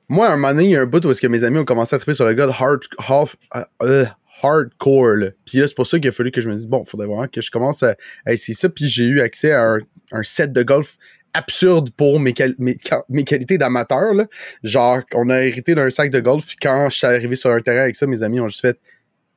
moi, 0.08 0.28
à 0.28 0.32
un 0.32 0.36
moment 0.36 0.54
donné, 0.54 0.64
il 0.64 0.70
y 0.70 0.76
a 0.76 0.80
un 0.80 0.86
bout 0.86 1.04
où 1.04 1.12
que 1.12 1.26
mes 1.26 1.44
amis 1.44 1.58
ont 1.58 1.64
commencé 1.64 1.94
à 1.94 1.98
triper 1.98 2.14
sur 2.14 2.24
le 2.24 2.34
golf 2.34 2.56
euh, 2.62 3.64
euh, 3.82 4.06
hardcore. 4.42 5.32
Puis 5.44 5.58
là, 5.58 5.66
c'est 5.66 5.74
pour 5.74 5.86
ça 5.86 5.98
qu'il 5.98 6.08
a 6.08 6.12
fallu 6.12 6.30
que 6.30 6.40
je 6.40 6.48
me 6.48 6.54
dise, 6.54 6.68
bon, 6.68 6.82
il 6.86 6.88
faudrait 6.88 7.08
vraiment 7.08 7.26
que 7.26 7.42
je 7.42 7.50
commence 7.50 7.82
à, 7.82 7.96
essayer 8.26 8.54
ça. 8.54 8.68
Puis 8.68 8.88
j'ai 8.88 9.04
eu 9.04 9.20
accès 9.20 9.52
à 9.52 9.78
un, 10.12 10.22
set 10.22 10.52
de 10.52 10.62
golf 10.62 10.96
absurde 11.34 11.90
pour 11.90 12.20
mes, 12.20 12.32
mes, 12.58 13.24
qualités 13.24 13.58
d'amateur. 13.58 14.14
Genre, 14.62 15.00
on 15.14 15.28
a 15.28 15.42
hérité 15.42 15.74
d'un 15.74 15.90
sac 15.90 16.10
de 16.10 16.20
golf. 16.20 16.46
Puis 16.46 16.56
quand 16.62 16.88
je 16.88 16.96
suis 16.96 17.06
arrivé 17.06 17.34
sur 17.34 17.50
un 17.50 17.60
terrain 17.60 17.82
avec 17.82 17.96
ça, 17.96 18.06
mes 18.06 18.22
amis 18.22 18.40
ont 18.40 18.48
juste 18.48 18.62
fait, 18.62 18.78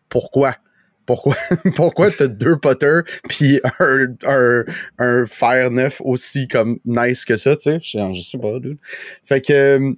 pourquoi? 0.07 0.55
Pourquoi, 1.09 1.35
pourquoi 1.75 2.11
t'as 2.11 2.27
deux 2.27 2.55
putters 2.55 3.01
puis 3.27 3.59
un, 3.79 4.13
un, 4.27 4.63
un 4.99 5.69
neuf 5.71 6.01
aussi 6.05 6.47
comme 6.47 6.77
nice 6.85 7.25
que 7.25 7.35
ça, 7.35 7.55
tu 7.55 7.63
sais? 7.63 7.79
Je, 7.81 8.21
sais 8.21 8.37
pas, 8.37 8.59
dude. 8.59 8.77
Fait 9.25 9.41
que. 9.41 9.51
euh, 9.51 9.93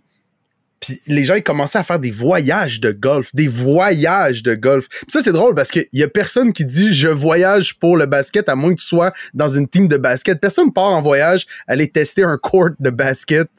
les 1.08 1.26
gens, 1.26 1.36
ils 1.36 1.44
commençaient 1.44 1.80
à 1.80 1.84
faire 1.84 2.00
des 2.00 2.12
voyages 2.12 2.80
de 2.80 2.94
golf. 2.94 3.30
Des 3.36 3.50
voyages 3.50 4.42
de 4.42 4.56
golf. 4.56 4.88
Ça, 5.10 5.22
c'est 5.22 5.34
drôle 5.34 5.54
parce 5.54 5.70
qu'il 5.70 5.86
y 5.92 6.02
a 6.02 6.08
personne 6.08 6.54
qui 6.54 6.64
dit 6.64 6.94
je 6.94 7.10
voyage 7.10 7.78
pour 7.78 7.98
le 7.98 8.06
basket 8.06 8.48
à 8.48 8.56
moins 8.56 8.74
que 8.74 8.80
tu 8.80 8.88
sois 8.88 9.12
dans 9.34 9.50
une 9.50 9.68
team 9.68 9.90
de 9.90 9.98
basket. 9.98 10.40
Personne 10.40 10.72
part 10.72 10.94
en 10.94 11.02
voyage 11.02 11.46
aller 11.68 11.90
tester 11.90 12.24
un 12.24 12.38
court 12.38 12.70
de 12.80 12.90
basket. 12.90 13.50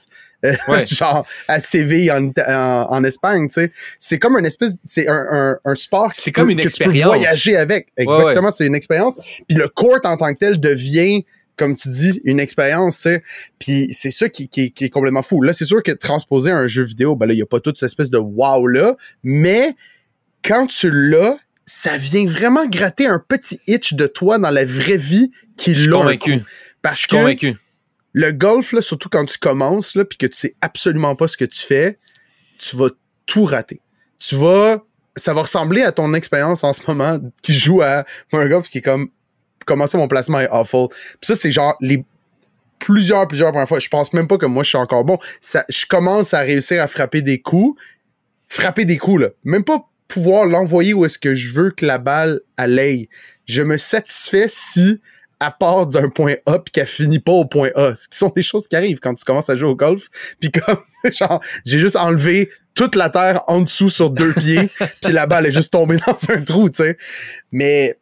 Ouais. 0.69 0.87
genre 0.87 1.27
à 1.49 1.61
Séville 1.61 2.11
en, 2.11 2.33
en, 2.47 2.87
en 2.91 3.05
Espagne, 3.05 3.49
tu 3.49 3.55
sais. 3.55 3.73
C'est 3.99 4.19
comme 4.19 4.37
un 4.37 4.45
espèce, 4.45 4.77
c'est 4.85 5.09
un, 5.09 5.27
un, 5.31 5.59
un 5.65 5.75
sport 5.75 6.11
C'est 6.15 6.33
comme 6.33 6.51
une 6.51 6.57
que 6.57 6.63
tu 6.63 6.69
peux 6.69 6.85
expérience. 6.85 7.07
voyager 7.07 7.57
avec. 7.57 7.89
Exactement, 7.97 8.51
c'est 8.51 8.67
une 8.67 8.75
expérience. 8.75 9.21
Puis 9.49 9.57
le 9.57 9.69
court 9.69 9.99
en 10.05 10.17
tant 10.17 10.33
que 10.33 10.39
tel 10.39 10.59
devient, 10.61 11.25
comme 11.57 11.77
tu 11.77 11.89
dis, 11.91 12.21
une 12.25 12.41
expérience, 12.41 12.97
tu 12.97 13.03
sais. 13.03 13.23
Puis 13.59 13.89
c'est 13.93 14.11
ça 14.11 14.29
qui, 14.29 14.49
qui, 14.49 14.73
qui 14.73 14.85
est 14.87 14.91
complètement 14.91 15.23
fou. 15.23 15.43
Là, 15.43 15.53
c'est 15.53 15.65
sûr 15.67 15.83
que 15.83 15.93
transposer 15.93 16.51
un 16.51 16.67
jeu 16.67 16.83
vidéo, 16.85 17.15
ben 17.15 17.27
là, 17.27 17.35
il 17.35 17.37
n'y 17.37 17.43
a 17.43 17.47
pas 17.47 17.61
toute 17.61 17.77
cette 17.77 17.89
espèce 17.89 18.11
de 18.11 18.19
wow-là, 18.19 18.97
mais 19.23 19.75
quand 20.45 20.67
tu 20.67 20.91
l'as, 20.91 21.37
ça 21.65 21.97
vient 21.97 22.27
vraiment 22.27 22.67
gratter 22.67 23.07
un 23.07 23.23
petit 23.27 23.61
itch 23.69 23.95
de 23.95 24.09
toi 24.09 24.39
dans 24.39 24.51
la 24.51 24.65
vraie 24.65 24.97
vie 24.97 25.31
qui 25.57 25.75
l'a 25.75 25.97
convaincu. 25.97 26.43
Parce 26.83 27.07
que 27.07 27.15
convaincu. 27.17 27.57
Le 28.13 28.33
golf, 28.33 28.79
surtout 28.81 29.09
quand 29.09 29.25
tu 29.25 29.39
commences, 29.39 29.97
puis 30.09 30.19
que 30.19 30.27
tu 30.27 30.37
sais 30.37 30.55
absolument 30.61 31.17
pas 31.17 31.29
ce 31.29 31.37
que 31.37 31.45
tu 31.45 31.61
fais, 31.61 31.99
tu 32.59 32.77
vas 32.77 32.91
tout 33.27 33.45
rater. 33.45 33.81
Tu 34.19 34.37
vas. 34.37 34.83
Ça 35.17 35.35
va 35.35 35.43
ressembler 35.43 35.83
à 35.83 35.93
ton 35.93 36.15
expérience 36.15 36.65
en 36.65 36.73
ce 36.73 36.81
moment 36.87 37.19
qui 37.43 37.55
joue 37.55 37.83
à 37.83 38.05
un 38.33 38.49
golf 38.49 38.69
qui 38.69 38.79
est 38.79 38.83
comme. 38.83 39.11
Comment 39.67 39.87
ça, 39.87 39.99
mon 39.99 40.09
placement 40.09 40.41
est 40.41 40.49
awful. 40.51 40.89
Puis 40.89 41.27
ça, 41.29 41.37
c'est 41.37 41.53
genre 41.53 41.77
les 41.81 42.05
plusieurs, 42.79 43.29
plusieurs 43.29 43.51
premières 43.51 43.69
fois. 43.69 43.79
Je 43.79 43.89
pense 43.89 44.13
même 44.13 44.27
pas 44.27 44.39
que 44.39 44.47
moi, 44.47 44.63
je 44.65 44.71
suis 44.71 44.79
encore 44.79 45.05
bon. 45.05 45.19
Ça, 45.41 45.65
je 45.69 45.87
commence 45.87 46.35
à 46.35 46.41
réussir 46.41 46.83
à 46.83 46.89
frapper 46.89 47.23
des 47.23 47.41
coups. 47.41 47.81
Frapper 48.49 48.85
des 48.85 48.99
coups, 48.99 49.23
là. 49.23 49.29
Même 49.45 49.65
pas 49.65 49.89
pouvoir 50.09 50.47
l'envoyer 50.47 50.93
où 50.93 51.05
est-ce 51.05 51.19
que 51.19 51.35
je 51.35 51.53
veux 51.53 51.71
que 51.71 51.87
la 51.87 51.99
balle 51.99 52.41
aille. 52.57 53.09
Je 53.47 53.63
me 53.63 53.77
satisfais 53.77 54.47
si 54.49 55.01
elle 55.45 55.53
part 55.59 55.87
d'un 55.87 56.09
point 56.09 56.37
A 56.47 56.59
puis 56.59 56.73
qu'elle 56.73 56.87
finit 56.87 57.19
pas 57.19 57.33
au 57.33 57.45
point 57.45 57.71
A. 57.75 57.95
Ce 57.95 58.09
qui 58.09 58.17
sont 58.17 58.33
des 58.35 58.43
choses 58.43 58.69
qui 58.69 58.77
arrivent 58.77 59.01
quand 59.01 59.15
tu 59.15 59.25
commences 59.25 59.51
à 59.51 59.57
jouer 59.57 59.69
au 59.69 59.77
golf. 59.77 60.09
Puis 60.41 60.51
comme, 60.51 60.79
genre, 61.13 61.41
j'ai 61.65 61.79
juste 61.79 61.97
enlevé 61.97 62.51
toute 62.75 62.95
la 62.95 63.11
terre 63.11 63.43
en 63.49 63.61
dessous 63.61 63.91
sur 63.91 64.11
deux 64.11 64.33
pieds 64.33 64.71
puis 65.03 65.13
la 65.13 65.27
balle 65.27 65.47
est 65.47 65.53
juste 65.53 65.73
tombée 65.73 65.99
dans 66.07 66.17
un 66.31 66.43
trou, 66.43 66.71
tu 66.71 66.77
sais. 66.77 66.97
Mais 67.51 67.99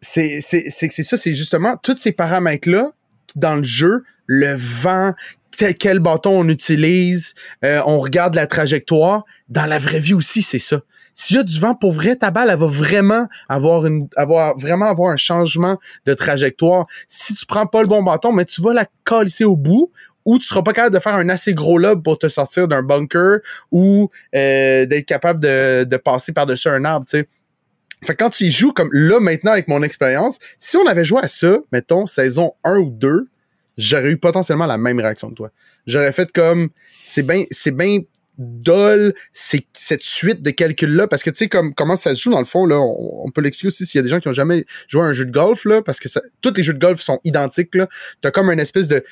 c'est 0.00 0.40
ça, 0.40 1.16
c'est 1.16 1.34
justement 1.34 1.76
tous 1.82 1.96
ces 1.96 2.12
paramètres 2.12 2.68
là 2.68 2.92
dans 3.34 3.56
le 3.56 3.64
jeu, 3.64 4.04
le 4.26 4.54
vent, 4.54 5.14
quel 5.78 5.98
bâton 5.98 6.40
on 6.40 6.48
utilise, 6.48 7.34
euh, 7.64 7.80
on 7.86 7.98
regarde 7.98 8.34
la 8.34 8.46
trajectoire. 8.46 9.24
Dans 9.48 9.66
la 9.66 9.78
vraie 9.78 10.00
vie 10.00 10.14
aussi, 10.14 10.42
c'est 10.42 10.58
ça. 10.58 10.80
S'il 11.18 11.36
y 11.36 11.40
a 11.40 11.42
du 11.42 11.58
vent 11.58 11.74
pour 11.74 11.92
vrai, 11.92 12.14
ta 12.14 12.30
balle, 12.30 12.48
va 12.56 12.66
vraiment 12.66 13.26
avoir 13.48 13.86
une, 13.86 14.06
avoir, 14.16 14.56
vraiment 14.58 14.84
avoir 14.84 15.10
un 15.10 15.16
changement 15.16 15.78
de 16.04 16.12
trajectoire. 16.12 16.86
Si 17.08 17.34
tu 17.34 17.46
prends 17.46 17.66
pas 17.66 17.80
le 17.80 17.88
bon 17.88 18.02
bâton, 18.02 18.32
mais 18.32 18.44
tu 18.44 18.60
vas 18.60 18.74
la 18.74 18.86
coller 19.02 19.44
au 19.44 19.56
bout, 19.56 19.90
ou 20.26 20.38
tu 20.38 20.44
seras 20.44 20.62
pas 20.62 20.74
capable 20.74 20.94
de 20.94 21.00
faire 21.00 21.14
un 21.14 21.28
assez 21.30 21.54
gros 21.54 21.78
lob 21.78 22.02
pour 22.02 22.18
te 22.18 22.28
sortir 22.28 22.68
d'un 22.68 22.82
bunker, 22.82 23.38
ou 23.72 24.10
euh, 24.34 24.84
d'être 24.84 25.06
capable 25.06 25.40
de, 25.40 25.84
de 25.84 25.96
passer 25.96 26.32
par-dessus 26.32 26.68
un 26.68 26.84
arbre, 26.84 27.06
tu 27.06 27.18
sais. 27.18 27.28
Fait 28.04 28.14
quand 28.14 28.28
tu 28.28 28.44
y 28.44 28.50
joues 28.50 28.72
comme 28.72 28.90
là 28.92 29.18
maintenant 29.20 29.52
avec 29.52 29.68
mon 29.68 29.82
expérience, 29.82 30.38
si 30.58 30.76
on 30.76 30.86
avait 30.86 31.04
joué 31.04 31.20
à 31.22 31.28
ça, 31.28 31.58
mettons, 31.72 32.06
saison 32.06 32.52
1 32.62 32.76
ou 32.76 32.90
2, 32.90 33.26
j'aurais 33.78 34.10
eu 34.10 34.18
potentiellement 34.18 34.66
la 34.66 34.76
même 34.76 35.00
réaction 35.00 35.30
que 35.30 35.34
toi. 35.34 35.50
J'aurais 35.86 36.12
fait 36.12 36.30
comme 36.30 36.68
c'est 37.02 37.22
bien 37.22 37.44
c'est 37.50 37.70
bien 37.70 38.00
dol 38.38 39.14
c'est 39.32 39.66
cette 39.72 40.02
suite 40.02 40.42
de 40.42 40.50
calculs 40.50 40.94
là 40.94 41.06
parce 41.06 41.22
que 41.22 41.30
tu 41.30 41.36
sais 41.36 41.48
comme 41.48 41.74
comment 41.74 41.96
ça 41.96 42.14
se 42.14 42.20
joue 42.20 42.30
dans 42.30 42.38
le 42.38 42.44
fond 42.44 42.66
là 42.66 42.78
on, 42.80 43.30
peut 43.30 43.40
l'expliquer 43.40 43.68
aussi 43.68 43.86
s'il 43.86 43.98
y 43.98 44.00
a 44.00 44.02
des 44.02 44.08
gens 44.08 44.20
qui 44.20 44.28
ont 44.28 44.32
jamais 44.32 44.64
joué 44.88 45.02
à 45.02 45.04
un 45.06 45.12
jeu 45.12 45.24
de 45.24 45.30
golf 45.30 45.64
là 45.64 45.82
parce 45.82 46.00
que 46.00 46.08
ça, 46.08 46.20
tous 46.42 46.52
les 46.54 46.62
jeux 46.62 46.74
de 46.74 46.78
golf 46.78 47.00
sont 47.00 47.20
identiques 47.24 47.74
là 47.74 47.88
t'as 48.20 48.30
comme 48.30 48.50
une 48.50 48.60
espèce 48.60 48.88
de 48.88 49.04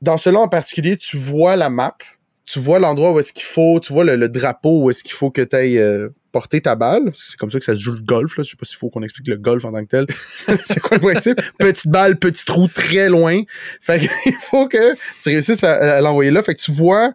dans 0.00 0.16
cela 0.16 0.40
en 0.40 0.48
particulier 0.48 0.96
tu 0.96 1.16
vois 1.16 1.56
la 1.56 1.70
map 1.70 1.96
tu 2.44 2.58
vois 2.58 2.78
l'endroit 2.78 3.12
où 3.12 3.20
est-ce 3.20 3.32
qu'il 3.32 3.44
faut, 3.44 3.78
tu 3.80 3.92
vois 3.92 4.04
le, 4.04 4.28
drapeau 4.28 4.82
où 4.82 4.90
est-ce 4.90 5.04
qu'il 5.04 5.14
faut 5.14 5.30
que 5.30 5.42
tu 5.42 5.54
ailles 5.54 5.78
euh, 5.78 6.08
porter 6.32 6.60
ta 6.60 6.74
balle. 6.74 7.12
C'est 7.14 7.36
comme 7.36 7.50
ça 7.50 7.58
que 7.58 7.64
ça 7.64 7.76
se 7.76 7.80
joue 7.80 7.92
le 7.92 8.00
golf. 8.00 8.36
Là. 8.36 8.42
Je 8.42 8.50
sais 8.50 8.56
pas 8.56 8.64
s'il 8.64 8.78
faut 8.78 8.90
qu'on 8.90 9.02
explique 9.02 9.28
le 9.28 9.36
golf 9.36 9.64
en 9.64 9.72
tant 9.72 9.84
que 9.84 9.88
tel. 9.88 10.06
c'est 10.64 10.80
quoi 10.80 10.96
le 10.96 11.02
principe? 11.02 11.40
Petite 11.58 11.88
balle, 11.88 12.18
petit 12.18 12.44
trou 12.44 12.68
très 12.68 13.08
loin. 13.08 13.42
Fait 13.80 14.00
qu'il 14.00 14.34
faut 14.40 14.66
que 14.66 14.94
tu 15.20 15.28
réussisses 15.28 15.62
à, 15.62 16.00
l'envoyer 16.00 16.30
là. 16.30 16.42
Fait 16.42 16.54
que 16.54 16.60
tu 16.60 16.72
vois 16.72 17.10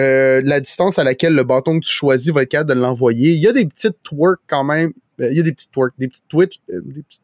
euh, 0.00 0.40
la 0.44 0.60
distance 0.60 0.98
à 0.98 1.04
laquelle 1.04 1.34
le 1.34 1.44
bâton 1.44 1.78
que 1.78 1.84
tu 1.84 1.92
choisis 1.92 2.32
va 2.32 2.42
être 2.42 2.50
capable 2.50 2.70
de 2.70 2.80
l'envoyer. 2.80 3.32
Il 3.32 3.40
y 3.40 3.46
a 3.46 3.52
des 3.52 3.66
petites 3.66 4.02
twerks 4.02 4.40
quand 4.46 4.64
même. 4.64 4.92
Euh, 5.20 5.28
il 5.30 5.36
y 5.36 5.40
a 5.40 5.42
des 5.42 5.52
petites 5.52 5.72
twerks, 5.72 5.94
des 5.98 6.08
petites 6.08 6.28
twitch, 6.28 6.60
des 6.68 7.02
petites 7.02 7.22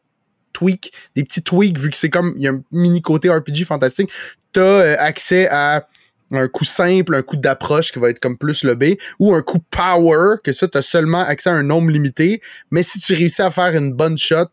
tweaks, 0.53 0.91
des 1.15 1.23
petits 1.23 1.43
tweaks, 1.43 1.79
vu 1.79 1.89
que 1.89 1.97
c'est 1.97 2.09
comme, 2.09 2.33
il 2.37 2.43
y 2.43 2.47
a 2.47 2.51
un 2.51 2.61
mini 2.71 3.01
côté 3.01 3.29
RPG 3.29 3.65
fantastique. 3.65 4.09
Tu 4.53 4.59
as 4.59 5.01
accès 5.01 5.47
à 5.49 5.87
un 6.31 6.47
coup 6.47 6.65
simple, 6.65 7.15
un 7.15 7.21
coup 7.21 7.37
d'approche 7.37 7.91
qui 7.91 7.99
va 7.99 8.09
être 8.09 8.19
comme 8.19 8.37
plus 8.37 8.63
le 8.63 8.75
B, 8.75 8.95
ou 9.19 9.33
un 9.33 9.41
coup 9.41 9.59
power, 9.59 10.35
que 10.43 10.51
ça, 10.51 10.67
tu 10.67 10.77
as 10.77 10.81
seulement 10.81 11.21
accès 11.21 11.49
à 11.49 11.53
un 11.53 11.63
nombre 11.63 11.89
limité, 11.89 12.41
mais 12.71 12.83
si 12.83 12.99
tu 12.99 13.13
réussis 13.13 13.41
à 13.41 13.51
faire 13.51 13.75
une 13.75 13.93
bonne 13.93 14.17
shot, 14.17 14.49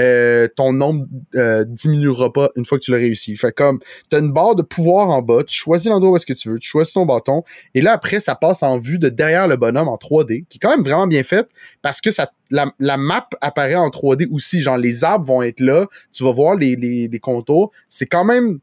euh, 0.00 0.48
ton 0.54 0.72
nombre 0.72 1.06
euh, 1.34 1.64
diminuera 1.66 2.32
pas 2.32 2.50
une 2.56 2.64
fois 2.64 2.78
que 2.78 2.84
tu 2.84 2.90
l'as 2.90 2.98
réussi. 2.98 3.36
Fait 3.36 3.52
comme, 3.52 3.80
tu 4.10 4.16
as 4.16 4.20
une 4.20 4.32
barre 4.32 4.54
de 4.54 4.62
pouvoir 4.62 5.08
en 5.10 5.22
bas, 5.22 5.44
tu 5.44 5.56
choisis 5.56 5.88
l'endroit 5.88 6.12
où 6.12 6.16
est-ce 6.16 6.26
que 6.26 6.32
tu 6.32 6.48
veux, 6.48 6.58
tu 6.58 6.68
choisis 6.68 6.94
ton 6.94 7.06
bâton, 7.06 7.42
et 7.74 7.80
là, 7.80 7.92
après, 7.92 8.20
ça 8.20 8.34
passe 8.34 8.62
en 8.62 8.78
vue 8.78 8.98
de 8.98 9.08
derrière 9.08 9.46
le 9.46 9.56
bonhomme 9.56 9.88
en 9.88 9.96
3D, 9.96 10.44
qui 10.48 10.56
est 10.56 10.60
quand 10.60 10.70
même 10.70 10.82
vraiment 10.82 11.06
bien 11.06 11.22
fait, 11.22 11.48
parce 11.82 12.00
que 12.00 12.10
ça, 12.10 12.30
la, 12.50 12.72
la 12.78 12.96
map 12.96 13.28
apparaît 13.40 13.74
en 13.76 13.88
3D 13.88 14.28
aussi, 14.32 14.60
genre 14.60 14.78
les 14.78 15.04
arbres 15.04 15.26
vont 15.26 15.42
être 15.42 15.60
là, 15.60 15.86
tu 16.12 16.24
vas 16.24 16.32
voir 16.32 16.56
les, 16.56 16.76
les, 16.76 17.08
les 17.08 17.18
contours, 17.20 17.70
c'est 17.88 18.06
quand 18.06 18.24
même 18.24 18.60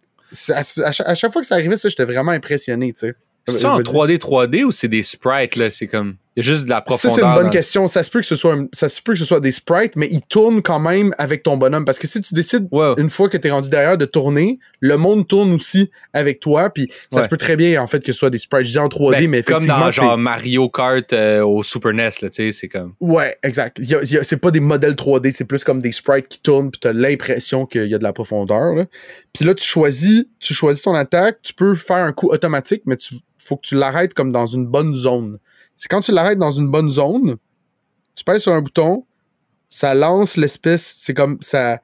à, 0.50 0.92
chaque 0.92 1.32
fois 1.32 1.42
que 1.42 1.48
ça 1.48 1.56
arrivait, 1.56 1.78
ça, 1.78 1.90
j'étais 1.90 2.06
vraiment 2.06 2.32
impressionné, 2.32 2.94
tu 2.94 3.08
sais. 3.08 3.16
C'est 3.50 3.60
ça 3.60 3.76
en 3.76 3.80
3D 3.80 4.18
3D 4.18 4.66
ou 4.66 4.74
c'est 4.74 4.90
des 4.90 5.04
sprites 5.04 5.56
là, 5.56 5.72
c'est 5.72 5.88
comme 5.88 6.18
il 6.38 6.46
y 6.46 6.48
a 6.48 6.54
juste 6.54 6.66
de 6.66 6.70
la 6.70 6.82
profondeur. 6.82 7.16
Ça 7.16 7.22
c'est 7.22 7.28
une 7.28 7.34
bonne 7.34 7.50
question, 7.50 7.88
ça 7.88 8.04
se 8.04 8.12
peut 8.12 8.20
que 8.20 8.26
ce 8.26 8.36
soit 8.36 8.56
ça 8.72 8.90
se 8.90 9.02
peut 9.02 9.14
que 9.14 9.20
ce 9.20 9.26
soit 9.26 9.40
des 9.40 9.52
sprites 9.52 9.96
mais 9.96 10.08
ils 10.12 10.22
tournent 10.22 10.62
quand 10.62 10.80
même 10.80 11.12
avec 11.18 11.42
ton 11.42 11.58
bonhomme 11.58 11.84
parce 11.84 11.98
que 11.98 12.06
si 12.06 12.22
tu 12.22 12.36
décides 12.36 12.68
une 12.98 13.10
fois 13.10 13.28
que 13.28 13.38
tu 13.38 13.48
es 13.48 13.52
rendu 13.52 13.72
derrière 13.72 13.98
de 13.98 14.06
tourner, 14.06 14.60
le 14.80 14.98
monde 14.98 15.28
tourne 15.28 15.52
aussi 15.52 15.90
avec 16.14 16.40
toi 16.40 16.70
puis 16.70 16.92
ça 17.12 17.24
se 17.24 17.28
peut 17.28 17.38
très 17.38 17.56
bien 17.56 17.82
en 17.82 17.88
fait 17.88 18.04
que 18.04 18.12
ce 18.12 18.20
soit 18.20 18.30
des 18.30 18.38
sprites 18.38 18.68
je 18.68 18.72
dis 18.72 18.78
en 18.78 18.88
3D 18.88 19.12
ben, 19.12 19.30
mais 19.32 19.40
effectivement 19.40 19.74
comme 19.74 19.84
dans 19.86 19.92
genre 19.92 20.18
Mario 20.20 20.70
Kart 20.70 21.12
euh, 21.12 21.44
au 21.44 21.64
Super 21.64 21.94
NES 21.94 22.10
là, 22.22 22.30
tu 22.30 22.32
sais, 22.32 22.52
c'est 22.52 22.68
comme 22.68 22.94
Ouais, 23.00 23.36
exact. 23.42 23.82
c'est 24.22 24.38
pas 24.38 24.52
des 24.52 24.60
modèles 24.60 24.94
3D, 24.94 25.32
c'est 25.32 25.46
plus 25.46 25.64
comme 25.64 25.82
des 25.82 25.92
sprites 25.92 26.28
qui 26.28 26.40
tournent 26.40 26.70
puis 26.70 26.80
tu 26.80 26.88
as 26.88 26.94
l'impression 26.94 27.66
qu'il 27.66 27.88
y 27.88 27.96
a 27.96 27.98
de 27.98 28.04
la 28.04 28.14
profondeur 28.14 28.76
là. 28.76 28.86
Puis 29.34 29.44
là 29.44 29.56
tu 29.56 29.66
choisis, 29.66 30.26
tu 30.40 30.54
choisis 30.54 30.84
ton 30.84 30.94
attaque, 30.94 31.40
tu 31.42 31.56
peux 31.56 31.74
faire 31.74 32.06
un 32.06 32.12
coup 32.12 32.30
automatique 32.30 32.84
mais 32.86 32.96
tu 32.96 33.16
faut 33.48 33.56
que 33.56 33.66
tu 33.66 33.76
l'arrêtes 33.76 34.14
comme 34.14 34.32
dans 34.32 34.46
une 34.46 34.68
bonne 34.68 34.94
zone. 34.94 35.40
C'est 35.78 35.88
quand 35.88 36.02
tu 36.02 36.12
l'arrêtes 36.12 36.40
dans 36.40 36.52
une 36.52 36.70
bonne 36.70 36.90
zone, 36.90 37.38
tu 38.16 38.24
pèses 38.24 38.42
sur 38.42 38.54
un 38.54 38.62
bouton, 38.62 39.06
ça 39.70 39.94
lance 39.94 40.38
l'espèce, 40.38 40.96
c'est 41.00 41.14
comme 41.14 41.38
ça. 41.42 41.82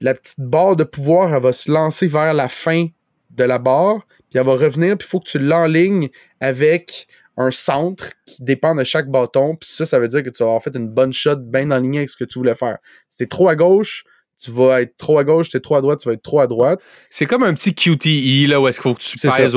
La 0.00 0.14
petite 0.14 0.40
barre 0.40 0.76
de 0.76 0.84
pouvoir, 0.84 1.34
elle 1.34 1.42
va 1.42 1.52
se 1.52 1.70
lancer 1.70 2.06
vers 2.06 2.34
la 2.34 2.48
fin 2.48 2.88
de 3.30 3.44
la 3.44 3.58
barre, 3.58 4.06
puis 4.28 4.38
elle 4.38 4.46
va 4.46 4.52
revenir, 4.52 4.98
puis 4.98 5.06
il 5.06 5.10
faut 5.10 5.20
que 5.20 5.28
tu 5.28 5.38
l'enlignes 5.38 6.10
avec 6.40 7.06
un 7.36 7.50
centre 7.50 8.10
qui 8.26 8.42
dépend 8.42 8.74
de 8.74 8.84
chaque 8.84 9.08
bâton, 9.08 9.56
puis 9.56 9.68
ça, 9.70 9.86
ça 9.86 9.98
veut 9.98 10.08
dire 10.08 10.22
que 10.22 10.30
tu 10.30 10.42
vas 10.42 10.50
avoir 10.50 10.62
fait 10.62 10.76
une 10.76 10.88
bonne 10.88 11.12
shot 11.12 11.36
bien 11.36 11.70
en 11.70 11.78
ligne 11.78 11.98
avec 11.98 12.10
ce 12.10 12.16
que 12.16 12.24
tu 12.24 12.38
voulais 12.38 12.54
faire. 12.54 12.78
Si 13.08 13.26
trop 13.26 13.48
à 13.48 13.56
gauche, 13.56 14.04
tu 14.42 14.50
vas 14.50 14.82
être 14.82 14.96
trop 14.96 15.18
à 15.18 15.24
gauche, 15.24 15.48
tu 15.50 15.56
es 15.56 15.60
trop 15.60 15.76
à 15.76 15.80
droite, 15.80 16.00
tu 16.00 16.08
vas 16.08 16.14
être 16.14 16.22
trop 16.22 16.40
à 16.40 16.46
droite. 16.46 16.80
C'est 17.10 17.26
comme 17.26 17.44
un 17.44 17.54
petit 17.54 17.74
QTE 17.74 18.48
là 18.48 18.60
où 18.60 18.66
est-ce 18.66 18.80
qu'il 18.80 18.90
faut 18.90 18.94
que 18.94 19.02
tu 19.02 19.16
pèses 19.18 19.56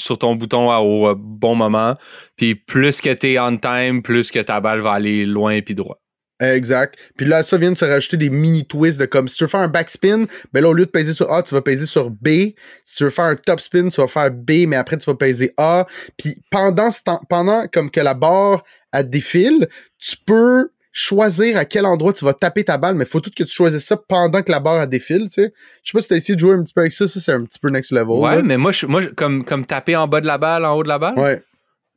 sur 0.00 0.18
ton 0.18 0.34
bouton 0.36 0.70
au 0.70 1.08
euh, 1.08 1.14
bon 1.16 1.54
moment. 1.54 1.96
Puis 2.36 2.54
plus 2.54 3.00
que 3.00 3.12
tu 3.12 3.32
es 3.32 3.38
on 3.38 3.58
time, 3.58 4.02
plus 4.02 4.30
que 4.30 4.38
ta 4.38 4.60
balle 4.60 4.80
va 4.80 4.92
aller 4.92 5.26
loin 5.26 5.60
puis 5.60 5.74
droit. 5.74 5.98
Exact. 6.40 6.98
Puis 7.16 7.26
là, 7.26 7.42
ça 7.42 7.56
vient 7.56 7.70
de 7.70 7.76
se 7.76 7.84
rajouter 7.84 8.16
des 8.16 8.30
mini 8.30 8.64
twists 8.64 8.98
de 8.98 9.04
comme 9.04 9.28
si 9.28 9.36
tu 9.36 9.44
veux 9.44 9.48
faire 9.48 9.60
un 9.60 9.68
backspin, 9.68 10.24
ben 10.52 10.60
là, 10.62 10.70
au 10.70 10.72
lieu 10.72 10.86
de 10.86 10.90
peser 10.90 11.14
sur 11.14 11.30
A, 11.32 11.42
tu 11.42 11.54
vas 11.54 11.62
peser 11.62 11.86
sur 11.86 12.10
B. 12.10 12.54
Si 12.84 12.96
tu 12.96 13.04
veux 13.04 13.10
faire 13.10 13.26
un 13.26 13.36
top 13.36 13.60
spin, 13.60 13.88
tu 13.90 14.00
vas 14.00 14.08
faire 14.08 14.30
B, 14.32 14.66
mais 14.66 14.76
après, 14.76 14.98
tu 14.98 15.04
vas 15.04 15.14
peser 15.14 15.52
A. 15.56 15.86
Puis 16.16 16.42
pendant, 16.50 16.88
pendant 17.28 17.66
comme 17.68 17.90
que 17.90 18.00
la 18.00 18.14
barre 18.14 18.64
elle 18.92 19.08
défile, 19.08 19.68
tu 19.98 20.16
peux 20.26 20.70
choisir 20.92 21.56
à 21.56 21.64
quel 21.64 21.86
endroit 21.86 22.12
tu 22.12 22.24
vas 22.24 22.34
taper 22.34 22.64
ta 22.64 22.76
balle, 22.76 22.94
mais 22.94 23.06
faut 23.06 23.20
tout 23.20 23.30
que 23.34 23.42
tu 23.42 23.52
choisisses 23.52 23.84
ça 23.84 23.96
pendant 23.96 24.42
que 24.42 24.52
la 24.52 24.60
barre 24.60 24.86
défile, 24.86 25.24
tu 25.24 25.42
sais. 25.42 25.52
Je 25.82 25.90
sais 25.90 25.96
pas 25.96 26.02
si 26.02 26.08
t'as 26.08 26.16
essayé 26.16 26.34
de 26.34 26.40
jouer 26.40 26.54
un 26.54 26.62
petit 26.62 26.74
peu 26.74 26.82
avec 26.82 26.92
ça, 26.92 27.08
ça 27.08 27.18
c'est 27.18 27.32
un 27.32 27.44
petit 27.44 27.58
peu 27.58 27.70
next 27.70 27.92
level. 27.92 28.18
Ouais, 28.18 28.42
mais 28.42 28.58
moi, 28.58 28.72
je, 28.72 28.86
moi 28.86 29.02
comme, 29.16 29.44
comme 29.44 29.64
taper 29.64 29.96
en 29.96 30.06
bas 30.06 30.20
de 30.20 30.26
la 30.26 30.38
balle, 30.38 30.64
en 30.64 30.74
haut 30.76 30.82
de 30.82 30.88
la 30.88 30.98
balle. 30.98 31.18
Ouais. 31.18 31.42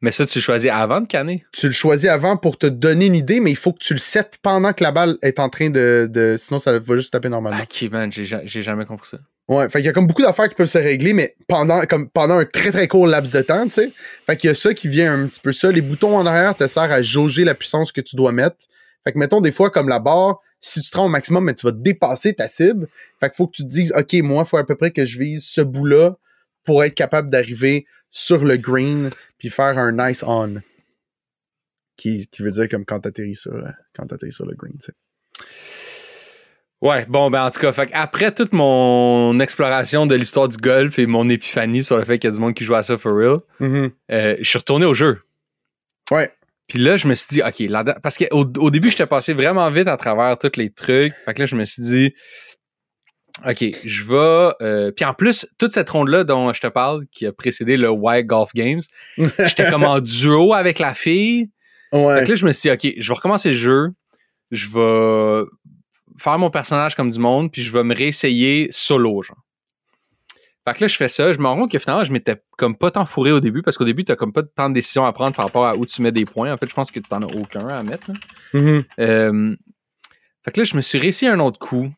Mais 0.01 0.11
ça, 0.11 0.25
tu 0.25 0.37
le 0.37 0.43
choisis 0.43 0.69
avant 0.71 1.01
de 1.01 1.07
canner. 1.07 1.45
Tu 1.51 1.67
le 1.67 1.71
choisis 1.71 2.09
avant 2.09 2.37
pour 2.37 2.57
te 2.57 2.67
donner 2.67 3.07
une 3.07 3.15
idée, 3.15 3.39
mais 3.39 3.51
il 3.51 3.57
faut 3.57 3.73
que 3.73 3.79
tu 3.79 3.93
le 3.93 3.99
settes 3.99 4.37
pendant 4.41 4.71
que 4.73 4.83
la 4.83 4.91
balle 4.91 5.17
est 5.21 5.39
en 5.39 5.49
train 5.49 5.69
de. 5.69 6.07
de 6.11 6.35
sinon, 6.37 6.59
ça 6.59 6.77
va 6.77 6.95
juste 6.95 7.11
taper 7.11 7.29
normalement. 7.29 7.61
Ok, 7.61 7.89
man, 7.91 8.11
j'ai 8.11 8.61
jamais 8.61 8.85
compris 8.85 9.09
ça. 9.09 9.17
Ouais, 9.47 9.69
fait 9.69 9.79
qu'il 9.79 9.85
y 9.85 9.89
a 9.89 9.93
comme 9.93 10.07
beaucoup 10.07 10.23
d'affaires 10.23 10.49
qui 10.49 10.55
peuvent 10.55 10.69
se 10.69 10.77
régler, 10.77 11.13
mais 11.13 11.35
pendant, 11.47 11.81
comme 11.85 12.09
pendant 12.09 12.39
un 12.39 12.45
très 12.45 12.71
très 12.71 12.87
court 12.87 13.05
laps 13.05 13.31
de 13.31 13.41
temps, 13.41 13.65
tu 13.65 13.71
sais. 13.71 13.91
Fait 14.25 14.35
qu'il 14.37 14.47
y 14.47 14.51
a 14.51 14.55
ça 14.55 14.73
qui 14.73 14.87
vient 14.87 15.13
un 15.13 15.27
petit 15.27 15.41
peu 15.41 15.51
ça. 15.51 15.71
Les 15.71 15.81
boutons 15.81 16.17
en 16.17 16.25
arrière 16.25 16.55
te 16.55 16.65
servent 16.67 16.91
à 16.91 17.01
jauger 17.01 17.43
la 17.43 17.53
puissance 17.53 17.91
que 17.91 18.01
tu 18.01 18.15
dois 18.15 18.31
mettre. 18.31 18.57
Fait 19.05 19.13
que 19.13 19.19
mettons 19.19 19.39
des 19.39 19.51
fois 19.51 19.69
comme 19.69 19.87
la 19.87 19.99
barre, 19.99 20.39
si 20.59 20.81
tu 20.81 20.89
te 20.89 20.97
rends 20.97 21.05
au 21.05 21.09
maximum, 21.09 21.45
mais 21.45 21.53
tu 21.53 21.65
vas 21.65 21.71
dépasser 21.71 22.33
ta 22.33 22.47
cible. 22.47 22.87
Fait 23.19 23.29
qu'il 23.29 23.35
faut 23.35 23.47
que 23.47 23.55
tu 23.55 23.63
te 23.63 23.67
dises, 23.67 23.93
OK, 23.95 24.13
moi, 24.23 24.43
il 24.45 24.49
faut 24.49 24.57
à 24.57 24.65
peu 24.65 24.75
près 24.75 24.91
que 24.91 25.05
je 25.05 25.19
vise 25.19 25.45
ce 25.45 25.61
bout-là 25.61 26.17
pour 26.63 26.83
être 26.83 26.95
capable 26.95 27.29
d'arriver 27.29 27.85
sur 28.09 28.43
le 28.43 28.57
green 28.57 29.11
puis 29.37 29.49
faire 29.49 29.77
un 29.77 29.91
nice 29.91 30.23
on. 30.25 30.61
Qui, 31.97 32.27
qui 32.27 32.41
veut 32.41 32.51
dire 32.51 32.67
comme 32.67 32.83
quand 32.83 33.01
t'atterris 33.01 33.35
sur, 33.35 33.53
quand 33.95 34.07
sur 34.31 34.45
le 34.45 34.55
green, 34.55 34.73
tu 34.79 34.85
sais. 34.87 34.93
Ouais, 36.81 37.05
bon, 37.05 37.29
ben 37.29 37.45
en 37.45 37.51
tout 37.51 37.59
cas, 37.59 37.71
fait 37.71 37.89
après 37.93 38.33
toute 38.33 38.51
mon 38.51 39.39
exploration 39.39 40.05
de 40.05 40.15
l'histoire 40.15 40.49
du 40.49 40.57
golf 40.57 40.99
et 40.99 41.05
mon 41.05 41.29
épiphanie 41.29 41.83
sur 41.83 41.97
le 41.97 42.03
fait 42.03 42.19
qu'il 42.19 42.29
y 42.29 42.33
a 42.33 42.35
du 42.35 42.39
monde 42.39 42.53
qui 42.53 42.65
joue 42.65 42.75
à 42.75 42.83
ça 42.83 42.97
for 42.97 43.15
real, 43.15 43.39
mm-hmm. 43.61 43.91
euh, 44.11 44.35
je 44.39 44.43
suis 44.43 44.57
retourné 44.57 44.85
au 44.85 44.93
jeu. 44.93 45.21
Ouais. 46.11 46.31
Puis 46.67 46.79
là, 46.79 46.97
je 46.97 47.07
me 47.07 47.13
suis 47.13 47.27
dit, 47.29 47.41
OK, 47.41 47.59
là, 47.69 47.83
parce 48.01 48.17
qu'au 48.17 48.45
au 48.57 48.71
début, 48.71 48.89
j'étais 48.89 49.05
passé 49.05 49.33
vraiment 49.33 49.69
vite 49.69 49.87
à 49.87 49.97
travers 49.97 50.37
tous 50.37 50.57
les 50.57 50.71
trucs. 50.71 51.13
Fait 51.25 51.33
que 51.33 51.39
là, 51.39 51.45
je 51.45 51.55
me 51.55 51.63
suis 51.65 51.83
dit, 51.83 52.13
OK, 53.45 53.63
je 53.85 54.03
vais. 54.03 54.53
Euh, 54.61 54.91
puis 54.91 55.05
en 55.05 55.13
plus, 55.13 55.47
toute 55.59 55.71
cette 55.71 55.89
ronde-là 55.89 56.23
dont 56.23 56.51
je 56.53 56.61
te 56.61 56.67
parle, 56.67 57.05
qui 57.11 57.25
a 57.25 57.33
précédé 57.33 57.77
le 57.77 57.89
White 57.89 58.25
Golf 58.25 58.51
Games, 58.55 58.81
j'étais 59.17 59.69
comme 59.69 59.83
en 59.83 59.99
duo 59.99 60.53
avec 60.53 60.79
la 60.79 60.93
fille. 60.93 61.49
Ouais. 61.91 62.19
Fait 62.19 62.25
que 62.25 62.29
là, 62.29 62.35
je 62.35 62.45
me 62.45 62.51
suis 62.51 62.69
dit, 62.69 62.73
OK, 62.73 62.93
je 62.97 63.07
vais 63.07 63.13
recommencer 63.15 63.49
le 63.49 63.55
jeu. 63.55 63.89
Je 64.51 64.67
vais 64.69 65.45
faire 66.17 66.39
mon 66.39 66.49
personnage 66.49 66.95
comme 66.95 67.09
du 67.09 67.19
monde, 67.19 67.51
puis 67.51 67.61
je 67.61 67.71
vais 67.71 67.83
me 67.83 67.93
réessayer 67.93 68.69
solo, 68.71 69.21
genre. 69.21 69.37
Fait 70.67 70.73
que 70.73 70.81
là, 70.81 70.87
je 70.87 70.95
fais 70.95 71.09
ça. 71.09 71.31
Je 71.31 71.37
me 71.37 71.45
rends 71.45 71.57
compte 71.57 71.71
que 71.71 71.77
finalement, 71.77 72.03
je 72.03 72.11
m'étais 72.11 72.41
comme 72.57 72.75
pas 72.75 72.89
tant 72.89 73.05
fourré 73.05 73.31
au 73.31 73.39
début 73.39 73.61
parce 73.61 73.77
qu'au 73.77 73.85
début, 73.85 74.03
t'as 74.03 74.15
comme 74.15 74.33
pas 74.33 74.41
tant 74.41 74.69
de 74.69 74.73
décisions 74.73 75.05
à 75.05 75.13
prendre 75.13 75.35
par 75.35 75.45
rapport 75.45 75.65
à 75.65 75.75
où 75.75 75.85
tu 75.85 76.01
mets 76.01 76.11
des 76.11 76.25
points. 76.25 76.51
En 76.51 76.57
fait, 76.57 76.67
je 76.67 76.73
pense 76.73 76.89
que 76.89 76.99
t'en 76.99 77.21
as 77.21 77.35
aucun 77.35 77.67
à 77.67 77.83
mettre. 77.83 78.09
Mm-hmm. 78.53 78.83
Euh, 78.99 79.55
fait 80.43 80.51
que 80.51 80.61
là, 80.61 80.63
je 80.63 80.75
me 80.75 80.81
suis 80.81 80.97
réussi 80.97 81.27
un 81.27 81.39
autre 81.39 81.59
coup. 81.59 81.93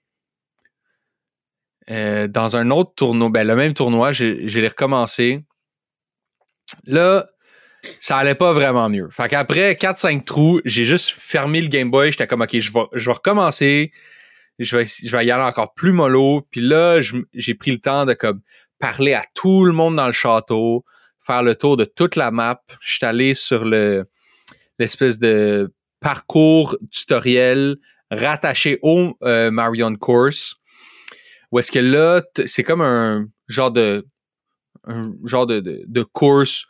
Euh, 1.89 2.27
dans 2.27 2.57
un 2.57 2.69
autre 2.69 2.93
tournoi, 2.95 3.29
ben 3.29 3.47
le 3.47 3.55
même 3.55 3.73
tournoi, 3.73 4.11
j'ai 4.11 4.67
recommencé. 4.67 5.45
Là, 6.85 7.27
ça 8.01 8.17
allait 8.17 8.35
pas 8.35 8.51
vraiment 8.51 8.89
mieux. 8.89 9.07
Fait 9.11 9.29
qu'après 9.29 9.73
4-5 9.73 10.25
trous, 10.25 10.59
j'ai 10.65 10.83
juste 10.83 11.11
fermé 11.11 11.61
le 11.61 11.69
Game 11.69 11.89
Boy. 11.89 12.11
J'étais 12.11 12.27
comme, 12.27 12.41
OK, 12.41 12.59
je 12.59 12.73
vais, 12.73 12.81
je 12.93 13.05
vais 13.05 13.13
recommencer. 13.13 13.93
Je 14.59 14.77
vais, 14.77 14.85
je 14.85 15.15
vais 15.15 15.25
y 15.25 15.31
aller 15.31 15.43
encore 15.43 15.73
plus 15.73 15.91
mollo. 15.91 16.47
Puis 16.51 16.61
là, 16.61 16.99
j'ai 17.33 17.53
pris 17.53 17.71
le 17.71 17.79
temps 17.79 18.05
de 18.05 18.13
comme 18.13 18.41
parler 18.79 19.13
à 19.13 19.23
tout 19.33 19.65
le 19.65 19.71
monde 19.71 19.95
dans 19.95 20.07
le 20.07 20.13
château, 20.13 20.85
faire 21.19 21.43
le 21.43 21.55
tour 21.55 21.77
de 21.77 21.85
toute 21.85 22.15
la 22.15 22.31
map. 22.31 22.61
Je 22.79 22.95
suis 22.95 23.05
allé 23.05 23.33
sur 23.33 23.65
le 23.65 24.05
l'espèce 24.79 25.19
de 25.19 25.73
parcours 25.99 26.77
tutoriel 26.91 27.77
rattaché 28.11 28.79
au 28.81 29.17
euh, 29.23 29.51
Marion 29.51 29.95
Course. 29.95 30.55
Où 31.51 31.59
est-ce 31.59 31.71
que 31.71 31.79
là, 31.79 32.21
c'est 32.45 32.63
comme 32.63 32.81
un 32.81 33.27
genre 33.47 33.71
de 33.71 34.05
un 34.85 35.13
genre 35.25 35.47
de, 35.47 35.59
de, 35.59 36.03
course 36.03 36.65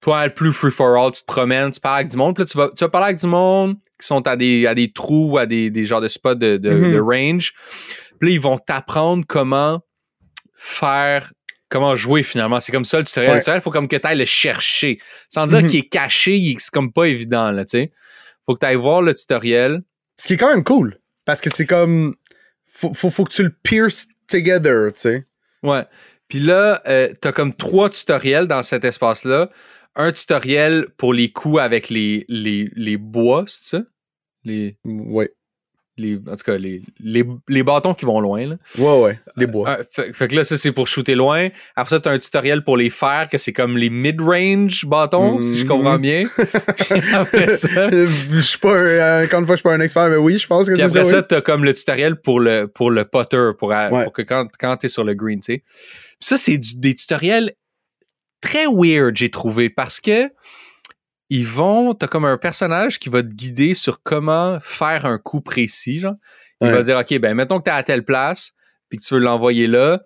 pas 0.00 0.26
le 0.26 0.34
plus 0.34 0.52
free 0.52 0.70
for 0.70 0.96
all, 0.96 1.12
tu 1.12 1.20
te 1.20 1.26
promènes, 1.26 1.70
tu 1.70 1.80
parles 1.80 2.00
avec 2.00 2.10
du 2.10 2.16
monde, 2.16 2.34
puis 2.34 2.42
là, 2.42 2.46
tu 2.46 2.56
vas, 2.56 2.70
tu 2.70 2.82
vas 2.82 2.88
parler 2.88 3.08
avec 3.08 3.18
du 3.18 3.26
monde 3.26 3.76
qui 4.00 4.06
sont 4.06 4.26
à 4.26 4.36
des, 4.36 4.66
à 4.66 4.74
des 4.74 4.90
trous, 4.92 5.38
à 5.38 5.46
des, 5.46 5.70
des 5.70 5.84
genres 5.84 6.00
de 6.00 6.08
spots 6.08 6.34
de, 6.34 6.56
de, 6.56 6.70
Mhm. 6.70 6.92
de 6.92 6.98
range. 7.00 7.52
Puis 8.18 8.28
là, 8.30 8.34
ils 8.34 8.40
vont 8.40 8.58
t'apprendre 8.58 9.24
comment 9.28 9.80
faire, 10.54 11.32
comment 11.68 11.96
jouer 11.96 12.22
finalement. 12.22 12.60
C'est 12.60 12.72
comme 12.72 12.84
ça 12.84 12.98
le 12.98 13.04
tutoriel. 13.04 13.30
Ouais. 13.30 13.36
Le 13.36 13.40
tutoriel, 13.42 13.62
faut 13.62 13.70
comme 13.70 13.88
que 13.88 13.96
tu 13.96 14.06
ailles 14.06 14.18
le 14.18 14.24
chercher. 14.24 14.98
Sans 15.28 15.46
dire 15.46 15.62
Mhm. 15.62 15.68
qu'il 15.68 15.78
est 15.80 15.88
caché, 15.88 16.56
c'est 16.58 16.70
comme 16.70 16.92
pas 16.92 17.04
évident, 17.04 17.50
là, 17.50 17.64
tu 17.64 17.70
sais. 17.78 17.92
Faut 18.46 18.54
que 18.54 18.60
tu 18.60 18.66
ailles 18.66 18.76
voir 18.76 19.02
le 19.02 19.14
tutoriel. 19.14 19.82
Ce 20.16 20.26
qui 20.26 20.34
est 20.34 20.36
quand 20.36 20.50
même 20.50 20.64
cool. 20.64 20.98
Parce 21.24 21.40
que 21.40 21.50
c'est 21.50 21.66
comme. 21.66 22.14
Faut, 22.72 22.92
faut, 22.94 23.10
faut 23.10 23.24
que 23.24 23.32
tu 23.32 23.42
le 23.42 23.54
pierces 23.62 24.08
together, 24.26 24.92
tu 24.94 25.00
sais. 25.00 25.24
Ouais. 25.62 25.84
Puis 26.28 26.40
là, 26.40 26.80
euh, 26.86 27.12
t'as 27.20 27.32
comme 27.32 27.54
trois 27.54 27.90
tutoriels 27.90 28.46
dans 28.46 28.62
cet 28.62 28.84
espace-là. 28.84 29.50
Un 29.96 30.12
tutoriel 30.12 30.86
pour 30.96 31.12
les 31.12 31.30
coups 31.30 31.60
avec 31.60 31.88
les, 31.90 32.24
les, 32.28 32.70
les 32.76 32.96
bois, 32.96 33.44
c'est 33.48 33.76
ça? 33.78 33.82
Les, 34.44 34.76
Ouais. 34.84 35.30
les, 35.98 36.16
en 36.16 36.36
tout 36.36 36.44
cas, 36.46 36.56
les, 36.56 36.82
les, 37.00 37.26
les 37.48 37.62
bâtons 37.62 37.92
qui 37.92 38.06
vont 38.06 38.20
loin. 38.20 38.46
Là. 38.46 38.56
Ouais, 38.78 39.00
ouais. 39.02 39.20
Les 39.36 39.46
bois. 39.46 39.68
Un- 39.68 39.82
fait, 39.90 40.14
fait 40.14 40.28
que 40.28 40.36
là, 40.36 40.44
ça, 40.44 40.56
c'est 40.56 40.72
pour 40.72 40.88
shooter 40.88 41.14
loin. 41.14 41.48
Après 41.76 41.96
ça, 41.96 42.00
t'as 42.00 42.12
un 42.12 42.18
tutoriel 42.18 42.62
pour 42.64 42.76
les 42.78 42.88
fers, 42.88 43.26
que 43.30 43.36
c'est 43.36 43.52
comme 43.52 43.76
les 43.76 43.90
mid-range 43.90 44.86
bâtons, 44.86 45.42
si 45.42 45.58
je 45.58 45.66
comprends 45.66 45.98
bien. 45.98 46.24
Puis 46.36 47.00
après 47.14 47.50
ça, 47.50 47.88
Euh, 47.88 48.06
je 48.06 48.40
suis 48.40 48.58
pas 48.58 48.78
un, 48.78 49.24
encore 49.24 49.40
une 49.40 49.46
fois, 49.46 49.56
je 49.56 49.60
suis 49.60 49.68
pas 49.68 49.74
un 49.74 49.80
expert, 49.80 50.08
mais 50.08 50.16
oui, 50.16 50.38
je 50.38 50.46
pense 50.46 50.68
que 50.68 50.76
c'est 50.76 50.82
après 50.82 51.04
ça. 51.04 51.10
ça, 51.10 51.16
oui. 51.18 51.24
t'as 51.28 51.40
comme 51.42 51.64
le 51.64 51.74
tutoriel 51.74 52.16
pour 52.16 52.40
le, 52.40 52.66
pour 52.66 52.90
le 52.90 53.04
putter, 53.04 53.50
pour, 53.58 53.72
euh, 53.72 53.90
Ouais. 53.90 54.04
pour 54.04 54.12
que 54.14 54.22
quand, 54.22 54.46
quand 54.58 54.76
t'es 54.78 54.88
sur 54.88 55.04
le 55.04 55.14
green, 55.14 55.40
tu 55.40 55.54
sais. 55.54 55.64
Ça, 56.20 56.38
c'est 56.38 56.58
des 56.76 56.94
tutoriels 56.94 57.52
très 58.40 58.66
weird, 58.66 59.16
j'ai 59.16 59.30
trouvé, 59.30 59.70
parce 59.70 60.00
que 60.00 60.30
ils 61.28 61.46
vont, 61.46 61.94
t'as 61.94 62.08
comme 62.08 62.24
un 62.24 62.38
personnage 62.38 62.98
qui 62.98 63.08
va 63.08 63.22
te 63.22 63.28
guider 63.28 63.74
sur 63.74 64.02
comment 64.02 64.58
faire 64.60 65.06
un 65.06 65.18
coup 65.18 65.40
précis, 65.40 66.00
genre. 66.00 66.14
Il 66.60 66.66
Ouais. 66.66 66.72
va 66.72 66.82
dire, 66.82 66.98
OK, 66.98 67.18
ben, 67.18 67.34
mettons 67.34 67.58
que 67.58 67.64
t'es 67.64 67.70
à 67.70 67.82
telle 67.82 68.04
place, 68.04 68.52
puis 68.88 68.98
que 68.98 69.04
tu 69.04 69.14
veux 69.14 69.20
l'envoyer 69.20 69.66
là, 69.66 70.00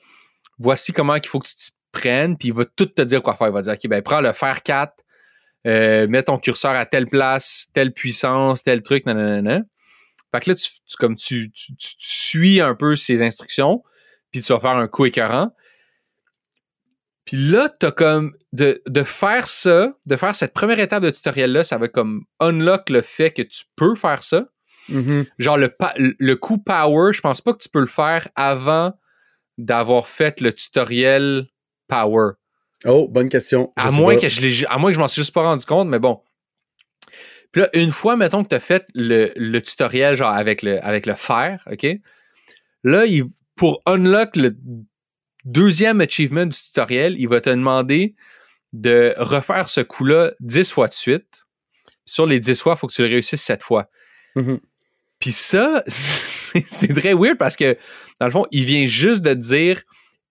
voici 0.59 0.93
comment 0.93 1.14
il 1.16 1.26
faut 1.26 1.39
que 1.41 1.49
tu 1.49 1.55
te 1.57 1.70
prennes, 1.93 2.37
puis 2.37 2.49
il 2.49 2.55
va 2.55 2.64
tout 2.64 2.87
te 2.87 3.03
dire 3.03 3.22
quoi 3.22 3.35
faire. 3.37 3.49
Il 3.49 3.53
va 3.55 3.62
dire, 3.62 3.72
OK, 3.72 3.87
ben, 3.89 4.03
prends 4.03 4.20
le 4.20 4.32
fer 4.32 4.62
4, 4.62 4.93
euh, 5.66 6.07
mets 6.09 6.22
ton 6.22 6.39
curseur 6.39 6.72
à 6.72 6.85
telle 6.85 7.07
place, 7.07 7.68
telle 7.72 7.93
puissance, 7.95 8.62
tel 8.62 8.82
truc, 8.82 9.07
nanana. 9.07 9.62
Fait 10.32 10.41
que 10.41 10.51
là, 10.51 10.57
tu, 10.57 10.68
tu- 10.87 10.97
comme 10.99 11.14
tu, 11.16 11.51
tu, 11.53 11.74
tu- 11.76 11.97
tu 11.97 12.09
suis 12.09 12.61
un 12.61 12.74
peu 12.74 12.97
ses 12.97 13.22
instructions, 13.22 13.82
puis 14.30 14.43
tu 14.43 14.53
vas 14.53 14.61
faire 14.61 14.76
un 14.76 14.89
coup 14.89 15.07
écœurant. 15.07 15.53
Puis 17.25 17.37
là, 17.39 17.68
t'as 17.70 17.91
comme 17.91 18.33
de, 18.53 18.83
de 18.87 19.03
faire 19.03 19.49
ça, 19.49 19.95
de 20.05 20.16
faire 20.16 20.37
cette 20.37 20.53
première 20.53 20.79
étape 20.79 21.03
de 21.03 21.11
tutoriel-là, 21.11 21.64
ça 21.64 21.79
va 21.79 21.89
comme 21.89 22.25
unlock 22.41 22.91
le 22.91 23.01
fait 23.01 23.31
que 23.31 23.43
tu 23.43 23.64
peux 23.77 23.95
faire 23.95 24.22
ça. 24.22 24.47
Mhm. 24.91 25.25
Genre 25.39 25.57
le, 25.57 25.75
le 25.97 26.37
coup 26.37 26.59
power, 26.59 27.12
je 27.14 27.20
pense 27.22 27.41
pas 27.41 27.53
que 27.55 27.59
tu 27.62 27.70
peux 27.70 27.81
le 27.81 27.87
faire 27.87 28.29
avant 28.37 28.93
d'avoir 29.57 30.07
fait 30.09 30.41
le 30.41 30.53
tutoriel 30.53 31.47
power. 31.89 32.33
Oh, 32.85 33.09
bonne 33.09 33.31
question. 33.31 33.72
Je 33.79 33.83
À 33.87 33.91
moins, 33.91 34.14
pas. 34.16 34.20
que 34.20 34.29
je 34.29 34.66
à 34.68 34.77
moins 34.77 34.91
que 34.91 34.95
je 34.95 35.01
m'en 35.01 35.09
suis 35.09 35.22
juste 35.22 35.33
pas 35.33 35.43
rendu 35.43 35.64
compte, 35.64 35.89
mais 35.89 35.99
bon. 35.99 36.20
Puis 37.53 37.62
là, 37.62 37.70
une 37.72 37.93
fois, 37.93 38.16
mettons 38.16 38.43
que 38.43 38.49
tu 38.49 38.55
as 38.57 38.61
fait 38.61 38.85
le, 38.95 39.33
le 39.37 39.62
tutoriel, 39.62 40.16
genre 40.16 40.31
avec 40.33 40.61
le, 40.61 40.85
avec 40.85 41.07
le 41.07 41.14
fer, 41.14 41.62
OK? 41.70 41.87
Là, 42.83 43.07
il- 43.07 43.25
pour 43.57 43.81
unlock 43.87 44.35
le 44.37 44.55
deuxième 45.45 46.01
achievement 46.01 46.47
du 46.47 46.57
tutoriel, 46.57 47.17
il 47.19 47.29
va 47.29 47.41
te 47.41 47.51
demander 47.51 48.15
de 48.73 49.15
refaire 49.19 49.69
ce 49.69 49.81
coup-là 49.81 50.33
10 50.41 50.71
fois 50.71 50.89
de 50.89 50.93
suite. 50.93 51.45
Sur 52.07 52.27
les 52.27 52.41
10 52.41 52.61
fois, 52.61 52.75
il 52.77 52.79
faut 52.79 52.87
que 52.87 52.93
tu 52.93 53.03
le 53.03 53.09
réussisses 53.09 53.43
7 53.43 53.63
fois. 53.63 53.89
Mhm. 54.37 54.61
Puis 55.21 55.33
ça, 55.33 55.83
c'est 55.87 56.93
très 56.95 57.15
weird 57.15 57.39
parce 57.39 57.57
que, 57.57 57.79
dans 58.21 58.27
le 58.27 58.33
fond, 58.33 58.47
il 58.51 58.65
vient 58.65 58.87
juste 58.87 59.23
de 59.23 59.33
te 59.33 59.39
dire 59.39 59.83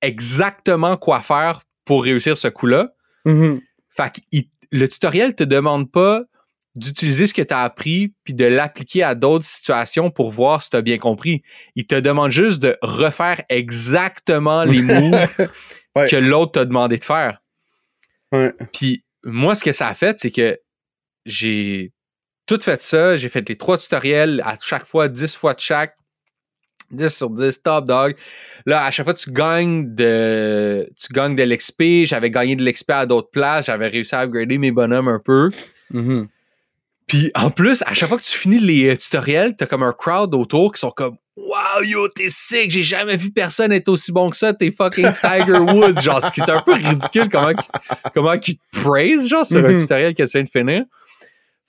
exactement 0.01 0.97
quoi 0.97 1.21
faire 1.21 1.63
pour 1.85 2.03
réussir 2.03 2.37
ce 2.37 2.47
coup-là. 2.47 2.93
Mhm. 3.25 3.61
Fait 3.89 4.11
que 4.11 4.37
le 4.71 4.89
tutoriel 4.89 5.35
te 5.35 5.43
demande 5.43 5.91
pas 5.91 6.23
d'utiliser 6.75 7.27
ce 7.27 7.33
que 7.33 7.41
tu 7.41 7.53
as 7.53 7.61
appris 7.61 8.13
puis 8.23 8.33
de 8.33 8.45
l'appliquer 8.45 9.03
à 9.03 9.13
d'autres 9.15 9.45
situations 9.45 10.09
pour 10.09 10.31
voir 10.31 10.61
si 10.63 10.71
tu 10.71 10.75
as 10.77 10.81
bien 10.81 10.97
compris. 10.97 11.43
Il 11.75 11.85
te 11.85 11.95
demande 11.95 12.31
juste 12.31 12.59
de 12.59 12.77
refaire 12.81 13.41
exactement 13.49 14.63
les 14.63 14.81
moves 14.81 15.27
Ouais. 15.95 16.09
que 16.09 16.15
l'autre 16.15 16.53
t'a 16.53 16.65
demandé 16.65 16.97
de 16.97 17.03
faire. 17.03 17.39
Ouais. 18.31 18.51
Puis 18.73 19.03
moi, 19.23 19.53
ce 19.53 19.63
que 19.63 19.71
ça 19.71 19.87
a 19.89 19.93
fait, 19.93 20.17
c'est 20.17 20.31
que 20.31 20.57
j'ai 21.27 21.91
tout 22.47 22.59
fait 22.59 22.81
ça. 22.81 23.15
J'ai 23.15 23.29
fait 23.29 23.47
les 23.47 23.57
trois 23.57 23.77
tutoriels 23.77 24.41
à 24.43 24.57
chaque 24.59 24.87
fois, 24.87 25.07
10 25.07 25.35
fois 25.35 25.53
de 25.53 25.59
chaque. 25.59 25.95
10 26.89 27.15
sur 27.15 27.29
10, 27.29 27.61
top 27.61 27.85
dog. 27.85 28.15
Là, 28.65 28.85
à 28.85 28.89
chaque 28.91 29.05
fois, 29.05 29.13
tu 29.13 29.31
gagnes 29.31 29.93
de, 29.93 30.89
tu 30.99 31.13
gagnes 31.13 31.35
de 31.35 31.43
l'XP. 31.43 32.05
J'avais 32.05 32.31
gagné 32.31 32.55
de 32.55 32.63
l'XP 32.65 32.89
à 32.89 33.05
d'autres 33.05 33.29
places. 33.29 33.67
J'avais 33.67 33.87
réussi 33.87 34.15
à 34.15 34.21
upgrader 34.23 34.57
mes 34.57 34.71
bonhommes 34.71 35.07
un 35.07 35.19
peu. 35.19 35.49
Mhm. 35.91 36.27
Puis 37.07 37.31
en 37.35 37.49
plus, 37.51 37.81
à 37.85 37.93
chaque 37.93 38.09
fois 38.09 38.17
que 38.17 38.23
tu 38.23 38.37
finis 38.37 38.59
les 38.59 38.89
euh, 38.89 38.97
tutoriels, 38.97 39.55
t'as 39.57 39.65
comme 39.65 39.83
un 39.83 39.91
crowd 39.93 40.33
autour 40.35 40.73
qui 40.73 40.79
sont 40.79 40.91
comme 40.91 41.17
Wow, 41.35 41.83
yo, 41.83 42.07
t'es 42.09 42.29
sick, 42.29 42.69
j'ai 42.69 42.83
jamais 42.83 43.17
vu 43.17 43.31
personne 43.31 43.71
être 43.71 43.89
aussi 43.89 44.11
bon 44.11 44.29
que 44.29 44.37
ça, 44.37 44.53
t'es 44.53 44.71
fucking 44.71 45.11
Tiger 45.23 45.57
Woods. 45.59 45.99
Genre, 46.01 46.21
ce 46.21 46.31
qui 46.31 46.41
est 46.41 46.49
un 46.49 46.61
peu 46.61 46.73
ridicule, 46.73 47.27
comment 47.29 47.53
qu'ils 47.55 47.71
comment 48.13 48.37
te 48.37 48.51
praise, 48.71 49.27
genre, 49.27 49.45
sur 49.45 49.57
un 49.65 49.69
Mhm. 49.69 49.79
tutoriel 49.79 50.13
que 50.15 50.23
tu 50.23 50.29
viens 50.37 50.43
de 50.43 50.49
finir. 50.49 50.83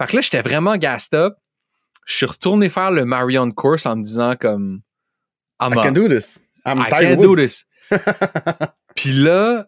Fait 0.00 0.06
que 0.08 0.16
là, 0.16 0.20
j'étais 0.22 0.42
vraiment 0.42 0.76
gassed 0.76 1.14
up. 1.14 1.34
Je 2.06 2.14
suis 2.14 2.26
retourné 2.26 2.68
faire 2.68 2.90
le 2.90 3.04
Marion 3.06 3.50
Course 3.50 3.86
en 3.86 3.96
me 3.96 4.02
disant 4.02 4.34
comme 4.38 4.82
I'm 5.62 5.72
I 5.72 5.76
can 5.76 5.92
do 5.92 6.08
this. 6.08 6.46
I'm 6.66 6.78
I 6.80 6.90
Tiger 6.90 7.14
can't 7.16 7.22
do 7.22 7.28
Woods. 7.30 7.36
this. 7.36 7.64
Puis 8.94 9.12
là, 9.12 9.66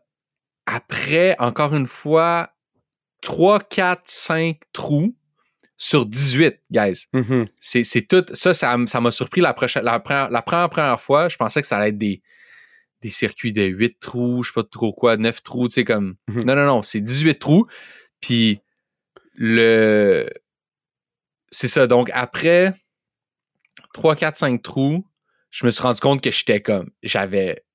après, 0.66 1.36
encore 1.38 1.74
une 1.74 1.86
fois, 1.86 2.50
3, 3.22 3.60
4, 3.60 4.02
5 4.04 4.58
trous 4.72 5.14
sur 5.78 6.06
18, 6.06 6.60
guys. 6.70 7.06
Mhm. 7.12 7.46
C'est 7.60 7.84
c'est 7.84 8.02
tout. 8.02 8.24
Ça, 8.34 8.54
ça, 8.54 8.76
m'a 8.76 9.10
surpris 9.10 9.40
la, 9.40 9.52
prochaine, 9.52 9.84
la, 9.84 10.00
première, 10.00 10.30
la 10.30 10.42
première, 10.42 10.70
première 10.70 11.00
fois. 11.00 11.28
Je 11.28 11.36
pensais 11.36 11.60
que 11.60 11.66
ça 11.66 11.76
allait 11.76 11.90
être 11.90 11.98
des, 11.98 12.22
des 13.02 13.10
circuits 13.10 13.52
de 13.52 13.62
8 13.62 14.00
trous, 14.00 14.42
je 14.42 14.48
sais 14.48 14.54
pas 14.54 14.62
trop 14.62 14.92
quoi, 14.92 15.16
9 15.16 15.42
trous, 15.42 15.68
tu 15.68 15.74
sais, 15.74 15.84
comme. 15.84 16.16
Mhm. 16.28 16.44
Non, 16.44 16.56
non, 16.56 16.66
non, 16.66 16.82
c'est 16.82 17.00
18 17.00 17.38
trous. 17.38 17.66
Puis 18.20 18.60
le. 19.34 20.28
C'est 21.50 21.68
ça. 21.68 21.86
Donc, 21.86 22.10
après 22.14 22.74
3, 23.92 24.16
4, 24.16 24.36
5 24.36 24.62
trous, 24.62 25.06
je 25.50 25.66
me 25.66 25.70
suis 25.70 25.82
rendu 25.82 26.00
compte 26.00 26.22
que 26.22 26.30
j'étais 26.30 26.60
comme. 26.60 26.90
J'avais 27.02 27.65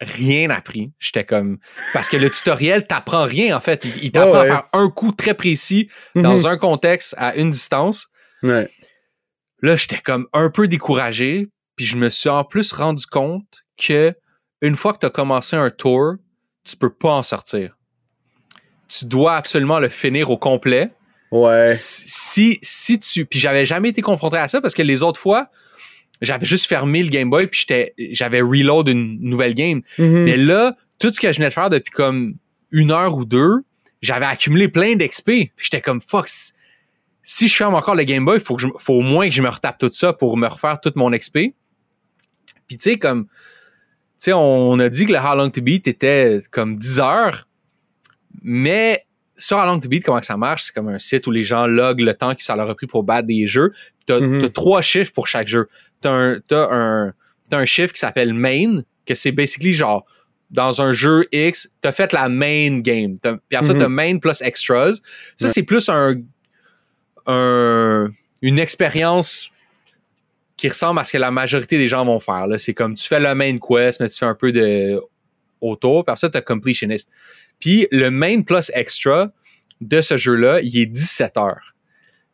rien 0.00 0.50
appris. 0.50 0.92
J'étais 0.98 1.24
comme. 1.24 1.58
Parce 1.92 2.08
que 2.08 2.16
le 2.16 2.30
tutoriel 2.30 2.86
t'apprend 2.86 3.24
rien, 3.24 3.56
en 3.56 3.60
fait. 3.60 3.84
Il, 3.84 4.04
il 4.04 4.12
t'apprend 4.12 4.40
ouais. 4.40 4.50
à 4.50 4.52
faire 4.52 4.68
un 4.72 4.88
coup 4.88 5.12
très 5.12 5.34
précis 5.34 5.90
dans 6.14 6.46
un 6.46 6.56
contexte 6.56 7.14
à 7.18 7.36
une 7.36 7.50
distance. 7.50 8.08
Mhm. 8.42 8.50
Ouais. 8.50 8.70
Là, 9.62 9.76
j'étais 9.76 9.98
comme 9.98 10.26
un 10.32 10.50
peu 10.50 10.68
découragé, 10.68 11.48
puis 11.76 11.84
je 11.84 11.96
me 11.96 12.08
suis 12.08 12.30
en 12.30 12.44
plus 12.44 12.72
rendu 12.72 13.06
compte 13.06 13.64
que 13.78 14.14
une 14.62 14.74
fois 14.74 14.92
que 14.92 14.98
tu 14.98 15.06
as 15.06 15.10
commencé 15.10 15.56
un 15.56 15.70
tour, 15.70 16.14
tu 16.64 16.76
peux 16.76 16.92
pas 16.92 17.12
en 17.12 17.22
sortir. 17.22 17.76
Tu 18.88 19.04
dois 19.04 19.36
absolument 19.36 19.78
le 19.78 19.88
finir 19.88 20.30
au 20.30 20.38
complet. 20.38 20.90
Ouais. 21.30 21.72
Si 21.76 22.58
si 22.62 22.98
tu 22.98 23.24
puis 23.24 23.38
j'avais 23.38 23.64
jamais 23.64 23.90
été 23.90 24.02
confronté 24.02 24.36
à 24.36 24.48
ça 24.48 24.60
parce 24.60 24.74
que 24.74 24.82
les 24.82 25.02
autres 25.02 25.20
fois, 25.20 25.48
j'avais 26.20 26.46
juste 26.46 26.66
fermé 26.66 27.02
le 27.02 27.08
Game 27.10 27.30
Boy 27.30 27.46
puis 27.46 27.60
j'étais 27.60 27.94
j'avais 28.12 28.40
reload 28.42 28.88
une 28.88 29.18
nouvelle 29.20 29.54
game. 29.54 29.82
Mhm. 29.98 30.24
Mais 30.24 30.36
là, 30.36 30.76
tout 30.98 31.12
ce 31.12 31.18
que 31.20 31.30
je 31.32 31.36
venais 31.38 31.48
de 31.48 31.54
faire 31.54 31.70
depuis 31.70 31.90
comme 31.90 32.34
une 32.70 32.90
heure 32.90 33.16
ou 33.16 33.24
deux, 33.24 33.56
j'avais 34.02 34.26
accumulé 34.26 34.68
plein 34.68 34.96
d'XP. 34.96 35.24
Puis 35.24 35.50
J'étais 35.58 35.80
comme 35.80 36.00
fuck. 36.00 36.28
si- 37.22 37.48
je 37.48 37.54
ferme 37.54 37.74
encore 37.74 37.94
le 37.94 38.04
Game 38.04 38.24
Boy, 38.24 38.40
faut 38.40 38.56
que 38.56 38.62
je, 38.62 38.68
faut 38.78 38.94
au 38.94 39.00
moins 39.02 39.28
que 39.28 39.34
je 39.34 39.42
me 39.42 39.48
retape 39.48 39.78
tout 39.78 39.90
ça 39.92 40.12
pour 40.12 40.36
me 40.36 40.46
refaire 40.46 40.80
tout 40.80 40.92
mon 40.96 41.10
XP. 41.10 41.54
Puis 42.66 42.76
tu 42.76 42.90
sais 42.90 42.96
comme 42.96 43.24
tu 43.24 44.26
sais 44.26 44.32
on 44.34 44.78
a 44.78 44.88
dit 44.90 45.06
que 45.06 45.12
le 45.12 45.18
How 45.18 45.34
Long 45.34 45.50
to 45.50 45.62
Beat 45.62 45.88
était 45.88 46.40
comme 46.50 46.76
10 46.76 47.00
heures, 47.00 47.48
mais 48.42 49.06
sur 49.36 49.58
Along 49.58 49.80
the 49.80 49.86
Beat, 49.86 50.04
comment 50.04 50.20
ça 50.20 50.36
marche, 50.36 50.64
c'est 50.64 50.74
comme 50.74 50.88
un 50.88 50.98
site 50.98 51.26
où 51.26 51.30
les 51.30 51.42
gens 51.44 51.66
loguent 51.66 52.02
le 52.02 52.12
temps 52.14 52.34
que 52.34 52.42
ça 52.42 52.54
leur 52.56 52.68
a 52.68 52.74
pris 52.74 52.86
pour 52.86 53.02
battre 53.04 53.26
des 53.26 53.46
jeux. 53.46 53.72
Tu 54.06 54.12
as, 54.12 54.20
Mhm. 54.20 54.50
trois 54.50 54.82
chiffres 54.82 55.12
pour 55.12 55.26
chaque 55.26 55.48
jeu. 55.48 55.68
Tu 56.02 56.08
as 56.08 56.12
un, 56.12 56.40
t'as 56.40 56.68
un, 56.70 57.12
t'as 57.48 57.58
un 57.58 57.64
chiffre 57.64 57.92
qui 57.92 57.98
s'appelle 58.00 58.32
main, 58.34 58.82
que 59.06 59.14
c'est 59.14 59.32
basically 59.32 59.72
genre 59.72 60.04
dans 60.50 60.82
un 60.82 60.92
jeu 60.92 61.26
X, 61.30 61.68
tu 61.80 61.88
as 61.88 61.92
fait 61.92 62.12
la 62.12 62.28
main 62.28 62.80
game. 62.80 63.18
T'as- 63.18 63.36
Puis 63.48 63.56
après 63.56 63.68
ça, 63.68 63.72
Mhm. 63.74 63.78
tu 63.78 63.84
as 63.84 63.88
main 63.88 64.18
plus 64.18 64.40
extras. 64.42 64.94
Ça, 65.36 65.46
Ouais. 65.46 65.52
c'est 65.52 65.62
plus 65.62 65.88
un, 65.88 66.16
un- 67.26 68.08
une 68.42 68.58
expérience 68.58 69.50
qui 70.56 70.68
ressemble 70.68 71.00
à 71.00 71.04
ce 71.04 71.12
que 71.12 71.18
la 71.18 71.30
majorité 71.30 71.78
des 71.78 71.88
gens 71.88 72.04
vont 72.04 72.20
faire. 72.20 72.46
là. 72.46 72.58
C'est 72.58 72.74
comme 72.74 72.94
tu 72.94 73.06
fais 73.06 73.20
le 73.20 73.34
main 73.34 73.58
quest, 73.58 74.00
mais 74.00 74.08
tu 74.08 74.18
fais 74.18 74.26
un 74.26 74.34
peu 74.34 74.52
de 74.52 75.00
autour, 75.60 76.04
puis 76.04 76.12
après 76.12 76.20
ça, 76.20 76.30
tu 76.30 76.36
as 76.38 76.42
completionist. 76.42 77.08
Puis 77.58 77.86
le 77.90 78.10
main 78.10 78.42
plus 78.42 78.70
extra 78.74 79.30
de 79.80 80.00
ce 80.00 80.16
jeu-là, 80.16 80.60
il 80.62 80.76
est 80.78 80.86
17 80.86 81.36
heures. 81.36 81.74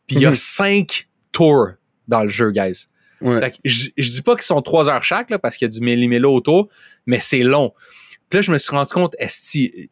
Puis 0.07 0.17
il 0.17 0.21
y 0.21 0.25
a 0.25 0.29
Mhm. 0.31 0.35
5 0.37 1.07
tours 1.31 1.69
dans 2.07 2.23
le 2.23 2.29
jeu, 2.29 2.51
guys. 2.51 2.85
Ouais. 3.21 3.51
Je, 3.65 3.89
je 3.97 4.11
dis 4.11 4.21
pas 4.21 4.35
qu'ils 4.35 4.43
sont 4.43 4.61
3 4.61 4.89
heures 4.89 5.03
chaque, 5.03 5.29
là, 5.29 5.39
parce 5.39 5.57
qu'il 5.57 5.67
y 5.67 5.69
a 5.69 5.73
du 5.73 5.81
millimélo 5.81 6.33
autour, 6.33 6.69
mais 7.05 7.19
c'est 7.19 7.43
long. 7.43 7.73
Puis 8.29 8.37
là, 8.37 8.41
je 8.41 8.51
me 8.51 8.57
suis 8.57 8.71
rendu 8.71 8.93
compte, 8.93 9.15
esti, 9.19 9.89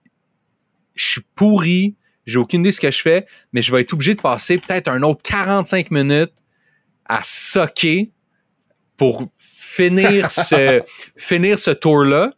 je 0.93 1.05
suis 1.05 1.21
pourri, 1.35 1.95
j'ai 2.25 2.37
aucune 2.37 2.61
idée 2.61 2.69
de 2.69 2.75
ce 2.75 2.79
que 2.79 2.91
je 2.91 3.01
fais, 3.01 3.25
mais 3.53 3.61
je 3.61 3.71
vais 3.71 3.81
être 3.81 3.93
obligé 3.93 4.15
de 4.15 4.21
passer 4.21 4.57
peut-être 4.57 4.87
un 4.87 5.01
autre 5.03 5.21
45 5.23 5.91
minutes 5.91 6.33
à 7.05 7.21
socker 7.23 8.09
pour 8.97 9.27
finir 9.37 10.31
ce, 10.31 10.81
finir 11.15 11.59
ce 11.59 11.71
tour-là. 11.71 12.33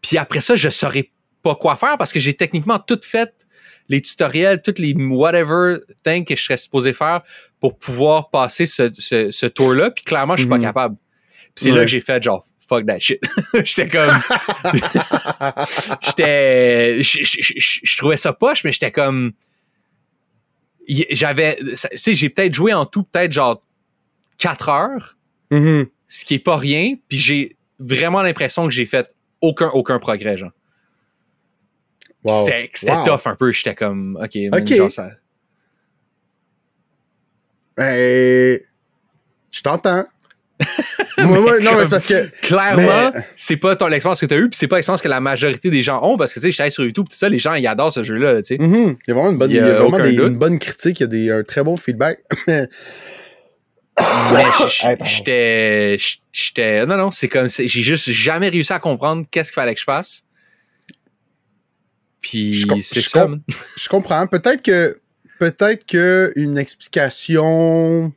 Puis 0.00 0.18
après 0.18 0.40
ça, 0.40 0.56
je 0.56 0.68
saurais 0.68 1.10
pas 1.42 1.54
quoi 1.54 1.76
faire 1.76 1.96
parce 1.96 2.12
que 2.12 2.20
j'ai 2.20 2.34
techniquement 2.34 2.78
tout 2.78 3.00
fait 3.02 3.32
les 3.88 4.00
tutoriels, 4.00 4.62
toutes 4.62 4.78
les 4.78 4.94
whatever 4.94 5.78
things 6.04 6.24
que 6.24 6.34
je 6.36 6.42
serais 6.42 6.56
supposé 6.56 6.92
faire 6.92 7.22
pour 7.62 7.78
pouvoir 7.78 8.28
passer 8.28 8.66
ce, 8.66 8.90
ce, 8.92 9.30
ce 9.30 9.46
tour-là. 9.46 9.90
Puis 9.90 10.04
clairement, 10.04 10.36
je 10.36 10.42
suis 10.42 10.48
pas 10.50 10.56
Mhm. 10.58 10.62
capable. 10.64 10.96
Puis 11.54 11.64
c'est 11.66 11.70
là 11.70 11.80
que 11.82 11.86
j'ai 11.86 12.00
fait 12.00 12.22
genre 12.22 12.44
fuck 12.68 12.84
that 12.86 12.98
shit. 12.98 13.20
j'étais 13.64 13.86
comme 13.88 14.10
j'étais 16.00 17.02
je, 17.02 17.96
trouvais 17.96 18.16
ça 18.16 18.32
poche 18.32 18.64
mais 18.64 18.72
j'étais 18.72 18.90
comme 18.90 19.32
j'avais 21.10 21.56
tu 21.56 21.76
sais 21.76 22.14
j'ai 22.14 22.28
peut-être 22.28 22.54
joué 22.54 22.72
en 22.72 22.86
tout 22.86 23.04
peut-être 23.04 23.32
genre 23.32 23.62
4 24.38 24.68
heures 24.68 25.16
Mhm. 25.50 25.86
ce 26.08 26.24
qui 26.24 26.34
est 26.34 26.38
pas 26.38 26.56
rien 26.56 26.94
puis 27.08 27.18
j'ai 27.18 27.56
vraiment 27.78 28.22
l'impression 28.22 28.64
que 28.64 28.70
j'ai 28.72 28.86
fait 28.86 29.08
aucun 29.40 29.68
aucun 29.68 29.98
progrès 29.98 30.36
genre 30.38 30.52
Wow. 32.24 32.46
c'était 32.46 32.92
Wow. 32.92 33.04
tough 33.04 33.26
un 33.26 33.34
peu 33.36 33.50
j'étais 33.52 33.74
comme 33.74 34.16
ok, 34.22 34.34
man, 34.50 34.62
Ok. 34.62 34.74
genre 34.74 34.92
ça 34.92 35.10
Ben, 37.76 38.58
je 39.50 39.60
t'entends. 39.62 40.04
moi, 41.18 41.40
moi, 41.40 41.58
non, 41.60 41.72
mais 41.76 41.84
c'est 41.84 41.90
parce 41.90 42.04
que. 42.04 42.28
clairement 42.42 43.10
Mais- 43.14 43.26
c'est 43.34 43.56
pas 43.56 43.74
ton 43.74 43.88
l'expérience 43.88 44.20
que 44.20 44.26
tu 44.26 44.34
as 44.34 44.36
eu 44.36 44.48
puis 44.48 44.56
c'est 44.56 44.68
pas 44.68 44.76
l'expérience 44.76 45.02
que 45.02 45.08
la 45.08 45.18
majorité 45.20 45.70
des 45.70 45.82
gens 45.82 46.00
ont 46.04 46.16
parce 46.16 46.32
que 46.32 46.38
tu 46.38 46.46
sais 46.46 46.50
j'étais 46.52 46.70
sur 46.70 46.84
YouTube 46.84 47.06
tout 47.10 47.16
ça 47.16 47.28
les 47.28 47.38
gens 47.38 47.54
ils 47.54 47.66
adorent 47.66 47.92
ce 47.92 48.04
jeu 48.04 48.14
là 48.14 48.36
tu 48.42 48.44
sais 48.56 48.58
Mhm. 48.58 48.96
Il 49.06 49.08
y 49.08 49.10
a 49.10 49.14
vraiment 49.14 49.30
une 49.30 49.38
bonne, 49.38 49.50
Il 49.50 49.56
y 49.56 49.58
a 49.58 49.62
il 49.62 49.66
y 49.66 49.70
a 49.70 49.74
vraiment 49.80 49.96
aucun 49.96 50.04
des- 50.04 50.12
doute. 50.14 50.28
une 50.28 50.38
bonne 50.38 50.58
critique, 50.60 51.00
il 51.00 51.02
y 51.02 51.04
a 51.04 51.08
des, 51.08 51.30
un 51.32 51.42
très 51.42 51.64
bon 51.64 51.76
feedback. 51.76 52.20
J'étais. 55.04 55.96
J'étais. 56.32 56.86
Non, 56.86 56.96
non, 56.96 57.10
c'est 57.10 57.28
comme. 57.28 57.48
J'ai 57.48 57.66
juste 57.82 58.10
jamais 58.10 58.48
réussi 58.48 58.72
à 58.72 58.78
comprendre 58.78 59.26
qu'est-ce 59.30 59.50
qu'il 59.50 59.54
fallait 59.60 59.74
que 59.74 59.80
je 59.80 59.84
fasse. 59.84 60.22
Puis 62.20 62.54
Je 62.54 62.66
c'est 62.82 63.00
je 63.00 63.08
ça. 63.08 63.22
com-. 63.22 63.40
Je 63.76 63.88
comprends. 63.88 64.26
Peut-être 64.26 64.62
que 64.62 64.98
peut-être 65.42 65.84
que 65.86 66.32
une 66.36 66.56
explication 66.56 68.12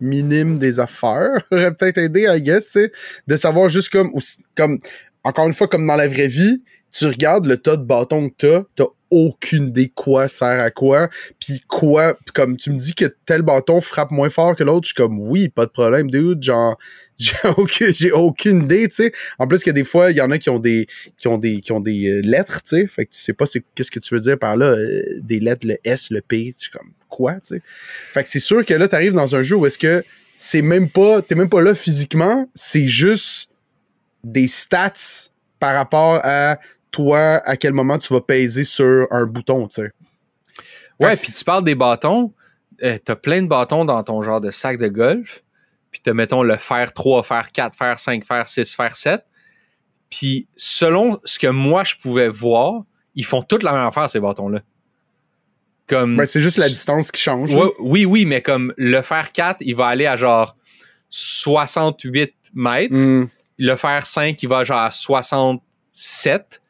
minime 0.00 0.58
des 0.58 0.80
affaires 0.80 1.46
aurait 1.50 1.74
peut-être 1.74 1.98
aidé, 1.98 2.24
I 2.26 2.40
guess, 2.40 2.78
de 3.26 3.36
savoir 3.36 3.68
juste 3.68 3.90
comme, 3.90 4.80
encore 5.22 5.46
une 5.46 5.52
fois, 5.52 5.68
comme 5.68 5.86
dans 5.86 5.96
la 5.96 6.08
vraie 6.08 6.28
vie, 6.28 6.62
tu 6.90 7.04
regardes 7.04 7.44
le 7.44 7.58
tas 7.58 7.76
de 7.76 7.84
bâtons 7.84 8.30
que 8.30 8.34
t'as, 8.38 8.62
t'as 8.74 8.86
aucune 9.10 9.68
idée 9.68 9.92
quoi 9.94 10.28
sert 10.28 10.60
à 10.60 10.70
quoi, 10.70 11.10
puis 11.38 11.60
quoi, 11.68 12.16
comme 12.32 12.56
tu 12.56 12.70
me 12.70 12.78
dis 12.78 12.94
que 12.94 13.14
tel 13.26 13.42
bâton 13.42 13.82
frappe 13.82 14.10
moins 14.10 14.30
fort 14.30 14.56
que 14.56 14.64
l'autre, 14.64 14.86
je 14.86 14.94
suis 14.94 14.94
comme, 14.94 15.20
oui, 15.20 15.50
pas 15.50 15.66
de 15.66 15.70
problème, 15.70 16.10
dude, 16.10 16.42
genre, 16.42 16.78
j'ai 17.22 17.48
aucune, 17.56 17.94
j'ai 17.94 18.12
aucune 18.12 18.64
idée, 18.64 18.88
tu 18.88 18.96
sais. 18.96 19.12
En 19.38 19.46
plus 19.46 19.62
que 19.62 19.70
des 19.70 19.84
fois, 19.84 20.10
il 20.10 20.16
y 20.16 20.20
en 20.20 20.30
a 20.30 20.38
qui 20.38 20.50
ont 20.50 20.58
des, 20.58 20.86
qui 21.16 21.28
ont 21.28 21.38
des, 21.38 21.60
qui 21.60 21.72
ont 21.72 21.80
des 21.80 22.08
euh, 22.08 22.20
lettres, 22.20 22.62
tu 22.62 22.76
sais, 22.76 22.86
fait 22.86 23.06
que 23.06 23.12
tu 23.12 23.20
sais 23.20 23.32
pas 23.32 23.46
c'est, 23.46 23.62
qu'est-ce 23.74 23.90
que 23.90 24.00
tu 24.00 24.14
veux 24.14 24.20
dire 24.20 24.38
par 24.38 24.56
là, 24.56 24.66
euh, 24.66 25.02
des 25.20 25.40
lettres, 25.40 25.66
le 25.66 25.78
S, 25.84 26.10
le 26.10 26.20
P, 26.20 26.52
suis 26.56 26.70
comme, 26.70 26.92
quoi, 27.08 27.34
tu 27.34 27.56
sais. 27.56 27.62
Fait 28.12 28.22
que 28.22 28.28
c'est 28.28 28.40
sûr 28.40 28.64
que 28.64 28.74
là, 28.74 28.88
t'arrives 28.88 29.14
dans 29.14 29.36
un 29.36 29.42
jeu 29.42 29.56
où 29.56 29.66
est-ce 29.66 29.78
que 29.78 30.04
c'est 30.36 30.62
même 30.62 30.88
pas, 30.88 31.22
t'es 31.22 31.34
même 31.34 31.48
pas 31.48 31.62
là 31.62 31.74
physiquement, 31.74 32.48
c'est 32.54 32.88
juste 32.88 33.50
des 34.24 34.48
stats 34.48 35.30
par 35.58 35.74
rapport 35.74 36.20
à 36.24 36.58
toi, 36.90 37.40
à 37.44 37.56
quel 37.56 37.72
moment 37.72 37.98
tu 37.98 38.12
vas 38.12 38.20
peser 38.20 38.64
sur 38.64 39.06
un 39.10 39.26
bouton, 39.26 39.68
tu 39.68 39.82
sais. 39.82 39.90
Ouais, 41.00 41.14
puis 41.14 41.32
tu 41.32 41.44
parles 41.44 41.64
des 41.64 41.74
bâtons. 41.74 42.32
euh, 42.82 42.98
t'as 43.04 43.16
plein 43.16 43.42
de 43.42 43.48
bâtons 43.48 43.84
dans 43.84 44.02
ton 44.02 44.22
genre 44.22 44.40
de 44.40 44.50
sac 44.50 44.78
de 44.78 44.88
golf. 44.88 45.42
Puis 45.92 46.00
t'as, 46.02 46.14
mettons, 46.14 46.42
le 46.42 46.56
fer 46.56 46.92
3, 46.92 47.22
fer 47.22 47.52
4, 47.52 47.76
fer 47.78 47.98
5, 47.98 48.24
fer 48.24 48.48
6, 48.48 48.74
fer 48.74 48.96
7. 48.96 49.24
Puis 50.10 50.46
selon 50.56 51.20
ce 51.24 51.38
que 51.38 51.46
moi 51.46 51.84
je 51.84 51.94
pouvais 51.96 52.28
voir, 52.28 52.82
ils 53.14 53.24
font 53.24 53.42
toute 53.42 53.62
la 53.62 53.72
même 53.72 53.86
affaire, 53.86 54.08
ces 54.10 54.18
bâtons-là. 54.20 54.60
Comme. 55.86 56.16
Ben, 56.16 56.26
c'est 56.26 56.40
juste 56.40 56.56
la 56.58 56.68
distance 56.68 57.10
qui 57.10 57.20
change. 57.20 57.54
Ouais, 57.54 57.70
oui, 57.78 58.04
oui, 58.06 58.24
mais 58.24 58.40
comme 58.40 58.72
le 58.76 59.02
fer 59.02 59.32
4, 59.32 59.58
il 59.60 59.74
va 59.76 59.86
aller 59.88 60.06
à 60.06 60.16
genre 60.16 60.56
68 61.10 62.34
mètres. 62.54 62.94
Hmm. 62.94 63.26
Le 63.58 63.76
fer 63.76 64.06
5, 64.06 64.42
il 64.42 64.48
va 64.48 64.64
genre 64.64 64.78
à 64.78 64.90
67. 64.90 66.62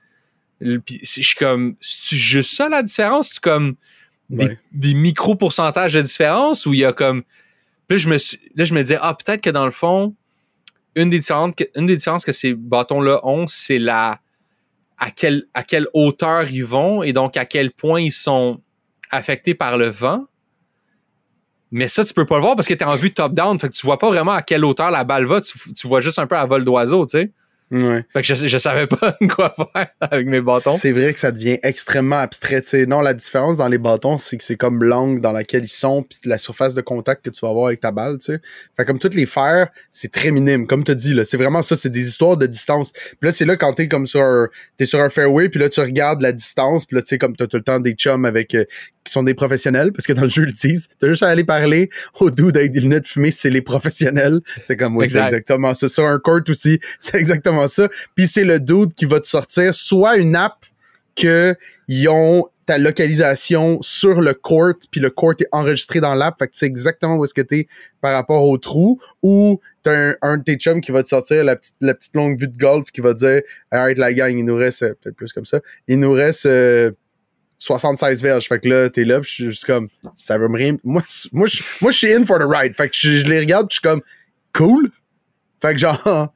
Le- 0.60 0.78
Puis 0.80 1.00
je 1.02 1.22
suis 1.22 1.34
comme, 1.36 1.76
c'est 1.80 2.16
juste 2.16 2.54
ça 2.54 2.68
la 2.68 2.82
différence? 2.82 3.30
C'est 3.34 3.40
comme 3.42 3.76
des, 4.30 4.46
Ouais. 4.46 4.58
des 4.72 4.94
micro-pourcentages 4.94 5.94
de 5.94 6.02
différence 6.02 6.66
ou 6.66 6.74
il 6.74 6.80
y 6.80 6.84
a 6.84 6.92
comme. 6.92 7.22
Là, 7.92 7.98
je 7.98 8.08
me, 8.08 8.16
suis- 8.16 8.40
là, 8.54 8.64
je 8.64 8.72
me 8.72 8.80
disais, 8.80 8.96
ah, 9.02 9.12
peut-être 9.12 9.42
que 9.42 9.50
dans 9.50 9.66
le 9.66 9.70
fond, 9.70 10.16
une 10.96 11.10
des 11.10 11.18
différences 11.18 11.54
que, 12.24 12.32
ces 12.32 12.54
bâtons-là 12.54 13.20
ont, 13.22 13.46
c'est 13.46 13.78
la. 13.78 14.20
À 14.96 15.10
quelle, 15.10 15.44
à 15.52 15.62
quelle 15.62 15.88
hauteur 15.92 16.50
ils 16.50 16.64
vont 16.64 17.02
et 17.02 17.12
donc 17.12 17.36
à 17.36 17.44
quel 17.44 17.70
point 17.70 18.00
ils 18.00 18.12
sont 18.12 18.62
affectés 19.10 19.54
par 19.54 19.76
le 19.76 19.88
vent. 19.88 20.24
Mais 21.70 21.86
ça, 21.88 22.02
tu 22.04 22.14
peux 22.14 22.24
pas 22.24 22.36
le 22.36 22.42
voir 22.42 22.56
parce 22.56 22.66
que 22.68 22.72
tu 22.74 22.80
es 22.82 22.86
en 22.86 22.94
vue 22.94 23.12
top-down. 23.12 23.58
Fait 23.58 23.68
que 23.68 23.74
tu 23.74 23.84
vois 23.84 23.98
pas 23.98 24.08
vraiment 24.08 24.32
à 24.32 24.40
quelle 24.40 24.64
hauteur 24.64 24.90
la 24.90 25.04
balle 25.04 25.26
va. 25.26 25.42
Tu, 25.42 25.58
tu 25.74 25.86
vois 25.86 26.00
juste 26.00 26.18
un 26.18 26.26
peu 26.26 26.36
à 26.36 26.46
vol 26.46 26.64
d'oiseau, 26.64 27.04
tu 27.04 27.18
sais. 27.18 27.32
Ouais. 27.72 28.04
Fait 28.12 28.20
que 28.20 28.26
je, 28.26 28.46
je 28.46 28.58
savais 28.58 28.86
pas 28.86 29.16
quoi 29.34 29.54
faire 29.72 29.88
avec 30.00 30.26
mes 30.26 30.40
bâtons. 30.42 30.76
C'est 30.76 30.92
vrai 30.92 31.12
que 31.14 31.18
ça 31.18 31.32
devient 31.32 31.58
extrêmement 31.62 32.18
abstrait. 32.18 32.60
tu 32.62 32.68
sais. 32.68 32.86
Non, 32.86 33.00
la 33.00 33.14
différence 33.14 33.56
dans 33.56 33.68
les 33.68 33.78
bâtons, 33.78 34.18
c'est 34.18 34.36
que 34.36 34.44
c'est 34.44 34.56
comme 34.56 34.84
l'angle 34.84 35.20
dans 35.22 35.32
laquelle 35.32 35.64
ils 35.64 35.68
sont, 35.68 36.02
puis 36.02 36.18
la 36.26 36.36
surface 36.38 36.74
de 36.74 36.82
contact 36.82 37.24
que 37.24 37.30
tu 37.30 37.40
vas 37.40 37.48
avoir 37.48 37.66
avec 37.68 37.80
ta 37.80 37.90
balle. 37.90 38.18
tu 38.18 38.26
sais. 38.26 38.40
Fait 38.76 38.84
comme 38.84 38.98
toutes 38.98 39.14
les 39.14 39.26
fers, 39.26 39.68
c'est 39.90 40.12
très 40.12 40.30
minime. 40.30 40.66
Comme 40.66 40.84
tu 40.84 40.92
as 40.92 40.94
dit, 40.94 41.14
là, 41.14 41.24
c'est 41.24 41.38
vraiment 41.38 41.62
ça, 41.62 41.74
c'est 41.76 41.90
des 41.90 42.06
histoires 42.06 42.36
de 42.36 42.46
distance. 42.46 42.92
Puis 42.92 43.16
là, 43.22 43.32
c'est 43.32 43.46
là 43.46 43.56
quand 43.56 43.72
t'es 43.72 43.88
comme 43.88 44.06
sur 44.06 44.20
un, 44.22 44.48
t'es 44.76 44.84
sur 44.84 45.00
un 45.00 45.08
fairway, 45.08 45.48
puis 45.48 45.58
là, 45.58 45.68
tu 45.70 45.80
regardes 45.80 46.20
la 46.20 46.32
distance, 46.32 46.84
puis 46.84 46.96
là, 46.96 47.02
tu 47.02 47.08
sais, 47.08 47.18
comme 47.18 47.34
t'as 47.36 47.46
tout 47.46 47.56
le 47.56 47.62
temps 47.62 47.80
des 47.80 47.94
chums 47.94 48.26
avec 48.26 48.54
euh, 48.54 48.64
qui 49.04 49.10
sont 49.12 49.22
des 49.22 49.34
professionnels, 49.34 49.92
parce 49.92 50.06
que 50.06 50.12
dans 50.12 50.22
le 50.22 50.28
jeu, 50.28 50.42
ils 50.42 50.46
le 50.46 50.52
disent. 50.52 50.88
T'as 51.00 51.08
juste 51.08 51.22
à 51.22 51.28
aller 51.28 51.42
parler 51.44 51.90
aux 52.20 52.30
dudes 52.30 52.56
avec 52.56 52.70
des 52.72 52.80
lunettes 52.80 53.08
fumées, 53.08 53.30
c'est 53.30 53.50
les 53.50 53.62
professionnels. 53.62 54.40
C'est 54.66 54.76
comme, 54.76 54.96
oui, 54.96 55.06
c'est 55.06 55.14
Exact. 55.14 55.26
exactement 55.28 55.74
ça. 55.74 55.88
Sur 55.88 56.06
un 56.06 56.18
court 56.18 56.40
aussi, 56.48 56.78
c'est 57.00 57.16
exactement 57.16 57.61
ça. 57.68 57.88
Puis 58.14 58.26
c'est 58.26 58.44
le 58.44 58.60
dude 58.60 58.94
qui 58.94 59.04
va 59.04 59.20
te 59.20 59.26
sortir 59.26 59.74
soit 59.74 60.16
une 60.16 60.36
app 60.36 60.64
que 61.14 61.56
ils 61.88 62.08
ont 62.08 62.48
ta 62.66 62.78
localisation 62.78 63.78
sur 63.82 64.20
le 64.20 64.34
court, 64.34 64.74
puis 64.90 65.00
le 65.00 65.10
court 65.10 65.34
est 65.40 65.48
enregistré 65.52 66.00
dans 66.00 66.14
l'app, 66.14 66.38
fait 66.38 66.46
que 66.46 66.52
tu 66.52 66.60
sais 66.60 66.66
exactement 66.66 67.16
où 67.16 67.24
est-ce 67.24 67.34
que 67.34 67.42
t'es 67.42 67.66
par 68.00 68.12
rapport 68.14 68.44
au 68.44 68.56
trou, 68.56 69.00
ou 69.22 69.60
t'as 69.82 70.14
un, 70.22 70.38
de 70.38 70.44
tes 70.44 70.54
chums 70.54 70.80
qui 70.80 70.92
va 70.92 71.02
te 71.02 71.08
sortir 71.08 71.42
la 71.42 71.56
petite, 71.56 71.74
la 71.80 71.94
petite 71.94 72.14
longue 72.14 72.38
vue 72.38 72.48
de 72.48 72.56
golf 72.56 72.90
qui 72.92 73.00
va 73.00 73.14
te 73.14 73.18
dire 73.18 73.42
Alright 73.70 73.98
la 73.98 74.14
gang, 74.14 74.36
il 74.36 74.44
nous 74.44 74.54
reste 74.54 74.82
euh, 74.84 74.94
peut-être 75.00 75.16
plus 75.16 75.32
comme 75.32 75.44
ça, 75.44 75.60
il 75.88 75.98
nous 75.98 76.12
reste 76.12 76.46
euh, 76.46 76.92
76 77.58 78.22
verges. 78.22 78.46
Fait 78.46 78.60
que 78.60 78.68
là, 78.68 78.90
t'es 78.90 79.04
là, 79.04 79.20
pis 79.20 79.28
je 79.28 79.34
suis 79.34 79.44
juste 79.44 79.64
comme 79.64 79.88
ça 80.16 80.38
veut 80.38 80.48
me 80.48 80.56
rien. 80.56 80.76
Moi, 80.84 81.02
moi, 81.32 81.46
je 81.46 81.90
suis 81.90 82.12
in 82.12 82.24
for 82.24 82.38
the 82.38 82.46
ride. 82.48 82.74
Fait 82.76 82.88
que 82.88 82.96
je, 82.96 83.18
je 83.18 83.24
les 83.24 83.40
regarde, 83.40 83.68
pis 83.68 83.74
je 83.74 83.80
suis 83.80 83.88
comme 83.88 84.02
cool. 84.52 84.90
Fait 85.60 85.72
que 85.72 85.78
genre 85.78 86.32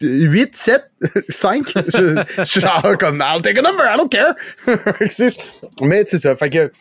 8, 0.00 0.56
7, 0.56 0.82
5. 1.28 1.66
Je 1.74 2.24
je 2.38 2.44
suis 2.44 2.60
genre 2.60 2.96
comme 2.98 3.22
I'll 3.22 3.42
take 3.42 3.58
a 3.58 3.62
number, 3.62 3.84
I 3.84 3.96
don't 3.96 4.08
care. 4.08 4.34
Mais 5.82 6.04
c'est 6.06 6.18
ça. 6.18 6.36
Fait 6.36 6.50
que. 6.50 6.72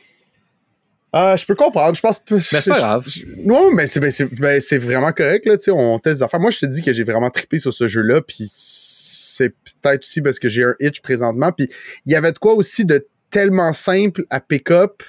ah, 1.13 1.35
je 1.37 1.45
peux 1.45 1.55
comprendre. 1.55 1.95
Je 1.95 2.01
pense. 2.01 2.21
Mais 2.29 2.61
c'est 2.61 2.69
pas 2.69 2.79
grave. 2.79 3.07
Non, 3.37 3.71
mais 3.71 3.87
c'est 3.87 3.99
ben, 3.99 4.11
ben, 4.39 4.61
c'est 4.61 4.77
vraiment 4.77 5.11
correct. 5.11 5.45
Là, 5.45 5.57
tu 5.57 5.65
sais, 5.65 5.71
on 5.71 5.99
teste 5.99 6.19
des 6.19 6.23
affaires. 6.23 6.39
Moi, 6.39 6.51
je 6.51 6.59
te 6.59 6.65
dis 6.65 6.81
que 6.81 6.93
j'ai 6.93 7.03
vraiment 7.03 7.29
trippé 7.29 7.57
sur 7.57 7.73
ce 7.73 7.87
jeu-là. 7.87 8.21
Puis 8.21 8.45
c'est 8.49 9.49
peut-être 9.49 10.03
aussi 10.03 10.21
parce 10.21 10.39
que 10.39 10.49
j'ai 10.49 10.63
un 10.63 10.75
itch 10.79 11.01
présentement. 11.01 11.51
Puis 11.51 11.69
il 12.05 12.11
y 12.11 12.15
avait 12.15 12.31
de 12.31 12.39
quoi 12.39 12.53
aussi 12.53 12.85
de 12.85 13.07
tellement 13.29 13.73
simple 13.73 14.25
à 14.29 14.39
pick-up. 14.39 15.03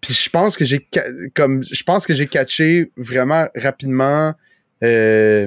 Puis 0.00 0.14
je 0.14 0.30
pense 0.30 0.56
que 0.56 0.64
j'ai 0.64 0.88
comme 1.34 1.62
je 1.62 1.82
pense 1.82 2.06
que 2.06 2.14
j'ai 2.14 2.26
catché 2.26 2.90
vraiment 2.96 3.48
rapidement 3.54 4.34
euh, 4.82 5.46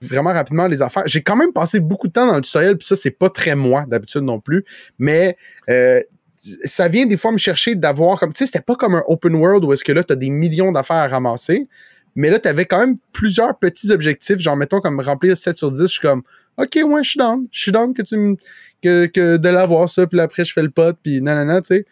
vraiment 0.00 0.32
rapidement 0.32 0.66
les 0.66 0.82
affaires. 0.82 1.04
J'ai 1.06 1.22
quand 1.22 1.36
même 1.36 1.52
passé 1.52 1.80
beaucoup 1.80 2.08
de 2.08 2.12
temps 2.12 2.26
dans 2.26 2.36
le 2.36 2.42
tutoriel, 2.42 2.76
puis 2.76 2.86
ça, 2.86 2.96
c'est 2.96 3.10
pas 3.10 3.30
très 3.30 3.54
moi 3.54 3.84
d'habitude 3.86 4.22
non 4.22 4.40
plus. 4.40 4.64
Mais 4.98 5.36
euh, 5.68 6.02
ça 6.38 6.88
vient 6.88 7.06
des 7.06 7.16
fois 7.16 7.32
me 7.32 7.38
chercher 7.38 7.74
d'avoir 7.74 8.20
comme. 8.20 8.32
Tu 8.32 8.38
sais, 8.38 8.46
c'était 8.46 8.60
pas 8.60 8.76
comme 8.76 8.94
un 8.94 9.02
open 9.06 9.34
world 9.34 9.64
où 9.64 9.72
est-ce 9.72 9.84
que 9.84 9.92
là, 9.92 10.04
tu 10.04 10.12
as 10.12 10.16
des 10.16 10.30
millions 10.30 10.72
d'affaires 10.72 10.96
à 10.96 11.08
ramasser. 11.08 11.68
Mais 12.14 12.30
là, 12.30 12.38
tu 12.38 12.48
avais 12.48 12.64
quand 12.64 12.80
même 12.80 12.96
plusieurs 13.12 13.58
petits 13.58 13.90
objectifs, 13.90 14.38
genre 14.38 14.56
mettons 14.56 14.80
comme 14.80 15.00
remplir 15.00 15.36
7 15.36 15.56
sur 15.56 15.72
10. 15.72 15.82
Je 15.82 15.86
suis 15.86 16.00
comme 16.00 16.22
OK, 16.56 16.78
ouais, 16.84 17.04
je 17.04 17.10
suis 17.10 17.18
down. 17.18 17.46
Je 17.50 17.60
suis 17.60 17.72
down 17.72 17.94
que 17.94 18.02
tu 18.02 18.16
me. 18.16 18.36
Que, 18.80 19.06
que 19.06 19.38
de 19.38 19.48
l'avoir 19.48 19.88
ça, 19.88 20.06
puis 20.06 20.20
après 20.20 20.44
je 20.44 20.52
fais 20.52 20.62
le 20.62 20.70
pot, 20.70 20.96
puis 21.02 21.20
nanana, 21.20 21.60
tu 21.60 21.66
sais. 21.66 21.86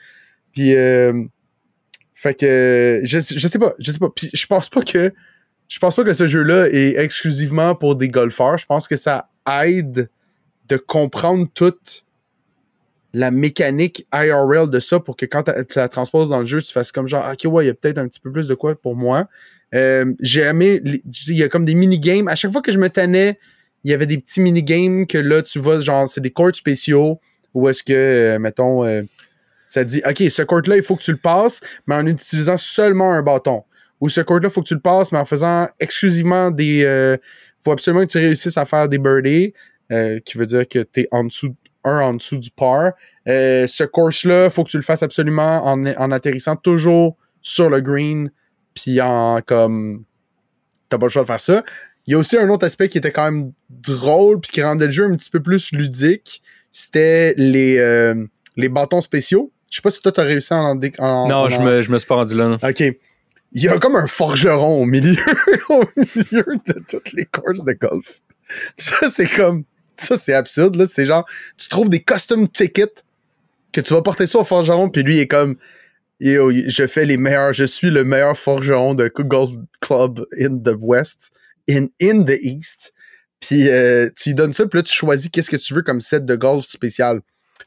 Puis 0.52 0.74
euh, 0.76 1.24
fait 2.14 2.34
que 2.34 3.00
je, 3.02 3.18
je 3.18 3.48
sais 3.48 3.58
pas, 3.58 3.74
je 3.78 3.90
sais 3.90 3.98
pas. 3.98 4.10
Puis 4.14 4.30
je 4.32 4.46
pense 4.46 4.68
pas 4.68 4.82
que 4.82 5.12
je 5.68 5.78
pense 5.78 5.96
pas 5.96 6.04
que 6.04 6.14
ce 6.14 6.26
jeu-là 6.26 6.68
est 6.70 6.96
exclusivement 6.96 7.74
pour 7.74 7.96
des 7.96 8.08
golfeurs. 8.08 8.58
Je 8.58 8.66
pense 8.66 8.86
que 8.86 8.96
ça 8.96 9.28
aide 9.64 10.08
de 10.68 10.76
comprendre 10.76 11.46
toute 11.52 12.04
la 13.12 13.30
mécanique 13.30 14.06
IRL 14.12 14.68
de 14.68 14.78
ça 14.78 15.00
pour 15.00 15.16
que 15.16 15.26
quand 15.26 15.42
tu 15.44 15.78
la 15.78 15.88
transposes 15.88 16.28
dans 16.28 16.40
le 16.40 16.46
jeu, 16.46 16.60
tu 16.60 16.72
fasses 16.72 16.92
comme 16.92 17.08
genre, 17.08 17.26
ok, 17.32 17.50
ouais, 17.50 17.64
il 17.64 17.68
y 17.68 17.70
a 17.70 17.74
peut-être 17.74 17.98
un 17.98 18.06
petit 18.08 18.20
peu 18.20 18.30
plus 18.30 18.46
de 18.46 18.54
quoi 18.54 18.74
pour 18.74 18.94
moi. 18.94 19.28
Euh, 19.74 20.12
j'ai 20.20 20.42
aimé, 20.42 20.80
il 20.84 21.36
y 21.36 21.42
a 21.42 21.48
comme 21.48 21.64
des 21.64 21.74
mini-games. 21.74 22.28
À 22.28 22.34
chaque 22.34 22.52
fois 22.52 22.62
que 22.62 22.72
je 22.72 22.78
me 22.78 22.88
tenais, 22.88 23.38
il 23.84 23.90
y 23.90 23.94
avait 23.94 24.06
des 24.06 24.18
petits 24.18 24.40
mini-games 24.40 25.06
que 25.06 25.18
là, 25.18 25.42
tu 25.42 25.58
vois, 25.58 25.80
genre, 25.80 26.08
c'est 26.08 26.20
des 26.20 26.30
courts 26.30 26.54
spéciaux 26.54 27.20
où 27.54 27.68
est-ce 27.68 27.82
que, 27.82 27.92
euh, 27.92 28.38
mettons, 28.38 28.84
euh, 28.84 29.02
ça 29.68 29.82
dit, 29.82 30.02
ok, 30.06 30.30
ce 30.30 30.42
court-là, 30.42 30.76
il 30.76 30.82
faut 30.82 30.94
que 30.94 31.02
tu 31.02 31.12
le 31.12 31.16
passes, 31.16 31.60
mais 31.86 31.94
en 31.94 32.06
utilisant 32.06 32.56
seulement 32.56 33.12
un 33.12 33.22
bâton 33.22 33.64
ou 34.00 34.08
ce 34.08 34.20
court-là, 34.20 34.48
il 34.48 34.50
faut 34.50 34.62
que 34.62 34.68
tu 34.68 34.74
le 34.74 34.80
passes, 34.80 35.12
mais 35.12 35.18
en 35.18 35.24
faisant 35.24 35.68
exclusivement 35.80 36.50
des. 36.50 36.64
Il 36.64 36.84
euh, 36.84 37.16
faut 37.64 37.72
absolument 37.72 38.04
que 38.04 38.10
tu 38.10 38.18
réussisses 38.18 38.58
à 38.58 38.64
faire 38.64 38.88
des 38.88 38.98
birdies, 38.98 39.54
euh, 39.90 40.20
qui 40.24 40.36
veut 40.36 40.46
dire 40.46 40.68
que 40.68 40.80
tu 40.80 41.00
es 41.00 41.08
en 41.10 41.24
dessous, 41.24 41.54
un 41.84 42.00
en 42.00 42.14
dessous 42.14 42.38
du 42.38 42.50
par. 42.50 42.92
Euh, 43.26 43.66
ce 43.66 43.84
course-là, 43.84 44.44
il 44.44 44.50
faut 44.50 44.64
que 44.64 44.70
tu 44.70 44.76
le 44.76 44.82
fasses 44.82 45.02
absolument 45.02 45.64
en, 45.64 45.86
en 45.86 46.10
atterrissant 46.10 46.56
toujours 46.56 47.16
sur 47.40 47.70
le 47.70 47.80
green, 47.80 48.30
puis 48.74 49.00
en 49.00 49.40
comme. 49.44 50.04
T'as 50.88 50.98
pas 50.98 51.06
le 51.06 51.10
choix 51.10 51.22
de 51.22 51.26
faire 51.26 51.40
ça. 51.40 51.64
Il 52.06 52.12
y 52.12 52.14
a 52.14 52.18
aussi 52.18 52.36
un 52.36 52.48
autre 52.48 52.64
aspect 52.64 52.88
qui 52.88 52.98
était 52.98 53.10
quand 53.10 53.24
même 53.24 53.52
drôle, 53.70 54.40
puis 54.40 54.52
qui 54.52 54.62
rendait 54.62 54.86
le 54.86 54.92
jeu 54.92 55.04
un 55.04 55.16
petit 55.16 55.30
peu 55.30 55.40
plus 55.40 55.72
ludique. 55.72 56.42
C'était 56.70 57.34
les, 57.36 58.14
les 58.56 58.68
bâtons 58.68 59.00
spéciaux. 59.00 59.50
Je 59.68 59.76
sais 59.76 59.82
pas 59.82 59.90
si 59.90 60.00
toi, 60.00 60.12
t'as 60.12 60.22
réussi 60.22 60.54
à 60.54 60.58
en, 60.58 60.80
en 60.98 61.28
Non, 61.28 61.48
je, 61.48 61.60
me, 61.60 61.82
je 61.82 61.90
me 61.90 61.98
suis 61.98 62.06
pas 62.06 62.14
rendu 62.14 62.36
là. 62.36 62.56
OK 62.62 62.82
il 63.52 63.62
y 63.62 63.68
a 63.68 63.78
comme 63.78 63.96
un 63.96 64.06
forgeron 64.06 64.82
au 64.82 64.84
milieu, 64.84 65.22
au 65.68 65.84
milieu 65.96 66.44
de 66.66 66.84
toutes 66.88 67.12
les 67.12 67.24
courses 67.24 67.64
de 67.64 67.72
golf. 67.72 68.20
Ça, 68.78 69.10
c'est 69.10 69.26
comme. 69.26 69.64
Ça, 69.96 70.16
c'est 70.16 70.34
absurde, 70.34 70.76
là. 70.76 70.86
C'est 70.86 71.06
genre, 71.06 71.26
tu 71.56 71.68
trouves 71.68 71.88
des 71.88 72.02
custom 72.02 72.48
tickets 72.48 73.04
que 73.72 73.80
tu 73.80 73.94
vas 73.94 74.02
porter 74.02 74.26
ça 74.26 74.38
au 74.38 74.44
forgeron, 74.44 74.90
puis 74.90 75.02
lui, 75.02 75.16
il 75.16 75.20
est 75.20 75.26
comme. 75.26 75.56
je 76.20 76.86
fais 76.86 77.04
les 77.04 77.16
meilleurs, 77.16 77.52
je 77.52 77.64
suis 77.64 77.90
le 77.90 78.04
meilleur 78.04 78.36
forgeron 78.36 78.94
de 78.94 79.08
golf 79.08 79.52
club 79.80 80.26
in 80.38 80.58
the 80.58 80.76
West, 80.78 81.30
in, 81.68 81.86
in 82.00 82.24
the 82.24 82.38
East. 82.40 82.92
Puis 83.40 83.68
euh, 83.68 84.08
tu 84.16 84.30
lui 84.30 84.34
donnes 84.34 84.52
ça, 84.52 84.66
puis 84.66 84.78
là, 84.78 84.82
tu 84.82 84.94
choisis 84.94 85.28
qu'est-ce 85.30 85.50
que 85.50 85.56
tu 85.56 85.74
veux 85.74 85.82
comme 85.82 86.00
set 86.00 86.24
de 86.24 86.36
golf 86.36 86.64
spécial. 86.64 87.20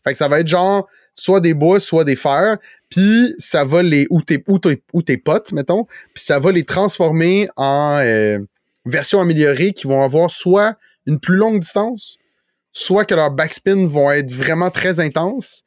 Fait 0.03 0.11
que 0.11 0.17
ça 0.17 0.27
va 0.27 0.39
être 0.39 0.47
genre 0.47 0.87
soit 1.19 1.41
des 1.41 1.53
bois, 1.53 1.79
soit 1.79 2.05
des 2.05 2.15
fers, 2.15 2.57
puis 2.89 3.35
ça 3.37 3.65
va 3.65 3.83
les 3.83 4.07
ou 4.09 4.21
tes 4.21 4.43
ou 4.47 5.01
tes, 5.01 5.17
potes 5.17 5.51
mettons, 5.51 5.85
puis 6.13 6.23
ça 6.23 6.39
va 6.39 6.51
les 6.51 6.63
transformer 6.63 7.49
en 7.57 7.99
euh, 8.01 8.39
versions 8.85 9.19
améliorées 9.19 9.73
qui 9.73 9.85
vont 9.85 10.01
avoir 10.01 10.31
soit 10.31 10.75
une 11.05 11.19
plus 11.19 11.35
longue 11.35 11.59
distance, 11.59 12.17
soit 12.71 13.03
que 13.03 13.13
leurs 13.13 13.31
backspin 13.31 13.85
vont 13.87 14.11
être 14.11 14.31
vraiment 14.31 14.71
très 14.71 14.99
intenses 14.99 15.65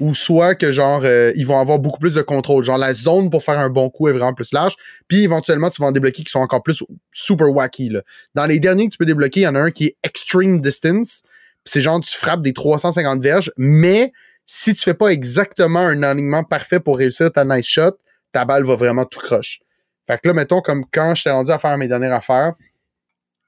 ou 0.00 0.14
soit 0.14 0.54
que 0.54 0.72
genre 0.72 1.02
euh, 1.04 1.32
ils 1.36 1.46
vont 1.46 1.58
avoir 1.58 1.78
beaucoup 1.78 2.00
plus 2.00 2.14
de 2.14 2.22
contrôle, 2.22 2.64
genre 2.64 2.78
la 2.78 2.94
zone 2.94 3.30
pour 3.30 3.44
faire 3.44 3.58
un 3.58 3.70
bon 3.70 3.90
coup 3.90 4.08
est 4.08 4.12
vraiment 4.12 4.34
plus 4.34 4.52
large, 4.52 4.74
puis 5.06 5.22
éventuellement 5.22 5.70
tu 5.70 5.82
vas 5.82 5.88
en 5.88 5.92
débloquer 5.92 6.24
qui 6.24 6.30
sont 6.30 6.40
encore 6.40 6.62
plus 6.62 6.82
super 7.12 7.50
wacky. 7.50 7.92
Dans 8.34 8.46
les 8.46 8.58
derniers 8.58 8.86
que 8.86 8.92
tu 8.92 8.98
peux 8.98 9.06
débloquer, 9.06 9.40
il 9.40 9.44
y 9.44 9.46
en 9.46 9.54
a 9.54 9.60
un 9.60 9.70
qui 9.70 9.86
est 9.86 9.96
extreme 10.02 10.60
distance, 10.60 11.22
c'est 11.64 11.82
genre 11.82 12.00
tu 12.00 12.14
frappes 12.16 12.42
des 12.42 12.52
350 12.52 13.20
verges, 13.20 13.52
mais 13.56 14.12
si 14.46 14.74
tu 14.74 14.82
fais 14.82 14.94
pas 14.94 15.08
exactement 15.08 15.80
un 15.80 16.02
alignement 16.02 16.44
parfait 16.44 16.80
pour 16.80 16.98
réussir 16.98 17.32
ta 17.32 17.44
nice 17.44 17.66
shot, 17.66 17.98
ta 18.32 18.44
balle 18.44 18.64
va 18.64 18.74
vraiment 18.74 19.04
tout 19.04 19.20
croche. 19.20 19.60
Fait 20.06 20.20
que 20.20 20.28
là, 20.28 20.34
mettons, 20.34 20.60
comme 20.60 20.84
quand 20.92 21.14
j'étais 21.14 21.30
rendu 21.30 21.50
à 21.50 21.58
faire 21.58 21.76
mes 21.78 21.88
dernières 21.88 22.12
affaires, 22.12 22.54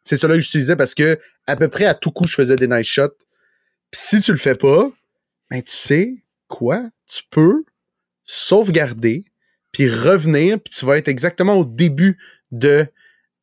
c'est 0.05 0.17
cela 0.17 0.35
que 0.35 0.41
j'utilisais 0.41 0.77
parce 0.77 0.95
que 0.95 1.19
à 1.47 1.57
peu 1.57 1.69
près 1.69 1.85
à 1.85 1.95
tout 1.95 2.11
coup, 2.11 2.27
je 2.27 2.35
faisais 2.35 2.57
des 2.57 2.69
nice 2.69 2.87
shots. 2.87 3.17
Puis 3.91 4.01
si 4.01 4.21
tu 4.21 4.33
le 4.33 4.39
fais 4.39 4.55
pas, 4.55 4.91
ben 5.51 5.63
tu 5.63 5.75
sais 5.75 6.15
quoi? 6.49 6.83
Tu 7.09 7.23
peux 7.31 7.65
sauvegarder, 8.25 9.25
puis 9.73 9.89
revenir, 9.89 10.59
puis 10.61 10.73
tu 10.73 10.85
vas 10.85 10.99
être 10.99 11.09
exactement 11.09 11.55
au 11.55 11.65
début 11.65 12.19
de 12.51 12.87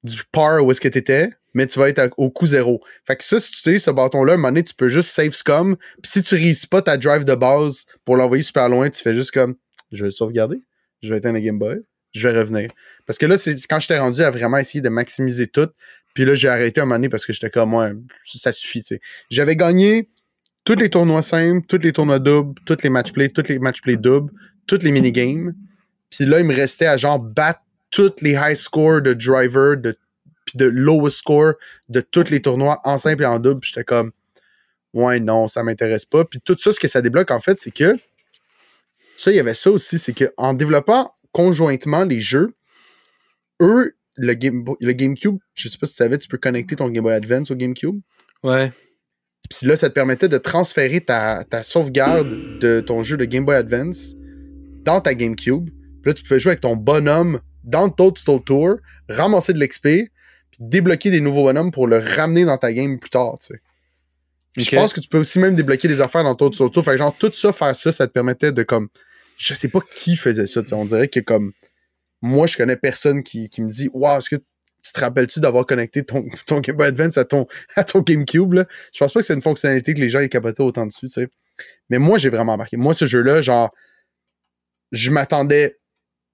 du 0.04 0.22
par 0.32 0.64
où 0.64 0.72
est-ce 0.72 0.82
que 0.82 0.90
tu 0.90 0.98
étais, 0.98 1.30
mais 1.54 1.68
tu 1.68 1.80
vas 1.80 1.90
être 1.90 2.14
au 2.18 2.30
coup 2.30 2.48
zéro. 2.48 2.82
Fait 3.06 3.16
que 3.16 3.24
ça, 3.24 3.40
si 3.40 3.52
tu 3.52 3.58
sais, 3.58 3.80
ce 3.80 3.92
bâton-là, 3.92 4.34
un 4.34 4.36
moment 4.38 4.50
donné, 4.50 4.64
tu 4.64 4.74
peux 4.74 4.90
juste 4.90 5.10
save 5.10 5.34
scum. 5.34 5.76
Puis 6.02 6.12
si 6.12 6.24
tu 6.24 6.36
réussis 6.36 6.68
pas 6.68 6.82
ta 6.82 6.98
drive 6.98 7.26
de 7.26 7.36
base 7.36 7.86
pour 8.06 8.16
l'envoyer 8.16 8.44
super 8.44 8.70
loin, 8.70 8.90
tu 8.90 9.02
fais 9.02 9.16
juste 9.16 9.32
comme 9.32 9.56
je 9.92 10.06
vais 10.06 10.12
sauvegarder, 10.12 10.62
je 11.02 11.10
vais 11.10 11.18
éteindre 11.18 11.36
le 11.36 11.42
Game 11.42 11.60
Boy, 11.60 11.78
je 12.14 12.28
vais 12.28 12.38
revenir. 12.38 12.72
Parce 13.06 13.18
que 13.18 13.26
là, 13.26 13.38
c'est 13.38 13.56
quand 13.68 13.80
j'étais 13.80 14.00
rendu 14.00 14.22
à 14.22 14.32
vraiment 14.32 14.58
essayer 14.58 14.82
de 14.82 14.90
maximiser 14.90 15.48
tout. 15.48 15.70
Puis 16.14 16.26
là, 16.26 16.36
j'ai 16.36 16.48
arrêté 16.48 16.82
un 16.82 16.86
moment 16.86 16.96
donné 16.96 17.10
parce 17.10 17.26
que 17.26 17.34
j'étais 17.34 17.50
comme 17.50 17.70
moi, 17.70 17.92
ça 18.24 18.52
suffit, 18.52 18.82
tu 18.82 18.88
sais. 18.88 19.00
J'avais 19.30 19.56
gagné 19.56 20.10
tous 20.64 20.76
les 20.76 20.90
tournois 20.90 21.22
simples, 21.22 21.66
tous 21.68 21.80
les 21.80 21.92
tournois 21.92 22.20
doubles, 22.20 22.60
tous 22.66 22.78
les 22.84 22.90
match 22.90 23.12
play, 23.12 23.30
tous 23.30 23.48
les 23.50 23.60
match 23.60 23.82
play 23.82 23.98
doubles, 23.98 24.32
tous 24.68 24.82
les 24.84 24.92
minigames. 24.92 25.54
Puis 26.10 26.26
là, 26.26 26.40
il 26.40 26.46
me 26.46 26.54
restait 26.54 26.86
à 26.86 26.98
genre 26.98 27.20
battre 27.20 27.62
tous 27.90 28.22
les 28.22 28.32
high 28.32 28.56
scores 28.56 29.02
de 29.02 29.14
driver 29.14 29.78
de 29.78 29.98
puis 30.46 30.58
de 30.58 30.66
lowest 30.66 31.18
score 31.18 31.54
de 31.90 32.02
tous 32.02 32.30
les 32.30 32.42
tournois 32.42 32.80
en 32.84 32.98
simple 32.98 33.24
et 33.24 33.26
en 33.26 33.40
double. 33.40 33.62
J'étais 33.64 33.84
comme, 33.84 34.12
ouais, 34.94 35.20
non, 35.20 35.48
ça 35.48 35.64
m'intéresse 35.64 36.06
pas. 36.06 36.26
Puis 36.26 36.40
tout 36.42 36.58
ça, 36.60 36.72
ce 36.72 36.80
que 36.80 36.88
ça 36.88 37.02
débloque, 37.02 37.32
en 37.32 37.40
fait, 37.40 37.60
c'est 37.60 37.72
que 37.72 37.96
ça, 39.16 39.32
il 39.32 39.36
y 39.36 39.40
avait 39.40 39.54
ça 39.54 39.72
aussi, 39.72 40.00
c'est 40.00 40.14
qu'en 40.14 40.54
développant 40.54 41.16
conjointement 41.32 42.04
les 42.04 42.20
jeux, 42.20 42.54
eux, 43.62 43.96
le, 44.16 44.34
Game 44.34 44.64
le 44.80 44.94
GameCube, 44.94 45.38
je 45.56 45.70
sais 45.70 45.78
pas 45.78 45.88
si 45.88 45.94
tu 45.94 45.98
savais, 45.98 46.18
tu 46.18 46.28
peux 46.28 46.38
connecter 46.38 46.76
ton 46.76 46.90
Game 46.90 47.04
Boy 47.04 47.14
Advance 47.14 47.52
au 47.52 47.56
GameCube. 47.56 48.00
Ouais. 48.44 48.72
Puis 49.50 49.68
là, 49.68 49.76
ça 49.76 49.90
te 49.90 49.94
permettait 49.94 50.30
de 50.30 50.38
transférer 50.38 51.02
ta, 51.02 51.44
ta 51.44 51.64
sauvegarde 51.64 52.60
de 52.60 52.80
ton 52.80 53.04
jeu 53.04 53.18
de 53.18 53.26
Game 53.26 53.46
Boy 53.46 53.56
Advance 53.56 54.16
dans 54.84 55.02
ta 55.02 55.14
GameCube. 55.14 55.70
Puis 55.70 56.10
là, 56.10 56.14
tu 56.14 56.24
pouvais 56.24 56.40
jouer 56.40 56.52
avec 56.52 56.62
ton 56.62 56.76
bonhomme 56.76 57.40
dans 57.64 57.90
Toadstool 57.90 58.44
Tour, 58.44 58.76
ramasser 59.10 59.54
de 59.54 59.60
l'XP, 59.60 60.12
puis 60.54 60.66
débloquer 60.68 61.10
des 61.10 61.20
nouveaux 61.20 61.44
bonhommes 61.44 61.72
pour 61.72 61.88
le 61.88 61.98
ramener 61.98 62.46
dans 62.46 62.58
ta 62.60 62.72
game 62.72 63.00
plus 63.00 63.10
tard, 63.10 63.38
tu 63.40 63.48
sais. 63.48 63.62
Je 64.56 64.76
pense 64.76 64.94
que 64.94 65.00
tu 65.00 65.10
peux 65.10 65.18
aussi 65.18 65.40
même 65.40 65.56
débloquer 65.56 65.88
des 65.88 66.00
affaires 66.00 66.24
dans 66.24 66.36
ton 66.36 66.46
auto. 66.48 66.84
Fait 66.84 66.92
que 66.92 66.98
genre, 66.98 67.16
tout 67.18 67.32
ça, 67.32 67.52
faire 67.52 67.76
ça, 67.76 67.92
ça 67.92 68.08
te 68.08 68.14
permettait 68.14 68.52
de 68.52 68.62
comme. 68.62 68.90
Je 69.36 69.56
sais 69.56 69.68
pas 69.68 69.80
qui 69.96 70.16
faisait 70.16 70.46
ça, 70.46 70.62
tu 70.62 70.70
sais. 70.70 70.76
On 70.76 70.86
dirait 70.86 71.08
que 71.08 71.20
comme. 71.20 71.54
Moi, 72.22 72.46
je 72.46 72.56
connais 72.56 72.78
personne 72.78 73.24
qui, 73.24 73.50
qui 73.50 73.64
me 73.64 73.70
dit 73.70 73.90
Waouh, 73.94 74.20
est-ce 74.20 74.30
que 74.30 74.36
tu 74.36 74.94
te 74.94 75.00
rappelles-tu 75.00 75.40
d'avoir 75.40 75.66
connecté 75.66 76.04
ton, 76.04 76.28
ton 76.46 76.60
Game 76.60 76.78
Boy 76.78 76.88
Advance 76.88 77.18
à 77.18 77.26
ton, 77.26 77.48
à 77.76 77.84
ton 77.84 78.02
GameCube, 78.02 78.54
là? 78.54 78.66
Je 78.94 79.00
pense 79.00 79.12
pas 79.12 79.22
que 79.22 79.26
c'est 79.26 79.34
une 79.34 79.42
fonctionnalité 79.42 79.96
que 79.96 80.00
les 80.00 80.12
gens 80.12 80.20
aient 80.20 80.30
capoté 80.30 80.62
autant 80.62 80.86
dessus, 80.86 81.08
tu 81.08 81.14
sais. 81.14 81.28
Mais 81.90 81.98
moi, 81.98 82.20
j'ai 82.20 82.30
vraiment 82.30 82.56
marqué. 82.56 82.78
Moi, 82.78 82.94
ce 82.94 83.08
jeu-là, 83.08 83.42
genre. 83.42 83.74
Je 84.92 85.10
m'attendais 85.10 85.80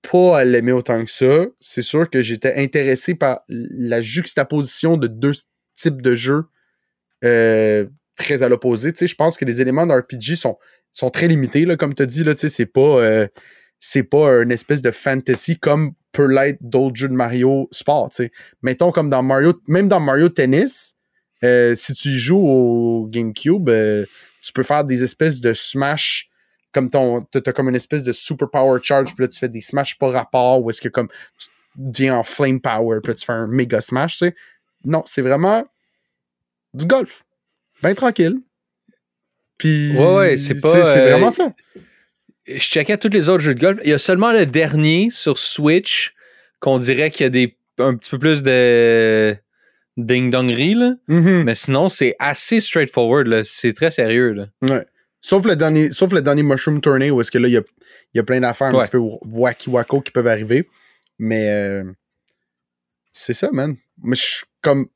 pas 0.02 0.39
à 0.39 0.45
l'aimer 0.45 0.72
autant 0.72 1.04
que 1.04 1.12
ça. 1.12 1.45
C'est 1.60 1.82
sûr 1.82 2.10
que 2.10 2.22
j'étais 2.22 2.56
intéressé 2.56 3.16
par 3.16 3.41
la 3.47 4.02
juxtaposition 4.02 4.97
de 4.97 5.08
deux 5.08 5.34
types 5.76 6.02
de 6.02 6.16
jeux 6.16 6.45
euh, 7.24 7.86
très 8.16 8.43
à 8.43 8.50
l'opposé. 8.50 8.91
Je 9.00 9.16
pense 9.16 9.38
que 9.38 9.45
les 9.45 9.62
éléments 9.62 9.86
d'RPG 9.86 10.36
sont, 10.36 10.58
sont 10.91 11.10
très 11.10 11.28
limités, 11.28 11.66
comme 11.78 11.93
tu 11.93 12.04
as 12.04 12.06
dit. 12.06 12.24
C'est 12.38 12.66
pas, 12.66 13.02
euh, 13.02 13.28
c'est 13.80 14.04
pas 14.04 14.41
une 14.41 14.52
espèce 14.52 14.82
de 14.82 14.91
fantasy 14.91 15.58
comme 15.58 15.93
peut 16.12 16.28
l'être 16.28 16.60
d'autres 16.62 16.95
jeux 16.95 17.10
de 17.10 17.14
Mario 17.14 17.68
Sport. 17.72 18.10
sais. 18.12 18.32
Mettons 18.64 18.91
comme 18.91 19.10
dans 19.10 19.22
Mario, 19.22 19.54
même 19.68 19.88
dans 19.88 20.00
Mario 20.00 20.30
Tennis, 20.30 20.95
euh, 21.43 21.76
si 21.76 21.93
tu 21.93 22.18
joues 22.18 22.47
au 22.47 23.08
GameCube, 23.08 23.70
tu 24.41 24.54
peux 24.54 24.64
faire 24.64 24.84
des 24.84 25.04
espèces 25.04 25.39
de 25.39 25.54
smash 25.54 26.29
comme 26.72 26.90
ton. 26.90 27.22
T'as 27.22 27.52
comme 27.52 27.70
une 27.70 27.76
espèce 27.76 28.04
de 28.04 28.12
super 28.12 28.50
power 28.50 28.80
charge, 28.82 29.16
puis 29.16 29.24
là, 29.24 29.28
tu 29.28 29.40
fais 29.40 29.50
des 29.50 29.62
smash 29.62 29.98
par 29.98 30.12
rapport, 30.12 30.64
ou 30.64 30.70
est-ce 30.70 30.82
que 30.82 30.90
comme 30.90 31.10
tu 31.38 31.50
deviens 31.76 32.18
en 32.18 32.24
flame 32.24 32.60
power, 32.60 33.00
puis 33.02 33.12
là, 33.12 33.16
tu 33.16 33.26
fais 33.26 33.34
un 33.34 33.48
méga 33.48 33.82
smash, 33.82 34.18
tu 34.18 34.26
sais. 34.26 34.36
Non, 34.86 35.04
c'est 35.06 35.22
vraiment 35.22 35.66
du 36.74 36.86
golf. 36.86 37.26
Ben 37.82 37.94
tranquille. 37.96 38.38
Puis. 39.58 39.96
Ouais, 39.98 40.16
ouais, 40.16 40.38
c'est 40.38 40.60
pas. 40.60 40.94
C'est 40.94 41.10
vraiment 41.10 41.28
euh, 41.28 41.32
ça. 41.32 41.54
je 42.48 42.60
checkais 42.60 42.98
tous 42.98 43.10
les 43.10 43.30
autres 43.30 43.42
jeux 43.42 43.56
de 43.56 43.60
golf. 43.60 43.80
Il 43.84 43.90
y 43.90 43.94
a 43.94 44.00
seulement 44.00 44.32
le 44.32 44.46
dernier 44.46 45.10
sur 45.12 45.38
Switch 45.38 46.14
qu'on 46.60 46.78
dirait 46.78 47.12
qu'il 47.12 47.24
y 47.24 47.28
a 47.28 47.30
des, 47.30 47.58
un 47.78 47.96
petit 47.96 48.10
peu 48.10 48.20
plus 48.20 48.44
de 48.44 49.36
ding-dongerie, 49.98 50.76
là. 50.76 50.94
Mhm. 51.08 51.44
Mais 51.44 51.56
sinon, 51.56 51.90
c'est 51.90 52.16
assez 52.20 52.60
straightforward, 52.60 53.28
là. 53.28 53.44
C'est 53.44 53.74
très 53.74 53.92
sérieux, 53.92 54.32
là. 54.32 54.48
Ouais. 54.62 54.86
Sauf 55.22 55.46
le 55.46 55.56
dernier, 55.56 55.92
sauf 55.92 56.14
le 56.14 56.22
dernier 56.22 56.44
Mushroom 56.44 56.80
Tourney 56.82 57.12
où 57.12 57.20
est-ce 57.22 57.32
que 57.32 57.38
là, 57.38 57.48
il 57.48 57.54
y 57.54 57.58
a, 57.58 57.62
y 58.14 58.20
a 58.20 58.24
plein 58.24 58.40
d'affaires 58.40 58.68
un 58.68 58.82
petit 58.82 58.92
peu 58.92 59.00
wacky 59.00 59.70
wacko 59.70 60.02
qui 60.02 60.12
peuvent 60.12 60.28
arriver. 60.28 60.70
Mais 61.18 61.50
euh, 61.50 61.84
c'est 63.12 63.34
ça, 63.34 63.50
man. 63.52 63.76
Mais 64.02 64.16
je 64.16 64.22
suis 64.22 64.46
comme. 64.62 64.88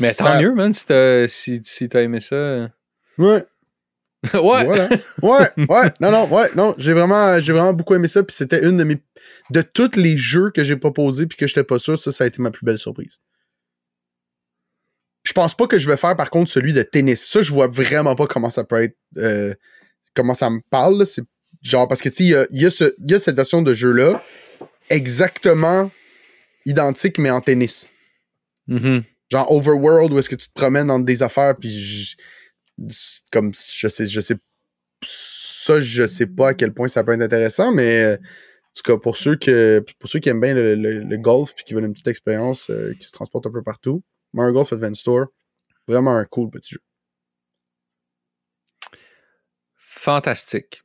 Mais 0.00 0.12
Ça- 0.12 0.24
tant 0.24 0.40
mieux, 0.40 0.52
man, 0.54 0.72
si 0.74 0.86
t'as 0.86 1.28
si, 1.28 1.60
si 1.64 1.88
aimé 1.94 2.20
ça. 2.20 2.70
Ouais. 3.18 3.44
ouais! 4.34 4.64
Voilà. 4.64 4.88
Ouais, 5.22 5.50
ouais. 5.68 5.92
Non, 6.00 6.10
non, 6.10 6.26
ouais, 6.28 6.50
non. 6.56 6.74
J'ai 6.76 6.92
vraiment, 6.92 7.38
j'ai 7.38 7.52
vraiment 7.52 7.72
beaucoup 7.72 7.94
aimé 7.94 8.08
ça. 8.08 8.24
Puis 8.24 8.34
c'était 8.34 8.64
une 8.64 8.76
de 8.76 8.82
mes. 8.84 8.98
De 9.50 9.62
tous 9.62 9.94
les 9.96 10.16
jeux 10.16 10.50
que 10.50 10.64
j'ai 10.64 10.76
proposés 10.76 11.26
puis 11.26 11.36
que 11.36 11.46
j'étais 11.46 11.62
pas 11.62 11.78
sûr, 11.78 11.96
ça, 11.98 12.10
ça 12.10 12.24
a 12.24 12.26
été 12.26 12.42
ma 12.42 12.50
plus 12.50 12.64
belle 12.64 12.78
surprise. 12.78 13.20
Je 15.28 15.34
pense 15.34 15.54
pas 15.54 15.66
que 15.66 15.78
je 15.78 15.90
vais 15.90 15.98
faire, 15.98 16.16
par 16.16 16.30
contre, 16.30 16.50
celui 16.50 16.72
de 16.72 16.82
tennis. 16.82 17.22
Ça, 17.22 17.42
je 17.42 17.52
vois 17.52 17.66
vraiment 17.66 18.14
pas 18.14 18.26
comment 18.26 18.48
ça 18.48 18.64
peut 18.64 18.82
être. 18.82 18.96
euh, 19.18 19.52
comment 20.14 20.32
ça 20.32 20.48
me 20.48 20.60
parle. 20.70 21.04
C'est 21.04 21.22
genre, 21.60 21.86
parce 21.86 22.00
que, 22.00 22.08
tu 22.08 22.14
sais, 22.14 22.24
il 22.24 22.58
y 22.58 22.62
y 22.62 22.66
a 22.66 23.16
y 23.16 23.20
cette 23.20 23.36
version 23.36 23.60
de 23.60 23.74
jeu-là, 23.74 24.22
exactement 24.88 25.90
identique, 26.64 27.18
mais 27.18 27.28
en 27.30 27.42
tennis. 27.42 27.90
Mhm. 28.68 29.02
Genre 29.30 29.52
Overworld, 29.52 30.14
où 30.14 30.18
est-ce 30.18 30.30
que 30.30 30.34
tu 30.36 30.48
te 30.48 30.54
promènes 30.54 30.90
entre 30.90 31.04
des 31.04 31.22
affaires, 31.22 31.54
puis 31.56 31.70
je- 31.70 32.16
comme, 33.30 33.52
je 33.54 33.88
sais, 33.88 34.06
je 34.06 34.20
sais, 34.22 34.36
ça, 35.04 35.78
je 35.82 36.06
sais 36.06 36.26
pas 36.26 36.48
à 36.48 36.54
quel 36.54 36.72
point 36.72 36.88
ça 36.88 37.04
peut 37.04 37.12
être 37.12 37.20
intéressant, 37.20 37.70
mais 37.70 37.98
euh, 37.98 38.14
en 38.14 38.72
tout 38.74 38.82
cas, 38.92 38.96
pour 38.96 39.18
ceux, 39.18 39.36
que, 39.36 39.84
pour 39.98 40.08
ceux 40.08 40.20
qui 40.20 40.30
aiment 40.30 40.40
bien 40.40 40.54
le, 40.54 40.74
le- 40.74 41.02
le 41.02 41.16
golf, 41.18 41.54
puis 41.54 41.64
qui 41.66 41.74
veulent 41.74 41.84
une 41.84 41.92
petite 41.92 42.08
expérience 42.08 42.70
euh, 42.70 42.94
qui 42.98 43.06
se 43.06 43.12
transporte 43.12 43.44
un 43.46 43.50
peu 43.52 43.62
partout, 43.62 44.02
Mario 44.32 44.52
Golf 44.52 44.72
Advance 44.72 45.02
Tour, 45.02 45.26
vraiment 45.86 46.16
un 46.16 46.24
cool 46.24 46.50
petit 46.50 46.74
jeu. 46.74 46.80
Fantastique. 49.76 50.82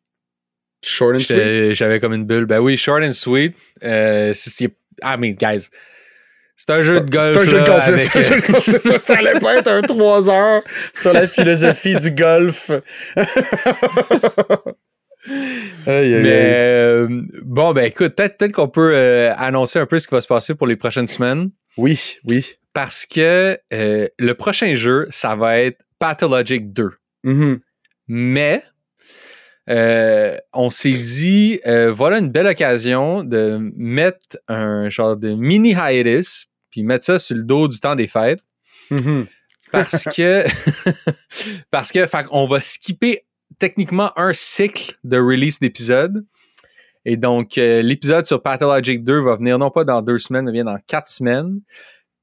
Short 0.84 1.16
and 1.16 1.20
sweet. 1.20 1.74
J'avais 1.76 2.00
comme 2.00 2.14
une 2.14 2.26
bulle. 2.26 2.46
Ben 2.46 2.60
oui, 2.60 2.78
short 2.78 3.04
and 3.04 3.14
sweet. 3.14 3.56
Euh, 3.84 4.34
I 5.02 5.18
mean, 5.18 5.34
guys. 5.34 5.70
C'est 6.56 6.70
un 6.72 6.82
jeu 6.84 7.02
de 7.02 7.10
golf. 7.10 7.36
C'est 7.36 7.42
un 7.42 7.46
jeu 7.46 7.52
de 7.52 7.58
là, 7.58 7.66
golf, 7.66 7.88
avec- 7.88 8.02
c'est 8.12 8.18
un 8.20 8.22
jeu 8.22 8.36
de 8.42 8.52
golf, 8.52 8.64
c'est 8.64 8.82
sûr, 8.82 9.00
ça 9.02 9.18
allait 9.18 9.40
pas 9.40 9.56
être 9.58 9.68
un 9.70 9.82
3 9.82 10.30
heures 10.30 10.62
sur 10.94 11.12
la 11.12 11.28
philosophie 11.28 11.96
du 11.96 12.12
golf. 12.12 12.70
Aïe, 15.88 16.14
aïe, 16.14 16.22
Mais 16.22 16.32
aïe. 16.32 16.52
euh, 16.54 17.08
bon, 17.44 17.72
ben 17.72 17.86
écoute, 17.86 18.14
peut-être 18.16 18.38
peut 18.38 18.52
qu'on 18.52 18.68
peut 18.68 18.92
euh, 18.94 19.34
annoncer 19.38 19.80
un 19.80 19.86
peu 19.86 19.98
ce 19.98 20.06
qui 20.08 20.14
va 20.14 20.20
se 20.20 20.28
passer 20.28 20.54
pour 20.54 20.68
les 20.68 20.76
prochaines 20.76 21.08
semaines. 21.08 21.50
Oui, 21.78 22.18
oui. 22.30 22.56
Parce 22.74 23.06
que 23.06 23.60
euh, 23.72 24.08
le 24.18 24.34
prochain 24.34 24.76
jeu, 24.76 25.08
ça 25.12 25.36
va 25.36 25.60
être 25.60 25.80
Pathologic 26.00 26.74
2. 26.74 26.92
Mhm. 27.24 27.60
Mais 28.08 28.64
euh, 29.70 30.38
on 30.52 30.70
s'est 30.70 30.92
dit, 30.92 31.60
euh, 31.66 31.92
voilà 31.92 32.18
une 32.18 32.30
belle 32.30 32.48
occasion 32.48 33.24
de 33.24 33.60
mettre 33.76 34.38
un 34.48 34.90
genre 34.90 35.16
de 35.16 35.34
mini 35.34 35.72
hiatus, 35.72 36.48
puis 36.70 36.84
mettre 36.84 37.06
ça 37.06 37.20
sur 37.20 37.38
le 37.38 37.44
dos 37.44 37.68
du 37.68 37.80
temps 37.80 37.96
des 37.96 38.08
fêtes. 38.08 38.44
Mhm. 38.90 39.28
Parce 39.72 40.06
que, 40.06 40.46
parce 41.72 41.92
que, 41.92 42.06
fait 42.06 42.26
on 42.32 42.48
va 42.48 42.60
skipper 42.60 43.26
techniquement 43.58 44.12
un 44.20 44.34
cycle 44.34 44.98
de 45.04 45.18
release 45.18 45.60
d'épisodes. 45.60 46.26
Et 47.06 47.18
donc, 47.18 47.58
euh, 47.58 47.82
l'épisode 47.82 48.26
sur 48.26 48.42
Pathologic 48.42 49.04
2 49.04 49.20
va 49.22 49.36
venir 49.36 49.58
non 49.58 49.72
pas 49.72 49.84
dans 49.84 50.02
deux 50.02 50.20
semaines, 50.20 50.46
mais 50.46 50.52
bien 50.52 50.64
dans 50.64 50.78
quatre 50.88 51.08
semaines. 51.08 51.62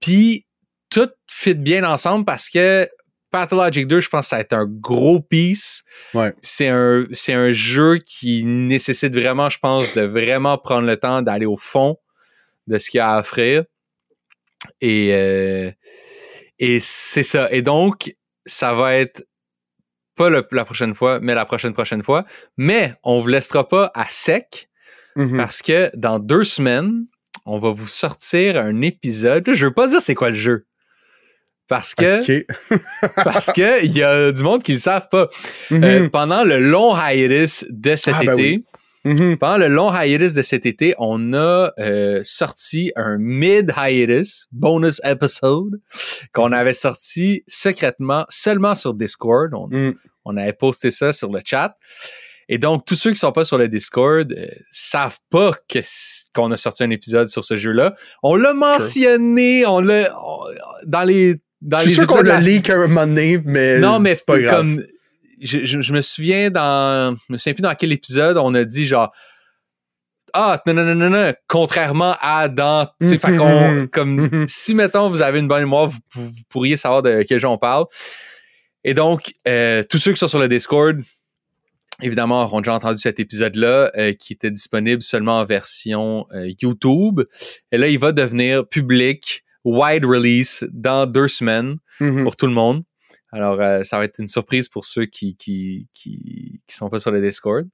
Puis, 0.01 0.47
tout 0.91 1.09
fit 1.31 1.55
bien 1.55 1.85
ensemble 1.85 2.25
parce 2.25 2.49
que 2.49 2.89
Pathologic 3.31 3.87
2, 3.87 4.01
je 4.01 4.09
pense 4.09 4.27
que 4.27 4.29
ça 4.31 4.37
va 4.37 4.41
être 4.43 4.53
un 4.55 4.67
gros 4.67 5.21
piece. 5.21 5.85
Ouais. 6.15 6.35
C'est 6.43 6.67
un, 6.69 7.05
c'est 7.13 7.33
un 7.33 7.53
jeu 7.53 7.99
qui 7.99 8.45
nécessite 8.45 9.15
vraiment, 9.15 9.49
je 9.49 9.59
pense, 9.59 9.95
de 9.95 10.03
vraiment 10.03 10.59
prendre 10.59 10.87
le 10.89 10.97
temps 10.97 11.23
d'aller 11.23 11.47
au 11.47 11.57
fond 11.57 11.97
de 12.67 12.77
ce 12.79 12.91
qu'il 12.91 12.99
y 12.99 13.01
a 13.01 13.11
à 13.15 13.21
offrir. 13.21 13.65
Et, 14.81 15.11
euh, 15.15 15.71
et 16.59 16.81
c'est 16.81 17.23
ça. 17.23 17.51
Et 17.53 17.63
donc, 17.63 18.15
ça 18.47 18.75
va 18.75 18.97
être 18.97 19.25
pas 20.17 20.29
le- 20.29 20.47
la 20.51 20.65
prochaine 20.65 20.95
fois, 20.95 21.21
mais 21.21 21.35
la 21.35 21.47
prochaine 21.47 21.73
prochaine 21.73 22.03
fois. 22.03 22.25
Mais 22.57 22.95
on 23.05 23.21
vous 23.21 23.29
laissera 23.29 23.67
pas 23.69 23.91
à 23.95 24.07
sec 24.09 24.69
Mhm. 25.17 25.37
parce 25.39 25.63
que 25.63 25.91
dans 25.97 26.19
deux 26.19 26.45
semaines, 26.45 27.07
on 27.51 27.59
va 27.59 27.71
vous 27.71 27.87
sortir 27.89 28.57
un 28.57 28.81
épisode. 28.83 29.49
Je 29.53 29.67
veux 29.67 29.75
pas 29.75 29.87
dire 29.89 30.01
c'est 30.01 30.15
quoi 30.15 30.31
le 30.31 30.37
jeu. 30.37 30.67
Parce 31.69 31.95
que, 31.95 32.45
parce 33.25 33.53
que 33.53 33.85
il 33.85 33.97
y 33.97 34.03
a 34.03 34.33
du 34.33 34.43
monde 34.43 34.63
qui 34.63 34.73
le 34.73 34.79
savent 34.79 35.09
pas. 35.09 35.29
Euh, 35.73 36.09
pendant 36.09 36.43
le 36.45 36.59
long 36.59 36.97
hiatus 36.97 37.65
de 37.71 37.95
cet 37.97 38.15
Ah, 38.19 38.25
ben 38.25 38.33
été. 38.39 38.65
Mhm. 39.05 39.39
pendant 39.39 39.57
le 39.57 39.69
long 39.69 39.91
hiatus 39.93 40.35
de 40.35 40.43
cet 40.43 40.67
été, 40.67 40.95
on 40.99 41.33
a 41.33 41.73
euh, 41.79 42.21
sorti 42.25 42.93
un 42.97 43.17
mid-hiatus, 43.19 44.47
bonus 44.53 45.01
episode, 45.05 45.81
qu'on 46.35 46.53
avait 46.53 46.75
sorti 46.75 47.43
secrètement 47.47 48.27
seulement 48.29 48.75
sur 48.75 48.95
Discord. 48.95 49.55
On, 49.55 49.69
Mm. 49.69 49.95
on 50.25 50.37
avait 50.37 50.53
posté 50.53 50.91
ça 50.91 51.13
sur 51.13 51.31
le 51.31 51.41
chat. 51.45 51.77
Et 52.53 52.59
donc, 52.59 52.85
tous 52.85 52.97
ceux 52.97 53.13
qui 53.13 53.19
sont 53.21 53.31
pas 53.31 53.45
sur 53.45 53.59
le 53.59 53.69
Discord 53.69 54.33
euh, 54.33 54.47
savent 54.73 55.19
pas 55.31 55.53
qu'on 56.35 56.51
a 56.51 56.57
sorti 56.57 56.83
un 56.83 56.91
épisode 56.91 57.29
sur 57.29 57.45
ce 57.45 57.57
jeu-là. 57.57 57.95
On 58.25 58.35
l'a 58.35 58.53
mentionné, 58.55 59.65
on 59.67 59.79
l'a 59.81 60.13
dans 60.85 61.05
les 61.05 61.37
dans 61.61 61.77
Je 61.79 61.83
suis 61.83 61.91
les 61.91 61.95
sûr 61.95 62.07
qu'on 62.09 62.23
l'a 62.23 62.41
leak 62.41 62.69
un 62.71 62.87
moment 62.89 63.07
donné, 63.07 63.41
mais 63.45 63.79
non, 63.79 64.01
mais 64.01 64.17
pas 64.27 64.39
grave. 64.41 64.57
comme. 64.57 64.85
Je, 65.41 65.65
je- 65.65 65.81
je 65.81 65.93
me 65.93 66.01
souviens 66.01 66.51
dans. 66.51 67.17
Je 67.29 67.33
me 67.33 67.39
souviens 67.39 67.55
plus 67.55 67.63
dans 67.63 67.75
quel 67.77 67.93
épisode 67.93 68.37
on 68.37 68.53
a 68.55 68.65
dit 68.65 68.85
genre. 68.85 69.13
Ah, 70.33 70.61
non, 70.67 70.75
non, 70.75 70.85
non, 70.85 70.95
non, 70.95 71.11
non. 71.11 71.33
Contrairement 71.49 72.17
à 72.21 72.49
dans. 72.49 72.87
tu 73.01 73.09
sais, 73.09 73.19
Mhm. 73.29 73.89
comme 73.89 74.29
Mhm. 74.29 74.45
si, 74.49 74.75
mettons, 74.75 75.09
vous 75.09 75.23
avez 75.23 75.39
une 75.41 75.49
bonne 75.49 75.61
mémoire, 75.63 75.87
vous, 75.89 76.01
vous 76.15 76.31
pourriez 76.49 76.77
savoir 76.77 77.03
de 77.03 77.23
quel 77.29 77.39
jeu 77.41 77.49
on 77.49 77.59
parle. 77.59 77.87
Et 78.85 78.95
donc, 78.95 79.33
euh, 79.49 79.83
tous 79.89 79.99
ceux 79.99 80.13
qui 80.13 80.19
sont 80.19 80.29
sur 80.29 80.39
le 80.39 80.49
Discord, 80.49 81.01
évidemment, 82.03 82.43
auront 82.43 82.61
déjà 82.61 82.75
entendu 82.75 82.99
cet 82.99 83.21
épisode-là, 83.21 83.91
euh, 83.97 84.13
qui 84.13 84.33
était 84.33 84.51
disponible 84.51 85.03
seulement 85.03 85.39
en 85.41 85.45
version 85.45 86.27
euh, 86.33 86.51
YouTube. 86.61 87.21
Et 87.73 87.79
là, 87.79 87.89
il 87.89 87.99
va 87.99 88.13
devenir 88.13 88.67
public, 88.67 89.45
wide 89.65 90.05
release, 90.05 90.67
dans 90.73 91.07
deux 91.07 91.29
semaines 91.29 91.77
Mhm. 92.01 92.23
pour 92.25 92.37
tout 92.37 92.47
le 92.47 92.53
monde. 92.53 92.83
Alors, 93.33 93.61
euh, 93.61 93.85
ça 93.85 93.99
va 93.99 94.05
être 94.05 94.19
une 94.19 94.29
surprise 94.29 94.69
pour 94.69 94.85
ceux 94.85 95.05
qui 95.07 95.37
qui, 95.37 95.87
qui, 95.95 96.61
qui 96.67 96.75
sont 96.77 96.89
pas 96.91 96.99
sur 96.99 97.11
le 97.13 97.21
Discord. 97.21 97.67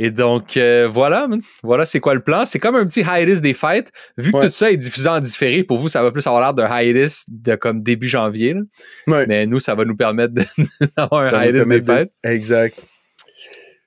Et 0.00 0.12
donc, 0.12 0.56
euh, 0.56 0.86
voilà, 0.88 1.26
voilà 1.64 1.84
c'est 1.84 1.98
quoi 1.98 2.14
le 2.14 2.22
plan? 2.22 2.44
C'est 2.44 2.60
comme 2.60 2.76
un 2.76 2.86
petit 2.86 3.00
hiatus 3.00 3.40
des 3.40 3.52
fêtes. 3.52 3.90
Vu 4.16 4.30
que 4.30 4.36
Ouais. 4.36 4.44
tout 4.46 4.52
ça 4.52 4.70
est 4.70 4.76
diffusé 4.76 5.08
en 5.08 5.18
différé, 5.18 5.64
pour 5.64 5.78
vous, 5.78 5.88
ça 5.88 6.04
va 6.04 6.12
plus 6.12 6.24
avoir 6.24 6.40
l'air 6.40 6.54
d'un 6.54 6.68
hiatus 6.80 7.24
de 7.26 7.56
comme 7.56 7.82
début 7.82 8.06
janvier. 8.06 8.54
là. 8.54 8.60
Ouais. 9.08 9.26
Mais 9.26 9.44
nous, 9.46 9.58
ça 9.58 9.74
va 9.74 9.84
nous 9.84 9.96
permettre 9.96 10.34
d'avoir 10.96 11.22
un 11.34 11.44
hiatus 11.46 11.66
des 11.66 11.82
fêtes. 11.82 12.12
Exact. 12.22 12.78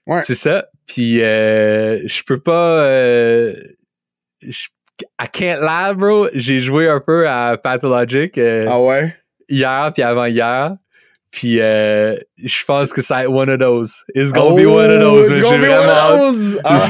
Ouais. 0.07 0.21
C'est 0.21 0.35
ça. 0.35 0.65
Puis, 0.87 1.21
euh, 1.21 1.99
je 2.05 2.23
peux 2.23 2.39
pas... 2.39 2.83
euh, 2.85 3.53
je- 4.41 4.67
I 5.19 5.27
can't 5.31 5.61
lie, 5.61 5.95
bro. 5.95 6.27
J'ai 6.33 6.59
joué 6.59 6.87
un 6.87 6.99
peu 6.99 7.27
à 7.27 7.57
Pathologic. 7.57 8.37
euh, 8.37 8.67
Ah 8.69 8.79
ouais? 8.81 9.15
hier 9.49 9.91
puis 9.93 10.03
avant 10.03 10.25
hier. 10.25 10.75
Puis 11.31 11.59
euh, 11.61 12.17
je 12.43 12.65
pense 12.65 12.91
que 12.93 13.01
ça 13.01 13.15
va 13.15 13.23
être 13.23 13.31
one 13.31 13.49
of 13.49 13.57
those. 13.59 13.93
It's 14.13 14.31
gonna 14.31 14.55
be 14.61 14.65
one 14.65 14.91
of 14.91 15.01
Oh, 15.01 15.15
those. 15.25 15.29
it's 15.29 15.35
J'ai 15.37 15.41
gonna 15.41 15.57
be 15.57 15.61
one 15.61 15.69
vraiment 15.69 15.91
hâte. 15.93 16.21
of 16.21 16.35
those! 16.35 16.61
Ah. 16.63 16.89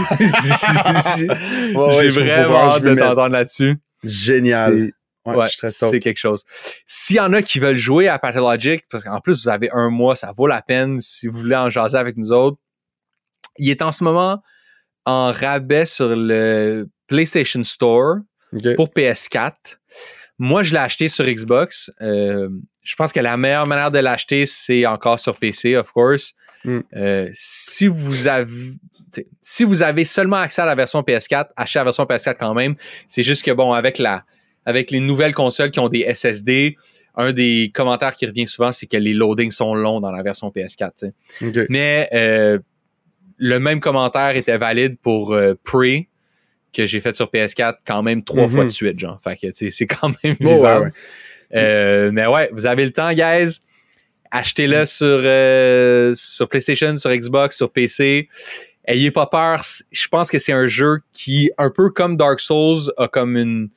J'ai 1.18 1.28
ouais, 1.76 2.09
vraiment 2.09 2.72
hâte 2.72 2.84
de 2.84 2.95
t'entendre 2.95 3.34
là-dessus. 3.34 3.76
Génial. 4.03 4.91
Ouais, 5.26 5.45
c'est 5.68 5.99
quelque 5.99 6.18
chose. 6.18 6.43
S'il 6.88 7.18
y 7.18 7.20
en 7.20 7.32
a 7.34 7.41
qui 7.43 7.59
veulent 7.59 7.76
jouer 7.78 8.07
à 8.07 8.18
Pathologic, 8.18 8.86
parce 8.89 9.03
qu'en 9.03 9.22
plus 9.22 9.43
vous 9.43 9.49
avez 9.49 9.70
un 9.72 9.89
mois, 9.89 10.16
ça 10.16 10.32
vaut 10.36 10.47
la 10.47 10.62
peine 10.64 10.99
si 10.99 11.28
vous 11.28 11.38
voulez 11.39 11.55
en 11.55 11.70
jaser 11.70 11.97
avec 11.97 12.18
nous 12.18 12.32
autres. 12.32 12.57
Il 13.58 13.70
est 13.70 13.82
en 13.82 13.91
ce 13.91 14.04
moment 14.04 14.41
en 15.06 15.32
rabais 15.32 15.86
sur 15.86 16.16
le 16.16 16.88
PlayStation 17.08 17.64
Store 17.64 18.18
pour 18.76 18.89
PS4. 18.89 19.54
Moi, 20.38 20.64
je 20.64 20.74
l'ai 20.74 20.80
acheté 20.80 21.08
sur 21.08 21.26
Xbox. 21.26 21.91
Euh, 22.02 22.49
je 22.82 22.95
pense 22.95 23.12
que 23.12 23.20
la 23.20 23.38
meilleure 23.38 23.68
manière 23.68 23.91
de 23.91 23.99
l'acheter, 23.99 24.45
c'est 24.45 24.86
encore 24.86 25.20
sur 25.20 25.38
PC, 25.38 25.76
of 25.76 25.91
course. 25.91 26.34
Mm. 26.66 26.80
Euh, 26.95 27.30
si 27.34 27.88
vous 27.88 28.28
avez 28.28 28.72
si 29.41 29.66
vous 29.66 29.82
avez 29.82 30.06
seulement 30.06 30.38
accès 30.38 30.62
à 30.62 30.66
la 30.66 30.76
version 30.76 31.02
PS4, 31.02 31.49
achetez 31.56 31.80
la 31.80 31.84
version 31.84 32.06
PS4 32.06 32.38
quand 32.39 32.54
même. 32.54 32.76
C'est 33.08 33.24
juste 33.24 33.43
que 33.43 33.52
bon, 33.52 33.74
avec 33.74 33.97
la 33.97 34.24
avec 34.66 34.91
les 34.91 34.99
nouvelles 34.99 35.34
consoles 35.34 35.72
qui 35.72 35.80
ont 35.80 35.89
des 35.89 36.12
SSD, 36.14 36.78
un 37.16 37.34
des 37.34 37.72
commentaires 37.74 38.16
qui 38.16 38.26
revient 38.26 38.47
souvent, 38.47 38.72
c'est 38.72 38.86
que 38.86 38.97
les 38.97 39.14
loadings 39.14 39.52
sont 39.52 39.74
longs 39.74 39.99
dans 39.99 40.12
la 40.12 40.24
version 40.24 40.49
PS4. 40.49 40.91
t'sais. 40.93 41.14
Ok. 41.41 41.66
Mais 41.70 42.08
euh, 42.14 42.60
le 43.43 43.59
même 43.59 43.79
commentaire 43.79 44.35
était 44.35 44.57
valide 44.59 44.97
pour 45.01 45.33
euh, 45.33 45.55
Prey 45.63 46.07
que 46.73 46.85
j'ai 46.85 46.99
fait 46.99 47.15
sur 47.15 47.25
PS4 47.31 47.77
quand 47.85 48.03
même 48.03 48.23
trois 48.23 48.43
Mhm. 48.43 48.49
fois 48.49 48.63
de 48.65 48.69
suite, 48.69 48.99
genre. 48.99 49.19
Fait 49.21 49.35
que, 49.35 49.47
c'est 49.71 49.87
quand 49.87 50.11
même 50.23 50.35
vivable. 50.39 50.85
ouais. 50.85 50.91
Euh, 51.59 52.11
mais 52.13 52.27
ouais, 52.27 52.49
vous 52.53 52.67
avez 52.67 52.85
le 52.85 52.93
temps, 52.93 53.11
guys. 53.13 53.57
Achetez-le 54.29 54.85
sur, 54.85 55.05
euh, 55.07 56.13
sur 56.13 56.47
PlayStation, 56.47 56.95
sur 56.95 57.11
Xbox, 57.13 57.57
sur 57.57 57.71
PC. 57.71 58.29
Ayez 58.85 59.11
pas 59.11 59.25
peur. 59.25 59.61
Je 59.91 60.07
pense 60.07 60.29
que 60.31 60.37
c'est 60.39 60.53
un 60.53 60.67
jeu 60.67 60.99
qui, 61.11 61.51
un 61.57 61.69
peu 61.71 61.89
comme 61.89 62.15
Dark 62.15 62.39
Souls, 62.39 62.93
a 62.97 63.07
comme 63.09 63.35
une 63.37 63.69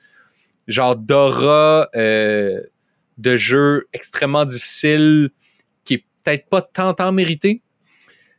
genre 0.69 0.95
d'aura 0.95 1.89
euh, 1.97 2.61
de 3.19 3.37
jeu 3.37 3.87
extrêmement 3.93 4.45
difficile 4.45 5.31
qui 5.85 5.95
est 5.95 6.05
peut-être 6.23 6.49
pas 6.49 6.63
tant 6.63 6.95
tant 6.95 7.11
mérité. 7.13 7.61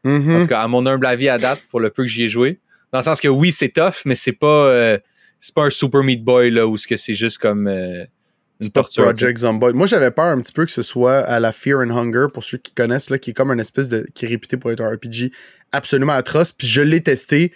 Mhm. 0.05 0.35
En 0.35 0.41
tout 0.41 0.47
cas, 0.47 0.61
à 0.61 0.67
mon 0.67 0.85
humble 0.85 1.05
avis 1.07 1.27
à 1.27 1.37
date, 1.37 1.65
pour 1.69 1.79
le 1.79 1.89
peu 1.89 2.03
que 2.03 2.09
j'y 2.09 2.23
ai 2.23 2.29
joué. 2.29 2.59
Dans 2.93 2.99
le 2.99 3.03
sens 3.03 3.19
que 3.19 3.27
oui, 3.27 3.51
c'est 3.51 3.69
tough, 3.69 4.05
mais 4.05 4.15
c'est 4.15 4.31
pas 4.31 4.67
euh, 4.67 4.97
c'est 5.39 5.53
pas 5.53 5.63
un 5.63 5.69
Super 5.69 6.03
Meat 6.03 6.23
Boy 6.23 6.51
là 6.51 6.67
où 6.67 6.77
c'est 6.77 7.13
juste 7.13 7.39
comme 7.39 7.67
euh, 7.67 8.05
une 8.61 8.69
torture. 8.69 9.03
Project 9.03 9.39
Zomboid. 9.39 9.73
Moi, 9.73 9.87
j'avais 9.87 10.11
peur 10.11 10.25
un 10.25 10.39
petit 10.39 10.53
peu 10.53 10.65
que 10.65 10.71
ce 10.71 10.83
soit 10.83 11.17
à 11.17 11.39
la 11.39 11.51
Fear 11.51 11.79
and 11.79 11.89
Hunger, 11.89 12.27
pour 12.31 12.43
ceux 12.43 12.59
qui 12.59 12.71
connaissent, 12.71 13.09
là, 13.09 13.17
qui 13.17 13.31
est 13.31 13.33
comme 13.33 13.51
une 13.51 13.59
espèce 13.59 13.89
de. 13.89 14.07
qui 14.13 14.25
est 14.25 14.29
réputé 14.29 14.57
pour 14.57 14.71
être 14.71 14.81
un 14.81 14.89
RPG 14.89 15.31
absolument 15.71 16.13
atroce. 16.13 16.51
Puis 16.51 16.67
je 16.67 16.81
l'ai 16.81 17.01
testé, 17.01 17.49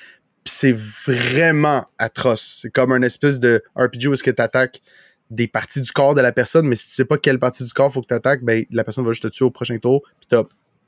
puis 0.43 0.53
c'est 0.53 0.75
vraiment 0.75 1.85
atroce. 1.99 2.61
C'est 2.63 2.71
comme 2.71 2.91
une 2.91 3.03
espèce 3.03 3.39
de 3.39 3.63
RPG 3.75 4.07
où 4.07 4.13
est-ce 4.13 4.23
que 4.23 4.31
tu 4.31 4.41
attaques 4.41 4.81
des 5.29 5.47
parties 5.47 5.81
du 5.81 5.91
corps 5.91 6.15
de 6.15 6.21
la 6.21 6.31
personne, 6.31 6.67
mais 6.67 6.75
si 6.75 6.87
tu 6.87 6.93
sais 6.93 7.05
pas 7.05 7.19
quelle 7.19 7.37
partie 7.37 7.63
du 7.63 7.71
corps 7.71 7.93
faut 7.93 8.01
que 8.01 8.07
tu 8.07 8.15
attaques, 8.15 8.43
ben 8.43 8.65
la 8.71 8.83
personne 8.83 9.05
va 9.05 9.11
juste 9.11 9.23
te 9.23 9.27
tuer 9.27 9.45
au 9.45 9.51
prochain 9.51 9.77
tour. 9.77 10.01
Puis 10.19 10.27
t'as 10.27 10.43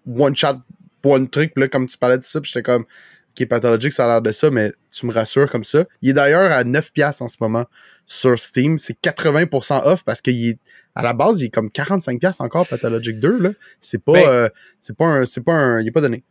one 0.08 0.36
shot, 0.36 0.56
one 1.04 1.30
truc. 1.30 1.54
Puis 1.54 1.62
là, 1.62 1.68
comme 1.68 1.88
tu 1.88 1.98
parlais 1.98 2.18
de 2.18 2.26
ça, 2.26 2.42
puis 2.42 2.52
j'étais 2.54 2.64
comme. 2.64 2.86
Qui 3.34 3.44
est 3.44 3.46
pathologique, 3.46 3.94
ça 3.94 4.04
a 4.04 4.08
l'air 4.10 4.22
de 4.22 4.34
ça, 4.34 4.52
mais 4.52 4.74
tu 4.92 5.06
me 5.06 5.14
rassures 5.14 5.50
comme 5.50 5.64
ça. 5.64 5.86
Il 6.02 6.10
est 6.10 6.14
d'ailleurs 6.14 6.52
à 6.52 6.66
9$ 6.66 7.24
en 7.24 7.28
ce 7.30 7.38
moment 7.40 7.64
sur 8.06 8.38
Steam. 8.38 8.78
C'est 8.78 8.98
80% 9.02 9.84
off 9.86 10.04
parce 10.04 10.20
qu'il 10.20 10.50
est 10.50 10.60
à 10.96 11.02
la 11.02 11.14
base, 11.14 11.40
il 11.40 11.46
est 11.46 11.50
comme 11.50 11.70
45$ 11.70 12.42
encore, 12.44 12.68
Pathologic 12.68 13.20
2. 13.22 13.38
Là. 13.38 13.50
C'est 13.80 14.04
pas, 14.04 14.12
Ben- 14.12 14.28
euh, 14.28 14.50
c'est 14.80 14.98
pas 14.98 15.06
un. 15.06 15.26
C'est 15.26 15.40
pas 15.46 15.54
un. 15.54 15.80
Il 15.80 15.88
est 15.88 15.92
pas 15.92 16.02
donné. 16.02 16.26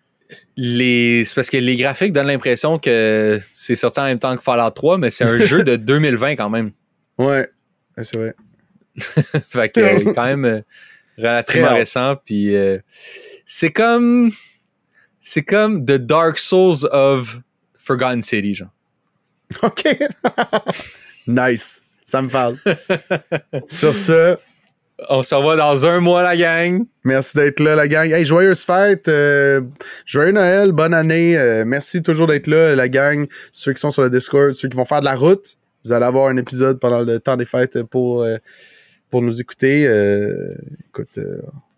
les 0.58 1.24
c'est 1.24 1.34
parce 1.34 1.48
que 1.48 1.56
les 1.56 1.76
graphiques 1.76 2.12
donnent 2.12 2.26
l'impression 2.26 2.78
que 2.78 3.40
c'est 3.52 3.76
sorti 3.76 3.98
en 4.00 4.04
même 4.04 4.18
temps 4.18 4.36
que 4.36 4.42
Fallout 4.42 4.70
3 4.70 4.98
mais 4.98 5.10
c'est 5.10 5.24
un 5.24 5.38
jeu 5.40 5.64
de 5.64 5.76
2020 5.76 6.36
quand 6.36 6.50
même 6.50 6.70
Ouais. 7.18 7.48
Ouais, 7.96 8.04
c'est 8.04 8.16
vrai. 8.16 8.34
fait 9.48 9.70
que 9.70 9.80
euh, 9.80 10.12
quand 10.14 10.24
même 10.24 10.44
euh, 10.44 10.60
relativement 11.18 11.74
récent 11.74 12.16
puis 12.24 12.54
euh, 12.54 12.78
c'est 13.46 13.70
comme 13.70 14.30
c'est 15.20 15.42
comme 15.42 15.84
The 15.84 15.92
Dark 15.98 16.38
Souls 16.38 16.86
of 16.92 17.40
Forgotten 17.76 18.22
City 18.22 18.54
genre 18.54 18.70
OK. 19.62 19.84
nice. 21.26 21.82
Ça 22.04 22.22
me 22.22 22.28
parle. 22.28 22.56
Sur 23.68 23.96
ce, 23.96 24.36
on 25.08 25.22
se 25.22 25.34
revoit 25.34 25.56
dans 25.56 25.86
un 25.86 26.00
mois 26.00 26.22
la 26.22 26.36
gang 26.36 26.84
merci 27.04 27.36
d'être 27.36 27.60
là, 27.60 27.74
la 27.74 27.88
gang. 27.88 28.10
Hey, 28.12 28.24
joyeuse 28.24 28.64
fête. 28.64 29.08
euh, 29.08 29.60
joyeux 30.06 30.32
Noël. 30.32 30.72
Bonne 30.72 30.94
année. 30.94 31.36
euh, 31.36 31.64
merci 31.64 32.02
toujours 32.02 32.26
d'être 32.26 32.46
là, 32.46 32.74
la 32.76 32.88
gang. 32.88 33.26
Ceux 33.52 33.72
qui 33.72 33.80
sont 33.80 33.90
sur 33.90 34.02
le 34.02 34.10
Discord, 34.10 34.52
ceux 34.52 34.68
qui 34.68 34.76
vont 34.76 34.84
faire 34.84 35.00
de 35.00 35.04
la 35.04 35.14
route. 35.14 35.56
Vous 35.84 35.92
allez 35.92 36.04
avoir 36.04 36.28
un 36.28 36.36
épisode 36.36 36.78
pendant 36.78 37.00
le 37.00 37.18
temps 37.20 37.36
des 37.36 37.44
fêtes 37.44 37.82
pour, 37.84 38.22
euh, 38.22 38.36
pour 39.10 39.22
nous 39.22 39.40
écouter. 39.40 39.84
Écoute, 40.88 41.18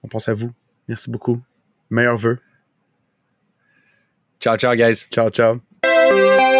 on 0.03 0.09
pense 0.09 0.28
à 0.28 0.34
vous. 0.34 0.51
Merci 0.88 1.11
beaucoup. 1.11 1.40
Meilleurs 1.90 2.16
vœux. 2.16 2.38
Ciao 4.43 4.57
ciao 4.57 4.74
guys 4.74 5.07
Ciao, 5.09 5.30
ciao. 5.30 6.51